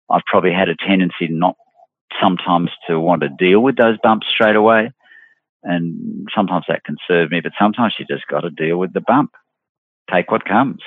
I've 0.10 0.26
probably 0.26 0.54
had 0.54 0.70
a 0.70 0.76
tendency 0.76 1.28
not 1.30 1.56
sometimes 2.22 2.70
to 2.88 3.00
want 3.00 3.22
to 3.22 3.30
deal 3.30 3.62
with 3.62 3.78
those 3.78 3.98
bumps 4.02 4.28
straight 4.28 4.56
away, 4.56 4.92
and 5.64 6.28
sometimes 6.36 6.66
that 6.68 6.84
can 6.84 6.98
serve 7.08 7.32
me. 7.32 7.42
But 7.42 7.54
sometimes 7.60 7.96
you 7.98 8.06
just 8.06 8.28
got 8.28 8.42
to 8.42 8.50
deal 8.50 8.78
with 8.78 8.94
the 8.94 9.02
bump. 9.02 9.32
Take 10.12 10.32
what 10.32 10.46
comes. 10.46 10.82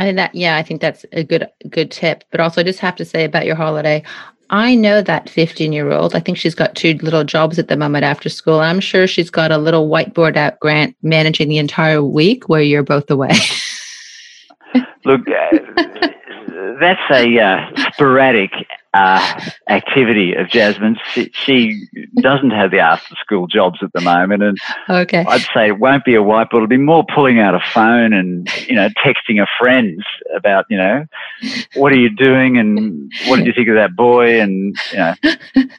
I 0.00 0.04
think 0.04 0.16
that 0.16 0.34
yeah, 0.34 0.56
I 0.56 0.62
think 0.62 0.80
that's 0.80 1.04
a 1.12 1.22
good 1.22 1.46
good 1.68 1.90
tip. 1.90 2.24
But 2.30 2.40
also 2.40 2.62
I 2.62 2.64
just 2.64 2.78
have 2.78 2.96
to 2.96 3.04
say 3.04 3.22
about 3.24 3.44
your 3.44 3.54
holiday, 3.54 4.02
I 4.48 4.74
know 4.74 5.02
that 5.02 5.28
15 5.28 5.74
year 5.74 5.92
old. 5.92 6.14
I 6.14 6.20
think 6.20 6.38
she's 6.38 6.54
got 6.54 6.74
two 6.74 6.94
little 7.02 7.22
jobs 7.22 7.58
at 7.58 7.68
the 7.68 7.76
moment 7.76 8.04
after 8.04 8.30
school. 8.30 8.60
I'm 8.60 8.80
sure 8.80 9.06
she's 9.06 9.28
got 9.28 9.52
a 9.52 9.58
little 9.58 9.90
whiteboard 9.90 10.38
out 10.38 10.58
grant 10.58 10.96
managing 11.02 11.50
the 11.50 11.58
entire 11.58 12.02
week 12.02 12.48
where 12.48 12.62
you're 12.62 12.82
both 12.82 13.10
away. 13.10 13.28
Look, 15.04 15.20
uh, 15.28 15.58
that's 16.80 17.10
a 17.10 17.38
uh, 17.38 17.90
sporadic 17.92 18.52
uh, 18.92 19.40
activity 19.68 20.34
of 20.34 20.48
Jasmine. 20.48 20.96
She, 21.12 21.30
she, 21.32 21.88
doesn't 22.20 22.50
have 22.50 22.70
the 22.70 22.80
after 22.80 23.14
school 23.16 23.46
jobs 23.46 23.78
at 23.82 23.92
the 23.92 24.00
moment. 24.00 24.42
And 24.42 24.58
okay. 24.88 25.24
I'd 25.26 25.46
say 25.54 25.68
it 25.68 25.78
won't 25.78 26.04
be 26.04 26.16
a 26.16 26.20
whiteboard. 26.20 26.54
It'll 26.54 26.66
be 26.66 26.76
more 26.76 27.04
pulling 27.14 27.38
out 27.38 27.54
a 27.54 27.60
phone 27.72 28.12
and, 28.12 28.48
you 28.66 28.74
know, 28.74 28.88
texting 29.04 29.40
a 29.40 29.46
friend 29.58 30.02
about, 30.36 30.66
you 30.68 30.76
know, 30.76 31.06
what 31.74 31.92
are 31.92 31.98
you 31.98 32.14
doing 32.14 32.58
and 32.58 33.10
what 33.26 33.36
did 33.36 33.46
you 33.46 33.52
think 33.52 33.68
of 33.68 33.76
that 33.76 33.96
boy? 33.96 34.40
And, 34.40 34.76
you 34.92 34.98
know, 34.98 35.14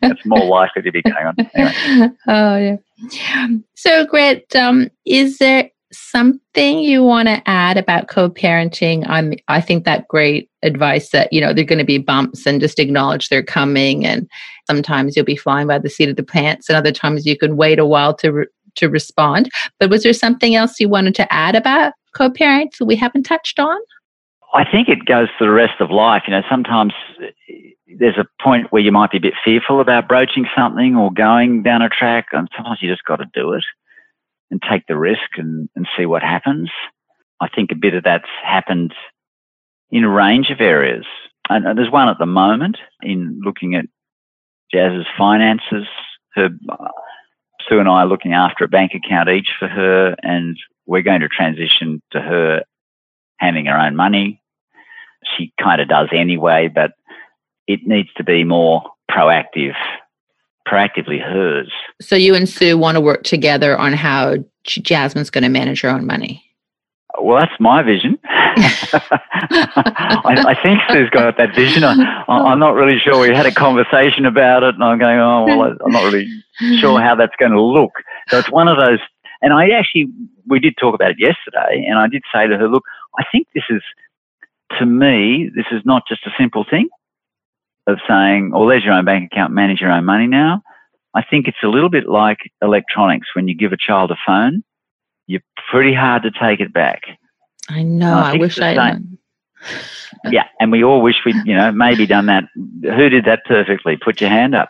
that's 0.01 0.25
more 0.25 0.45
likely 0.45 0.81
to 0.83 0.91
be 0.91 1.01
going 1.01 1.27
on. 1.27 1.35
Anyway. 1.53 2.09
Oh, 2.27 2.55
yeah. 2.55 3.47
So, 3.75 4.05
Grant, 4.05 4.55
um, 4.55 4.89
is 5.05 5.37
there 5.37 5.69
something 5.91 6.79
you 6.79 7.03
want 7.03 7.27
to 7.27 7.41
add 7.47 7.77
about 7.77 8.07
co-parenting? 8.07 9.05
I'm 9.07 9.33
i 9.47 9.61
think 9.61 9.85
that 9.85 10.07
great 10.07 10.49
advice 10.63 11.09
that 11.09 11.31
you 11.31 11.41
know 11.41 11.53
they're 11.53 11.63
going 11.65 11.79
to 11.79 11.85
be 11.85 11.97
bumps 11.97 12.45
and 12.45 12.61
just 12.61 12.79
acknowledge 12.79 13.29
they're 13.29 13.43
coming 13.43 14.05
and 14.05 14.29
sometimes 14.67 15.15
you'll 15.15 15.25
be 15.25 15.35
flying 15.35 15.67
by 15.67 15.79
the 15.79 15.89
seat 15.89 16.09
of 16.09 16.15
the 16.15 16.23
pants 16.23 16.69
and 16.69 16.77
other 16.77 16.91
times 16.91 17.25
you 17.25 17.37
can 17.37 17.57
wait 17.57 17.79
a 17.79 17.85
while 17.85 18.13
to 18.15 18.31
re- 18.31 18.47
to 18.75 18.87
respond. 18.87 19.49
But 19.79 19.89
was 19.89 20.03
there 20.03 20.13
something 20.13 20.55
else 20.55 20.79
you 20.79 20.87
wanted 20.87 21.13
to 21.15 21.33
add 21.33 21.55
about 21.55 21.91
co-parents 22.15 22.77
that 22.77 22.85
we 22.85 22.95
haven't 22.95 23.23
touched 23.23 23.59
on? 23.59 23.77
I 24.53 24.63
think 24.69 24.87
it 24.87 25.05
goes 25.05 25.27
for 25.37 25.45
the 25.45 25.51
rest 25.51 25.81
of 25.81 25.91
life. 25.91 26.23
You 26.27 26.33
know 26.33 26.43
sometimes 26.49 26.93
eh, 27.21 27.71
there's 27.99 28.17
a 28.17 28.25
point 28.41 28.71
where 28.71 28.81
you 28.81 28.91
might 28.91 29.11
be 29.11 29.17
a 29.17 29.21
bit 29.21 29.33
fearful 29.43 29.81
about 29.81 30.07
broaching 30.07 30.45
something 30.55 30.95
or 30.95 31.11
going 31.11 31.63
down 31.63 31.81
a 31.81 31.89
track 31.89 32.27
and 32.31 32.47
sometimes 32.55 32.81
you 32.81 32.89
just 32.89 33.03
got 33.03 33.17
to 33.17 33.25
do 33.33 33.53
it 33.53 33.63
and 34.51 34.61
take 34.61 34.85
the 34.87 34.97
risk 34.97 35.37
and, 35.37 35.69
and 35.75 35.87
see 35.97 36.05
what 36.05 36.21
happens. 36.21 36.69
I 37.39 37.47
think 37.47 37.71
a 37.71 37.75
bit 37.75 37.95
of 37.95 38.03
that's 38.03 38.29
happened 38.43 38.93
in 39.89 40.03
a 40.03 40.09
range 40.09 40.49
of 40.51 40.61
areas. 40.61 41.05
And, 41.49 41.77
there's 41.77 41.91
one 41.91 42.09
at 42.09 42.19
the 42.19 42.25
moment 42.25 42.77
in 43.01 43.41
looking 43.43 43.75
at 43.75 43.85
Jazz's 44.71 45.07
finances. 45.17 45.87
Her, 46.35 46.49
Sue 47.67 47.79
and 47.79 47.89
I 47.89 48.01
are 48.01 48.07
looking 48.07 48.33
after 48.33 48.63
a 48.63 48.69
bank 48.69 48.93
account 48.93 49.29
each 49.29 49.49
for 49.57 49.67
her, 49.67 50.15
and 50.21 50.57
we're 50.85 51.01
going 51.01 51.21
to 51.21 51.29
transition 51.29 52.01
to 52.11 52.21
her 52.21 52.63
handling 53.37 53.65
her 53.65 53.77
own 53.77 53.95
money. 53.95 54.41
She 55.37 55.53
kind 55.61 55.81
of 55.81 55.87
does 55.87 56.09
anyway, 56.13 56.67
but 56.73 56.91
it 57.67 57.81
needs 57.85 58.09
to 58.17 58.23
be 58.23 58.43
more 58.43 58.83
proactive 59.09 59.75
proactively 60.67 61.21
hers. 61.21 61.71
So 61.99 62.15
you 62.15 62.35
and 62.35 62.47
Sue 62.47 62.77
want 62.77 62.95
to 62.95 63.01
work 63.01 63.23
together 63.23 63.77
on 63.77 63.93
how 63.93 64.37
Jasmine's 64.63 65.29
going 65.29 65.43
to 65.43 65.49
manage 65.49 65.81
her 65.81 65.89
own 65.89 66.05
money. 66.05 66.43
Well, 67.19 67.39
that's 67.39 67.59
my 67.59 67.83
vision. 67.83 68.17
I, 68.23 68.95
I, 70.47 70.63
think 70.63 70.79
Sue's 70.89 71.09
got 71.09 71.37
that 71.37 71.53
vision. 71.53 71.83
I, 71.83 72.51
am 72.51 72.59
not 72.59 72.73
really 72.73 72.99
sure. 72.99 73.19
We 73.19 73.35
had 73.35 73.45
a 73.45 73.53
conversation 73.53 74.25
about 74.25 74.63
it, 74.63 74.75
and 74.75 74.83
I'm 74.83 74.97
going, 74.97 75.19
oh, 75.19 75.45
well, 75.45 75.75
I'm 75.85 75.91
not 75.91 76.05
really 76.05 76.27
sure 76.79 77.01
how 77.01 77.15
that's 77.15 77.35
going 77.37 77.51
to 77.51 77.61
look. 77.61 77.91
So 78.29 78.39
it's 78.39 78.49
one 78.49 78.69
of 78.69 78.77
those. 78.77 78.99
And 79.41 79.51
I 79.53 79.69
actually, 79.71 80.07
we 80.47 80.59
did 80.59 80.75
talk 80.79 80.95
about 80.95 81.11
it 81.11 81.19
yesterday, 81.19 81.85
and 81.87 81.99
I 81.99 82.07
did 82.07 82.23
say 82.33 82.47
to 82.47 82.57
her, 82.57 82.69
look, 82.69 82.83
I 83.19 83.23
think 83.31 83.47
this 83.53 83.65
is, 83.69 83.81
to 84.79 84.85
me, 84.85 85.49
this 85.53 85.65
is 85.71 85.81
not 85.83 86.03
just 86.07 86.25
a 86.25 86.31
simple 86.37 86.65
thing 86.69 86.87
of 87.87 87.97
saying, 88.07 88.51
"Oh, 88.53 88.67
there's 88.67 88.83
your 88.83 88.93
own 88.93 89.05
bank 89.05 89.31
account, 89.31 89.53
manage 89.53 89.81
your 89.81 89.91
own 89.91 90.05
money 90.05 90.27
now." 90.27 90.61
I 91.13 91.23
think 91.23 91.47
it's 91.47 91.57
a 91.63 91.67
little 91.67 91.89
bit 91.89 92.07
like 92.07 92.39
electronics. 92.61 93.27
When 93.35 93.47
you 93.47 93.55
give 93.55 93.73
a 93.73 93.77
child 93.77 94.11
a 94.11 94.17
phone, 94.25 94.63
you're 95.27 95.41
pretty 95.69 95.93
hard 95.93 96.23
to 96.23 96.31
take 96.31 96.59
it 96.59 96.73
back. 96.73 97.01
I 97.69 97.83
know. 97.83 98.13
I, 98.13 98.33
I 98.33 98.37
wish 98.37 98.59
I. 98.59 98.73
Had. 98.73 99.17
yeah, 100.31 100.45
and 100.59 100.71
we 100.71 100.83
all 100.83 101.01
wish 101.01 101.17
we'd, 101.25 101.35
you 101.45 101.55
know, 101.55 101.71
maybe 101.71 102.07
done 102.07 102.27
that. 102.27 102.45
Who 102.55 103.09
did 103.09 103.25
that 103.25 103.45
perfectly? 103.45 103.97
Put 103.97 104.21
your 104.21 104.29
hand 104.29 104.55
up. 104.55 104.69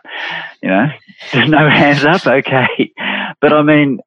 You 0.62 0.68
know, 0.68 0.86
there's 1.32 1.48
no 1.48 1.68
hands 1.68 2.04
up. 2.04 2.26
Okay, 2.26 2.92
but 3.40 3.52
I 3.52 3.62
mean, 3.62 4.00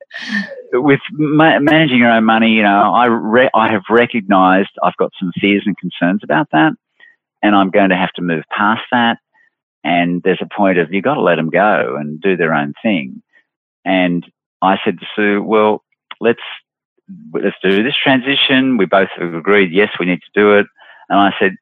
with 0.74 1.00
ma- 1.12 1.60
managing 1.60 2.00
your 2.00 2.12
own 2.12 2.26
money, 2.26 2.52
you 2.52 2.64
know, 2.64 2.94
I 2.94 3.06
re- 3.06 3.50
I 3.54 3.72
have 3.72 3.84
recognised 3.90 4.70
I've 4.84 4.98
got 4.98 5.12
some 5.20 5.32
fears 5.40 5.64
and 5.66 5.78
concerns 5.78 6.22
about 6.24 6.50
that 6.52 6.74
and 7.46 7.56
I'm 7.56 7.70
going 7.70 7.92
to 7.92 7.96
have 7.96 8.12
to 8.14 8.24
move 8.24 8.44
past 8.50 8.82
that. 8.92 9.20
And 9.84 10.24
there's 10.24 10.42
a 10.42 10.50
point 10.52 10.80
of 10.80 10.92
you've 10.92 11.04
got 11.04 11.14
to 11.14 11.22
let 11.22 11.36
them 11.36 11.52
go 11.52 11.96
and 11.96 12.20
do 12.20 12.36
their 12.36 12.56
own 12.56 12.74
thing. 12.82 13.22
And 13.86 14.26
I 14.64 14.78
said 14.84 15.00
to 15.00 15.06
Sue, 15.16 15.44
well, 15.44 15.84
let's 16.20 16.42
let's 17.32 17.56
do 17.62 17.84
this 17.84 17.94
transition. 18.04 18.78
We 18.78 18.88
both 18.88 19.10
agreed, 19.20 19.72
yes, 19.72 19.90
we 20.00 20.08
need 20.08 20.22
to 20.22 20.40
do 20.42 20.58
it. 20.58 20.66
And 21.08 21.20
I 21.20 21.34
said, 21.40 21.56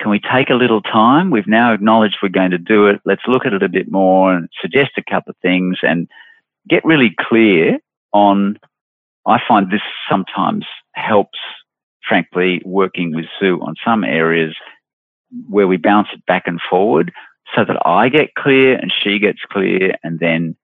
can 0.00 0.10
we 0.10 0.18
take 0.18 0.50
a 0.50 0.54
little 0.54 0.82
time? 0.82 1.30
We've 1.30 1.46
now 1.46 1.72
acknowledged 1.72 2.18
we're 2.20 2.30
going 2.30 2.50
to 2.50 2.58
do 2.58 2.88
it. 2.88 3.00
Let's 3.04 3.22
look 3.28 3.46
at 3.46 3.52
it 3.52 3.62
a 3.62 3.68
bit 3.68 3.92
more 3.92 4.34
and 4.34 4.48
suggest 4.60 4.90
a 4.96 5.04
couple 5.08 5.30
of 5.30 5.36
things 5.40 5.78
and 5.82 6.08
get 6.68 6.84
really 6.84 7.14
clear 7.16 7.78
on. 8.12 8.58
I 9.24 9.38
find 9.46 9.70
this 9.70 9.82
sometimes 10.10 10.64
helps, 10.94 11.38
frankly, 12.08 12.60
working 12.64 13.14
with 13.14 13.26
Sue 13.38 13.60
on 13.60 13.76
some 13.84 14.02
areas 14.02 14.56
where 15.48 15.66
we 15.66 15.76
bounce 15.76 16.08
it 16.12 16.24
back 16.26 16.44
and 16.46 16.60
forward 16.68 17.12
so 17.54 17.64
that 17.64 17.86
I 17.86 18.08
get 18.08 18.34
clear 18.34 18.76
and 18.76 18.92
she 18.92 19.18
gets 19.18 19.40
clear 19.50 19.94
and 20.02 20.18
then 20.18 20.56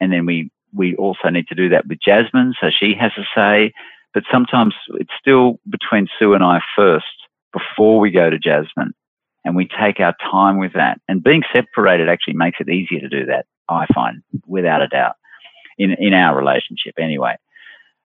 and 0.00 0.12
then 0.12 0.26
we 0.26 0.50
we 0.72 0.96
also 0.96 1.28
need 1.28 1.46
to 1.48 1.54
do 1.54 1.68
that 1.68 1.86
with 1.86 1.98
Jasmine 2.04 2.54
so 2.60 2.70
she 2.70 2.94
has 2.94 3.12
a 3.16 3.24
say. 3.34 3.72
But 4.12 4.24
sometimes 4.30 4.74
it's 4.90 5.10
still 5.18 5.58
between 5.68 6.06
Sue 6.18 6.34
and 6.34 6.44
I 6.44 6.60
first 6.76 7.06
before 7.52 7.98
we 7.98 8.12
go 8.12 8.30
to 8.30 8.38
Jasmine 8.38 8.92
and 9.44 9.56
we 9.56 9.68
take 9.68 9.98
our 9.98 10.14
time 10.30 10.58
with 10.58 10.72
that. 10.74 11.00
And 11.08 11.22
being 11.22 11.42
separated 11.52 12.08
actually 12.08 12.34
makes 12.34 12.58
it 12.60 12.68
easier 12.68 13.00
to 13.00 13.08
do 13.08 13.26
that 13.26 13.46
I 13.68 13.86
find 13.92 14.22
without 14.46 14.82
a 14.82 14.88
doubt 14.88 15.16
in 15.78 15.92
in 15.98 16.14
our 16.14 16.36
relationship 16.36 16.94
anyway. 16.98 17.36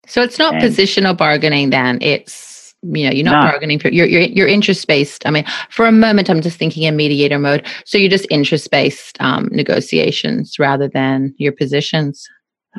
So 0.07 0.21
it's 0.21 0.39
not 0.39 0.55
and, 0.55 0.63
positional 0.63 1.15
bargaining 1.15 1.69
then 1.69 1.99
it's 2.01 2.68
you 2.81 3.03
know 3.05 3.11
you're 3.11 3.25
not 3.25 3.43
no. 3.43 3.51
bargaining 3.51 3.79
for 3.79 3.89
you're, 3.89 4.07
you're 4.07 4.21
you're 4.21 4.47
interest 4.47 4.87
based 4.87 5.25
i 5.25 5.31
mean 5.31 5.43
for 5.69 5.85
a 5.85 5.91
moment 5.91 6.29
i'm 6.29 6.41
just 6.41 6.57
thinking 6.57 6.83
in 6.83 6.95
mediator 6.95 7.39
mode. 7.39 7.65
So 7.85 7.97
you're 7.97 8.09
just 8.09 8.27
interest 8.29 8.69
based 8.71 9.19
um, 9.21 9.49
negotiations 9.51 10.59
rather 10.59 10.87
than 10.87 11.33
your 11.37 11.53
positions? 11.53 12.27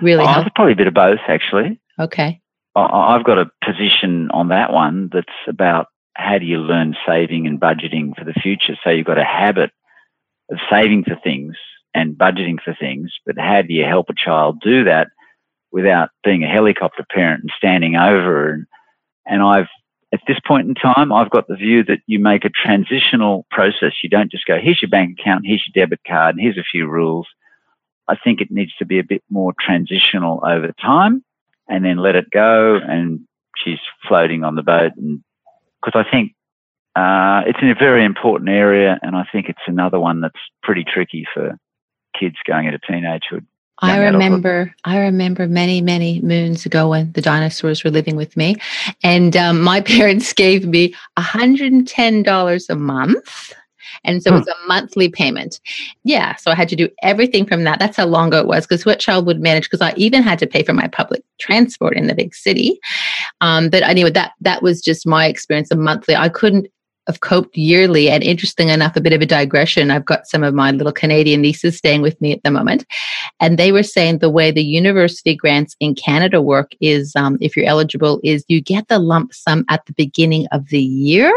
Really 0.02 0.24
oh, 0.24 0.44
probably 0.54 0.74
a 0.74 0.76
bit 0.76 0.86
of 0.86 0.94
both 0.94 1.20
actually. 1.26 1.80
Okay. 1.98 2.40
I, 2.76 3.14
i've 3.14 3.24
got 3.24 3.38
a 3.38 3.50
position 3.64 4.30
on 4.30 4.48
that 4.48 4.72
one 4.72 5.10
that's 5.12 5.26
about 5.48 5.86
how 6.14 6.38
do 6.38 6.44
you 6.44 6.58
learn 6.58 6.94
saving 7.06 7.46
and 7.46 7.60
budgeting 7.60 8.16
for 8.16 8.24
the 8.24 8.34
future. 8.34 8.76
So 8.84 8.90
you've 8.90 9.06
got 9.06 9.18
a 9.18 9.24
habit 9.24 9.70
of 10.50 10.58
saving 10.68 11.04
for 11.04 11.16
things 11.22 11.56
and 11.94 12.14
budgeting 12.14 12.58
for 12.62 12.76
things 12.78 13.12
but 13.26 13.36
how 13.38 13.62
do 13.62 13.72
you 13.72 13.84
help 13.84 14.08
a 14.10 14.14
child 14.14 14.60
do 14.60 14.84
that 14.84 15.08
without 15.72 16.10
being 16.24 16.44
a 16.44 16.48
helicopter 16.48 17.04
parent 17.12 17.42
and 17.42 17.50
standing 17.56 17.96
over 17.96 18.50
and 18.50 18.66
and 19.26 19.42
I've 19.42 19.68
at 20.12 20.20
this 20.26 20.38
point 20.46 20.68
in 20.68 20.74
time, 20.74 21.12
I've 21.12 21.30
got 21.30 21.46
the 21.46 21.56
view 21.56 21.84
that 21.84 22.00
you 22.06 22.18
make 22.18 22.44
a 22.44 22.50
transitional 22.50 23.46
process. 23.50 23.92
You 24.02 24.08
don't 24.08 24.30
just 24.30 24.46
go, 24.46 24.58
here's 24.60 24.82
your 24.82 24.88
bank 24.88 25.18
account, 25.20 25.46
here's 25.46 25.64
your 25.66 25.84
debit 25.84 26.00
card, 26.06 26.34
and 26.34 26.42
here's 26.42 26.58
a 26.58 26.64
few 26.64 26.88
rules. 26.88 27.26
I 28.08 28.16
think 28.16 28.40
it 28.40 28.50
needs 28.50 28.74
to 28.78 28.84
be 28.84 28.98
a 28.98 29.04
bit 29.04 29.22
more 29.30 29.54
transitional 29.60 30.42
over 30.44 30.72
time 30.80 31.24
and 31.68 31.84
then 31.84 31.98
let 31.98 32.16
it 32.16 32.28
go. 32.30 32.76
And 32.76 33.20
she's 33.56 33.78
floating 34.08 34.42
on 34.42 34.56
the 34.56 34.64
boat. 34.64 34.92
And 34.96 35.22
because 35.82 36.04
I 36.04 36.10
think 36.10 36.34
uh, 36.96 37.42
it's 37.46 37.60
in 37.62 37.70
a 37.70 37.74
very 37.76 38.04
important 38.04 38.50
area. 38.50 38.98
And 39.02 39.14
I 39.14 39.24
think 39.30 39.48
it's 39.48 39.60
another 39.68 40.00
one 40.00 40.20
that's 40.20 40.34
pretty 40.62 40.84
tricky 40.84 41.24
for 41.32 41.56
kids 42.18 42.34
going 42.44 42.66
into 42.66 42.80
teenagehood. 42.80 43.46
I 43.82 43.98
remember, 43.98 44.74
I 44.84 44.98
remember 44.98 45.46
many, 45.46 45.80
many 45.80 46.20
moons 46.20 46.66
ago 46.66 46.90
when 46.90 47.12
the 47.12 47.22
dinosaurs 47.22 47.82
were 47.82 47.90
living 47.90 48.16
with 48.16 48.36
me, 48.36 48.56
and 49.02 49.36
um, 49.36 49.60
my 49.62 49.80
parents 49.96 50.32
gave 50.32 50.66
me 50.66 50.94
$110 51.18 52.68
a 52.68 52.74
month. 52.74 53.54
And 54.04 54.22
so 54.22 54.30
it 54.30 54.38
was 54.38 54.44
hmm. 54.44 54.64
a 54.64 54.68
monthly 54.68 55.08
payment. 55.08 55.60
Yeah. 56.04 56.36
So 56.36 56.50
I 56.50 56.54
had 56.54 56.68
to 56.70 56.76
do 56.76 56.88
everything 57.02 57.44
from 57.44 57.64
that. 57.64 57.78
That's 57.78 57.96
how 57.96 58.06
long 58.06 58.28
ago 58.28 58.38
it 58.38 58.46
was 58.46 58.66
because 58.66 58.86
what 58.86 59.00
child 59.00 59.26
would 59.26 59.40
manage? 59.40 59.64
Because 59.64 59.82
I 59.82 59.92
even 59.96 60.22
had 60.22 60.38
to 60.38 60.46
pay 60.46 60.62
for 60.62 60.72
my 60.72 60.88
public 60.88 61.22
transport 61.38 61.96
in 61.96 62.06
the 62.06 62.14
big 62.14 62.34
city. 62.34 62.78
Um, 63.40 63.68
but 63.68 63.82
anyway, 63.82 64.10
that 64.12 64.32
that 64.40 64.62
was 64.62 64.80
just 64.80 65.06
my 65.06 65.26
experience 65.26 65.70
of 65.70 65.78
monthly. 65.78 66.16
I 66.16 66.28
couldn't 66.28 66.68
have 67.06 67.20
coped 67.20 67.56
yearly. 67.56 68.10
And 68.10 68.22
interesting 68.22 68.68
enough, 68.68 68.96
a 68.96 69.00
bit 69.00 69.12
of 69.12 69.20
a 69.20 69.26
digression. 69.26 69.90
I've 69.90 70.04
got 70.04 70.26
some 70.26 70.42
of 70.42 70.54
my 70.54 70.70
little 70.70 70.92
Canadian 70.92 71.40
nieces 71.40 71.76
staying 71.76 72.02
with 72.02 72.20
me 72.20 72.32
at 72.32 72.42
the 72.42 72.50
moment, 72.50 72.84
and 73.40 73.58
they 73.58 73.72
were 73.72 73.82
saying 73.82 74.18
the 74.18 74.30
way 74.30 74.50
the 74.50 74.64
university 74.64 75.34
grants 75.34 75.76
in 75.80 75.94
Canada 75.94 76.40
work 76.40 76.72
is, 76.80 77.14
um, 77.16 77.38
if 77.40 77.56
you're 77.56 77.66
eligible, 77.66 78.20
is 78.22 78.44
you 78.48 78.60
get 78.60 78.88
the 78.88 78.98
lump 78.98 79.34
sum 79.34 79.64
at 79.68 79.84
the 79.86 79.92
beginning 79.94 80.46
of 80.52 80.68
the 80.68 80.82
year. 80.82 81.32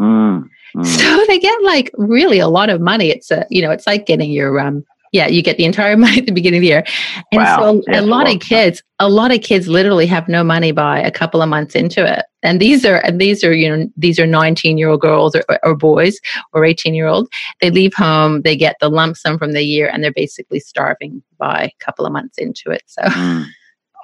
Mm, 0.00 0.48
mm. 0.76 0.86
So 0.86 1.24
they 1.26 1.38
get 1.38 1.62
like 1.62 1.90
really 1.94 2.38
a 2.38 2.48
lot 2.48 2.68
of 2.68 2.80
money. 2.80 3.10
It's 3.10 3.30
a 3.30 3.46
you 3.50 3.62
know 3.62 3.70
it's 3.70 3.86
like 3.86 4.06
getting 4.06 4.30
your 4.30 4.58
um 4.58 4.84
Yeah, 5.14 5.28
you 5.28 5.42
get 5.42 5.56
the 5.56 5.64
entire 5.64 5.96
money 6.04 6.18
at 6.18 6.26
the 6.26 6.32
beginning 6.32 6.58
of 6.58 6.62
the 6.62 6.66
year. 6.66 6.84
And 7.30 7.40
Wow, 7.40 7.58
so 7.60 7.82
that's 7.86 7.98
a 8.00 8.02
lot 8.02 8.26
a 8.26 8.34
of 8.34 8.40
kids, 8.40 8.82
a 8.98 9.08
lot 9.08 9.32
of 9.32 9.42
kids 9.42 9.68
literally 9.68 10.06
have 10.06 10.28
no 10.28 10.42
money 10.42 10.72
by 10.72 10.98
a 10.98 11.10
couple 11.12 11.40
of 11.40 11.48
months 11.48 11.76
into 11.76 12.04
it. 12.04 12.24
And 12.42 12.60
these 12.60 12.84
are 12.84 12.96
and 12.96 13.20
these 13.20 13.44
are, 13.44 13.54
you 13.54 13.74
know, 13.74 13.88
these 13.96 14.18
are 14.18 14.26
19-year-old 14.26 15.00
girls 15.00 15.36
or, 15.36 15.44
or 15.62 15.76
boys 15.76 16.18
or 16.52 16.62
18-year-old. 16.62 17.28
They 17.60 17.70
leave 17.70 17.94
home, 17.94 18.42
they 18.42 18.56
get 18.56 18.74
the 18.80 18.90
lump 18.90 19.16
sum 19.16 19.38
from 19.38 19.52
the 19.52 19.62
year, 19.62 19.88
and 19.88 20.02
they're 20.02 20.12
basically 20.12 20.58
starving 20.58 21.22
by 21.38 21.70
a 21.72 21.84
couple 21.84 22.04
of 22.04 22.12
months 22.12 22.36
into 22.36 22.70
it. 22.70 22.82
So 22.86 23.02
Mm. 23.14 23.46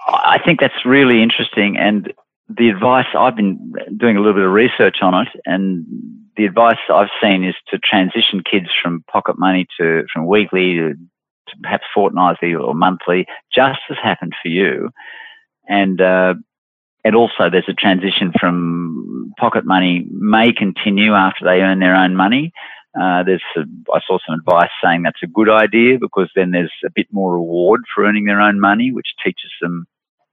I 0.08 0.38
think 0.44 0.61
that's 0.61 0.84
really 0.84 1.22
interesting. 1.22 1.76
And 1.76 2.12
the 2.48 2.68
advice 2.68 3.06
I've 3.16 3.36
been 3.36 3.72
doing 3.96 4.16
a 4.16 4.20
little 4.20 4.34
bit 4.34 4.44
of 4.44 4.52
research 4.52 4.98
on 5.02 5.14
it, 5.14 5.28
and 5.44 5.84
the 6.37 6.45
advice 6.45 6.78
I've 6.93 7.09
seen 7.22 7.45
is 7.45 7.55
to 7.68 7.78
transition 7.78 8.43
kids 8.49 8.68
from 8.83 9.05
pocket 9.11 9.39
money 9.39 9.66
to 9.78 10.05
from 10.12 10.26
weekly 10.26 10.74
to, 10.74 10.95
to 10.95 11.57
perhaps 11.62 11.85
fortnightly 11.95 12.55
or 12.55 12.74
monthly, 12.74 13.26
just 13.55 13.81
as 13.91 13.97
happened 14.03 14.35
for 14.43 14.49
you. 14.49 14.91
And 15.68 16.01
uh, 16.01 16.35
and 17.05 17.16
also 17.16 17.51
there's 17.51 17.68
a 17.68 17.74
transition 17.74 18.33
from 18.39 19.33
pocket 19.39 19.64
money 19.64 20.07
may 20.11 20.53
continue 20.53 21.14
after 21.14 21.45
they 21.45 21.61
earn 21.61 21.81
their 21.81 21.95
own 21.97 22.14
money. 22.16 22.53
Uh, 23.01 23.22
there's 23.22 23.43
a, 23.57 23.61
I 23.95 24.01
saw 24.07 24.18
some 24.26 24.39
advice 24.39 24.70
saying 24.83 25.03
that's 25.03 25.22
a 25.22 25.28
good 25.28 25.49
idea 25.49 25.99
because 25.99 26.28
then 26.35 26.51
there's 26.51 26.72
a 26.85 26.91
bit 26.91 27.07
more 27.12 27.35
reward 27.35 27.83
for 27.95 28.05
earning 28.05 28.24
their 28.24 28.41
own 28.41 28.59
money, 28.59 28.91
which 28.93 29.14
teaches 29.24 29.51
them 29.61 29.87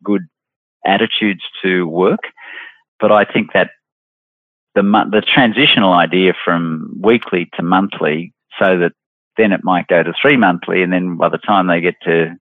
good 0.04 0.24
attitudes 0.86 1.43
to 1.64 1.88
work. 1.88 2.22
But 3.00 3.12
I 3.12 3.26
think 3.26 3.54
that 3.54 3.72
the 4.78 4.84
the 5.11 5.21
transitional 5.21 5.93
idea 5.93 6.34
from 6.45 6.95
weekly 7.01 7.49
to 7.55 7.63
monthly, 7.63 8.32
so 8.59 8.78
that 8.78 8.91
then 9.36 9.51
it 9.51 9.63
might 9.63 9.88
go 9.88 10.03
to 10.03 10.13
three 10.21 10.38
monthly, 10.38 10.84
and 10.84 10.93
then 10.93 11.17
by 11.17 11.30
the 11.30 11.39
time 11.39 11.65
they 11.65 11.82
get 11.82 11.95
to 12.03 12.36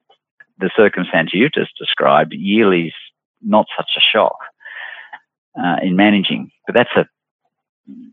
the 0.58 0.70
circumstance 0.76 1.30
you 1.32 1.48
just 1.48 1.72
described, 1.78 2.34
yearly's 2.34 2.92
not 3.42 3.66
such 3.76 3.90
a 3.96 4.00
shock 4.00 4.36
uh, 5.58 5.76
in 5.82 5.96
managing. 5.96 6.50
But 6.66 6.74
that's 6.74 6.90
a 6.96 7.06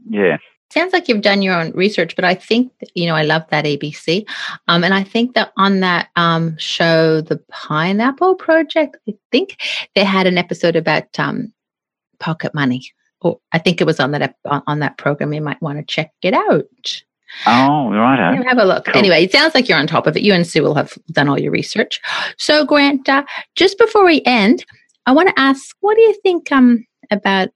yeah. 0.10 0.38
sounds 0.72 0.94
like 0.94 1.10
you've 1.10 1.22
done 1.22 1.42
your 1.42 1.60
own 1.60 1.72
research, 1.72 2.16
but 2.16 2.24
I 2.24 2.34
think 2.34 2.72
you 2.96 3.06
know 3.06 3.16
I 3.16 3.24
love 3.24 3.44
that 3.50 3.66
ABC, 3.66 4.26
um, 4.70 4.86
and 4.86 4.94
I 4.94 5.04
think 5.04 5.34
that 5.36 5.52
on 5.58 5.82
that 5.82 6.08
um, 6.16 6.58
show, 6.58 7.20
the 7.20 7.42
Pineapple 7.52 8.36
Project, 8.36 8.96
I 9.10 9.16
think 9.34 9.58
they 9.96 10.06
had 10.06 10.28
an 10.28 10.38
episode 10.38 10.78
about 10.78 11.20
um, 11.20 11.52
pocket 12.20 12.54
money. 12.56 12.84
Or 13.24 13.40
I 13.52 13.60
think 13.60 13.82
it 13.82 13.86
was 13.86 14.00
on 14.00 14.12
that 14.12 14.36
on, 14.46 14.80
that 14.80 14.98
program. 14.98 15.34
You 15.34 15.42
might 15.42 15.62
want 15.62 15.80
to 15.80 15.84
check 15.86 16.12
it 16.22 16.34
out. 16.34 17.02
Oh, 17.48 17.90
right. 17.92 18.44
Have 18.48 18.58
a 18.60 18.66
look. 18.66 18.86
Cool. 18.86 18.96
Anyway, 18.98 19.24
it 19.24 19.32
sounds 19.32 19.56
like 19.56 19.68
you're 19.68 19.78
on 19.78 19.88
top 19.88 20.06
of 20.06 20.16
it. 20.16 20.22
You 20.24 20.34
and 20.34 20.46
Sue 20.46 20.62
will 20.62 20.76
have 20.76 20.94
done 21.12 21.28
all 21.28 21.40
your 21.40 21.52
research. 21.52 22.00
So, 22.38 22.64
Grant, 22.66 23.10
uh, 23.10 23.24
just 23.56 23.80
before 23.80 24.06
we 24.06 24.22
end, 24.26 24.64
I 25.08 25.14
want 25.14 25.30
to 25.30 25.40
ask, 25.40 25.76
what 25.82 25.96
do 25.96 26.02
you 26.02 26.14
think 26.22 26.52
um, 26.52 26.86
about 27.10 27.50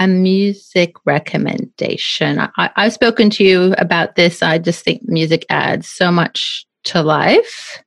a 0.00 0.08
music 0.08 0.94
recommendation? 1.06 2.40
I, 2.40 2.48
I- 2.56 2.70
I've 2.76 2.92
spoken 2.92 3.30
to 3.30 3.44
you 3.44 3.74
about 3.78 4.16
this. 4.16 4.42
I 4.42 4.58
just 4.58 4.84
think 4.84 5.02
music 5.04 5.46
adds 5.48 5.88
so 5.88 6.10
much 6.10 6.66
to 6.84 7.00
life, 7.02 7.82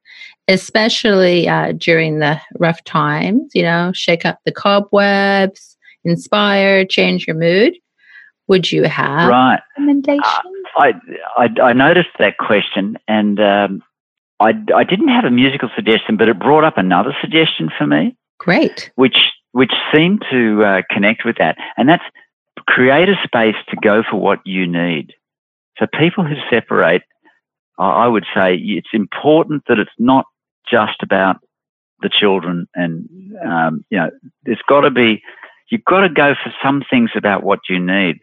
especially 0.47 1.47
uh, 1.47 1.73
during 1.73 2.19
the 2.19 2.39
rough 2.59 2.83
times. 2.85 3.51
You 3.53 3.63
know, 3.63 3.91
shake 3.93 4.25
up 4.25 4.39
the 4.45 4.51
cobwebs, 4.53 5.76
inspire, 6.09 6.85
change 6.85 7.27
your 7.27 7.35
mood. 7.35 7.73
Would 8.47 8.71
you 8.71 8.83
have 8.83 9.29
Right. 9.29 9.59
recommendations? 9.77 10.23
I, 10.77 10.93
I, 11.37 11.49
I 11.61 11.73
noticed 11.73 12.09
that 12.19 12.37
question 12.37 12.97
and 13.07 13.39
um, 13.39 13.83
I, 14.39 14.53
I 14.75 14.83
didn't 14.83 15.09
have 15.09 15.25
a 15.25 15.31
musical 15.31 15.69
suggestion, 15.75 16.17
but 16.17 16.29
it 16.29 16.39
brought 16.39 16.63
up 16.63 16.77
another 16.77 17.15
suggestion 17.19 17.69
for 17.77 17.87
me, 17.87 18.15
Great. 18.37 18.91
which, 18.95 19.17
which 19.51 19.73
seemed 19.93 20.23
to 20.31 20.63
uh, 20.63 20.81
connect 20.89 21.25
with 21.25 21.37
that. 21.37 21.57
And 21.77 21.89
that's 21.89 22.03
create 22.67 23.09
a 23.09 23.15
space 23.23 23.55
to 23.69 23.77
go 23.81 24.03
for 24.03 24.17
what 24.17 24.39
you 24.45 24.67
need. 24.67 25.13
So 25.77 25.87
people 25.99 26.23
who 26.25 26.35
separate, 26.49 27.03
I 27.79 28.05
I 28.05 28.07
would 28.07 28.25
say 28.35 28.55
it's 28.55 28.89
important 28.93 29.63
that 29.67 29.79
it's 29.79 29.89
not 29.97 30.25
just 30.69 31.01
about 31.01 31.37
the 32.01 32.09
children 32.09 32.67
and, 32.75 33.07
um, 33.43 33.85
you 33.89 33.97
know, 33.97 34.11
there's 34.43 34.61
got 34.67 34.81
to 34.81 34.91
be, 34.91 35.23
you've 35.69 35.85
got 35.85 36.01
to 36.01 36.09
go 36.09 36.33
for 36.43 36.53
some 36.63 36.83
things 36.89 37.11
about 37.15 37.43
what 37.43 37.59
you 37.69 37.79
need. 37.79 38.19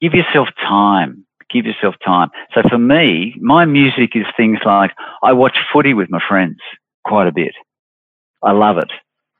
Give 0.00 0.14
yourself 0.14 0.48
time. 0.60 1.24
Give 1.50 1.64
yourself 1.64 1.94
time. 2.04 2.28
So 2.54 2.62
for 2.68 2.78
me, 2.78 3.34
my 3.40 3.64
music 3.64 4.14
is 4.14 4.26
things 4.36 4.58
like 4.64 4.92
I 5.22 5.32
watch 5.32 5.56
footy 5.72 5.94
with 5.94 6.10
my 6.10 6.20
friends 6.26 6.58
quite 7.04 7.26
a 7.26 7.32
bit. 7.32 7.54
I 8.42 8.52
love 8.52 8.78
it. 8.78 8.90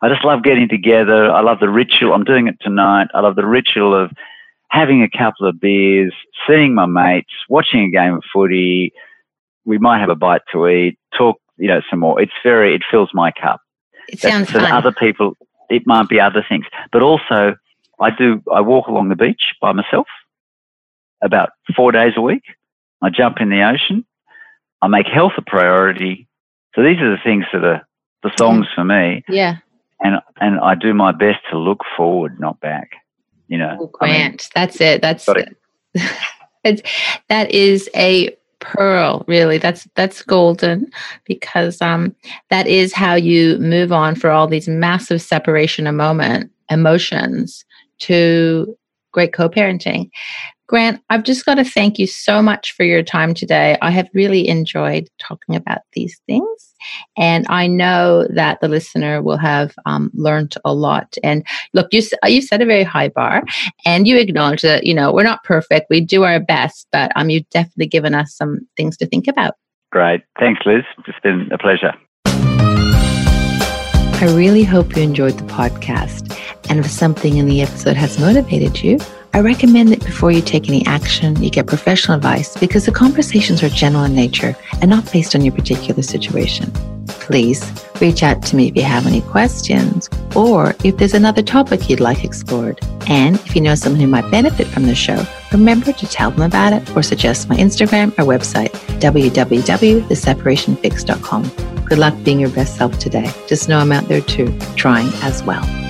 I 0.01 0.09
just 0.09 0.25
love 0.25 0.43
getting 0.43 0.69
together. 0.69 1.31
I 1.31 1.41
love 1.43 1.61
the 1.61 1.69
ritual. 1.69 2.15
I'm 2.15 2.25
doing 2.25 2.47
it 2.49 2.57
tonight. 2.61 3.09
I 3.15 3.21
love 3.21 3.37
the 3.37 3.47
ritual 3.47 3.95
of 3.95 4.11
having 4.71 5.03
a 5.03 5.09
couple 5.11 5.47
of 5.47 5.61
beers, 5.61 6.15
seeing 6.47 6.75
my 6.75 6.87
mates, 6.87 7.33
watching 7.49 7.85
a 7.85 7.91
game 7.91 8.15
of 8.15 8.23
footy. 8.33 8.93
We 9.65 9.79
might 9.79 10.01
have 10.01 10.09
a 10.09 10.15
bite 10.15 10.43
to 10.53 10.69
eat, 10.69 10.99
talk, 11.17 11.41
you 11.57 11.69
know, 11.69 11.81
some 11.91 11.99
more. 12.01 12.21
It's 12.21 12.33
very, 12.43 12.75
it 12.75 12.83
fills 12.91 13.11
my 13.13 13.33
cup. 13.33 13.61
It 14.09 14.21
sounds 14.21 14.51
fun. 14.51 14.71
other 14.71 14.93
people, 14.93 15.37
it 15.69 15.87
might 15.87 16.09
be 16.09 16.21
other 16.21 16.45
things. 16.49 16.65
But 16.93 17.03
also, 17.03 17.57
I 18.01 18.11
do, 18.11 18.43
I 18.53 18.61
walk 18.61 18.87
along 18.87 19.09
the 19.09 19.17
beach 19.17 19.55
by 19.61 19.73
myself 19.73 20.07
about 21.23 21.51
four 21.75 21.93
days 21.93 22.13
a 22.17 22.21
week. 22.21 22.43
I 23.03 23.11
jump 23.11 23.41
in 23.41 23.51
the 23.51 23.63
ocean. 23.69 24.05
I 24.83 24.89
make 24.89 25.07
health 25.07 25.33
a 25.37 25.43
priority. 25.43 26.29
So 26.75 26.83
these 26.83 26.99
are 27.01 27.11
the 27.11 27.23
things 27.23 27.45
that 27.53 27.65
are 27.65 27.87
the 28.23 28.31
songs 28.39 28.67
for 28.75 28.85
me. 28.85 29.25
yeah. 29.29 29.57
And, 30.01 30.21
and 30.41 30.61
I 30.61 30.77
do 30.77 30.95
my 30.95 31.11
best 31.11 31.41
to 31.51 31.59
look 31.59 31.81
forward, 31.97 32.39
not 32.39 32.61
back. 32.61 32.93
You 33.49 33.59
know, 33.59 33.77
Oh, 33.81 33.91
I 34.01 34.07
mean, 34.07 34.15
Grant. 34.15 34.49
That's 34.55 34.81
it. 34.81 35.03
That's 35.03 35.27
it. 35.29 35.57
it's, 36.65 36.83
that 37.29 37.51
is 37.51 37.91
a 37.97 38.37
pearl, 38.61 39.25
really. 39.27 39.59
That's 39.59 39.87
that's 39.95 40.23
golden 40.23 40.91
because 41.25 41.81
um 41.81 42.15
that 42.51 42.67
is 42.67 42.93
how 42.93 43.15
you 43.15 43.59
move 43.59 43.93
on 43.93 44.15
for 44.15 44.31
all 44.31 44.47
these 44.47 44.69
massive 44.69 45.23
separation 45.23 45.87
of 45.87 45.95
moment 45.95 46.51
emotions 46.71 47.65
to 48.01 48.77
great 49.13 49.33
co-parenting. 49.33 50.11
Grant, 50.69 51.01
I've 51.09 51.23
just 51.23 51.47
got 51.47 51.55
to 51.55 51.65
thank 51.65 51.99
you 51.99 52.07
so 52.07 52.43
much 52.43 52.73
for 52.73 52.85
your 52.85 53.03
time 53.03 53.33
today. 53.33 53.79
I 53.81 53.91
have 53.91 54.07
really 54.13 54.47
enjoyed 54.49 55.09
talking 55.19 55.57
about 55.57 55.79
these 55.95 56.21
things. 56.27 56.75
And 57.17 57.47
I 57.49 57.67
know 57.67 58.27
that 58.35 58.61
the 58.61 58.69
listener 58.69 59.23
will 59.23 59.39
have 59.39 59.75
um, 59.87 60.11
learned 60.13 60.57
a 60.67 60.75
lot. 60.75 61.17
And 61.25 61.43
look, 61.73 61.89
you, 61.91 62.01
s- 62.01 62.13
you 62.27 62.43
set 62.43 62.61
a 62.61 62.67
very 62.67 62.85
high 62.85 63.09
bar 63.09 63.45
and 63.87 64.07
you 64.07 64.19
acknowledge 64.19 64.61
that, 64.61 64.85
you 64.85 64.93
know, 64.93 65.11
we're 65.11 65.23
not 65.23 65.43
perfect. 65.43 65.87
We 65.89 66.03
do 66.03 66.25
our 66.25 66.39
best, 66.39 66.87
but 66.93 67.13
um, 67.17 67.31
you've 67.31 67.49
definitely 67.49 67.87
given 67.87 68.15
us 68.15 68.37
some 68.37 68.61
things 68.77 68.99
to 68.99 69.07
think 69.07 69.27
about. 69.27 69.55
great. 69.91 70.21
Thanks, 70.39 70.61
Liz. 70.67 70.85
It's 71.07 71.19
been 71.21 71.49
a 71.51 71.57
pleasure. 71.57 71.95
I 74.21 74.35
really 74.37 74.65
hope 74.65 74.95
you 74.97 75.03
enjoyed 75.03 75.39
the 75.39 75.45
podcast. 75.45 76.39
And 76.69 76.79
if 76.79 76.91
something 76.91 77.39
in 77.39 77.47
the 77.47 77.63
episode 77.63 77.97
has 77.97 78.19
motivated 78.19 78.83
you, 78.83 78.99
I 79.35 79.41
recommend 79.41 79.91
that 79.91 80.05
before 80.05 80.33
you 80.33 80.41
take 80.41 80.69
any 80.69 80.87
action, 80.87 81.43
you 81.43 81.51
get 81.51 81.67
professional 81.67 82.17
advice 82.17 82.57
because 82.57 82.87
the 82.87 82.93
conversations 82.93 83.63
are 83.63 83.69
general 83.69 84.05
in 84.05 84.15
nature 84.15 84.57
and 84.81 84.89
not 84.91 85.13
based 85.13 85.35
on 85.35 85.45
your 85.45 85.55
particular 85.55 86.01
situation. 86.03 86.73
Please 87.09 87.71
reach 88.01 88.23
out 88.23 88.43
to 88.43 88.57
me 88.57 88.69
if 88.69 88.77
you 88.77 88.83
have 88.83 89.07
any 89.07 89.21
questions 89.21 90.09
or 90.35 90.75
if 90.83 90.97
there's 90.97 91.13
another 91.15 91.43
topic 91.43 91.91
you'd 91.91 92.01
like 92.01 92.25
explored. 92.25 92.81
And 93.07 93.37
if 93.37 93.55
you 93.55 93.61
know 93.61 93.75
someone 93.75 94.01
who 94.01 94.07
might 94.07 94.31
benefit 94.31 94.67
from 94.67 94.87
the 94.87 94.95
show, 94.95 95.23
remember 95.53 95.93
to 95.93 96.07
tell 96.07 96.31
them 96.31 96.41
about 96.43 96.73
it 96.73 96.97
or 96.97 97.03
suggest 97.03 97.47
my 97.49 97.57
Instagram 97.57 98.13
or 98.13 98.25
website, 98.25 98.71
www.theseparationfix.com. 99.01 101.85
Good 101.85 101.99
luck 101.99 102.15
being 102.23 102.41
your 102.41 102.51
best 102.51 102.77
self 102.77 102.99
today. 102.99 103.31
Just 103.47 103.69
know 103.69 103.79
I'm 103.79 103.93
out 103.93 104.09
there 104.09 104.21
too, 104.21 104.59
trying 104.77 105.09
as 105.23 105.43
well. 105.43 105.88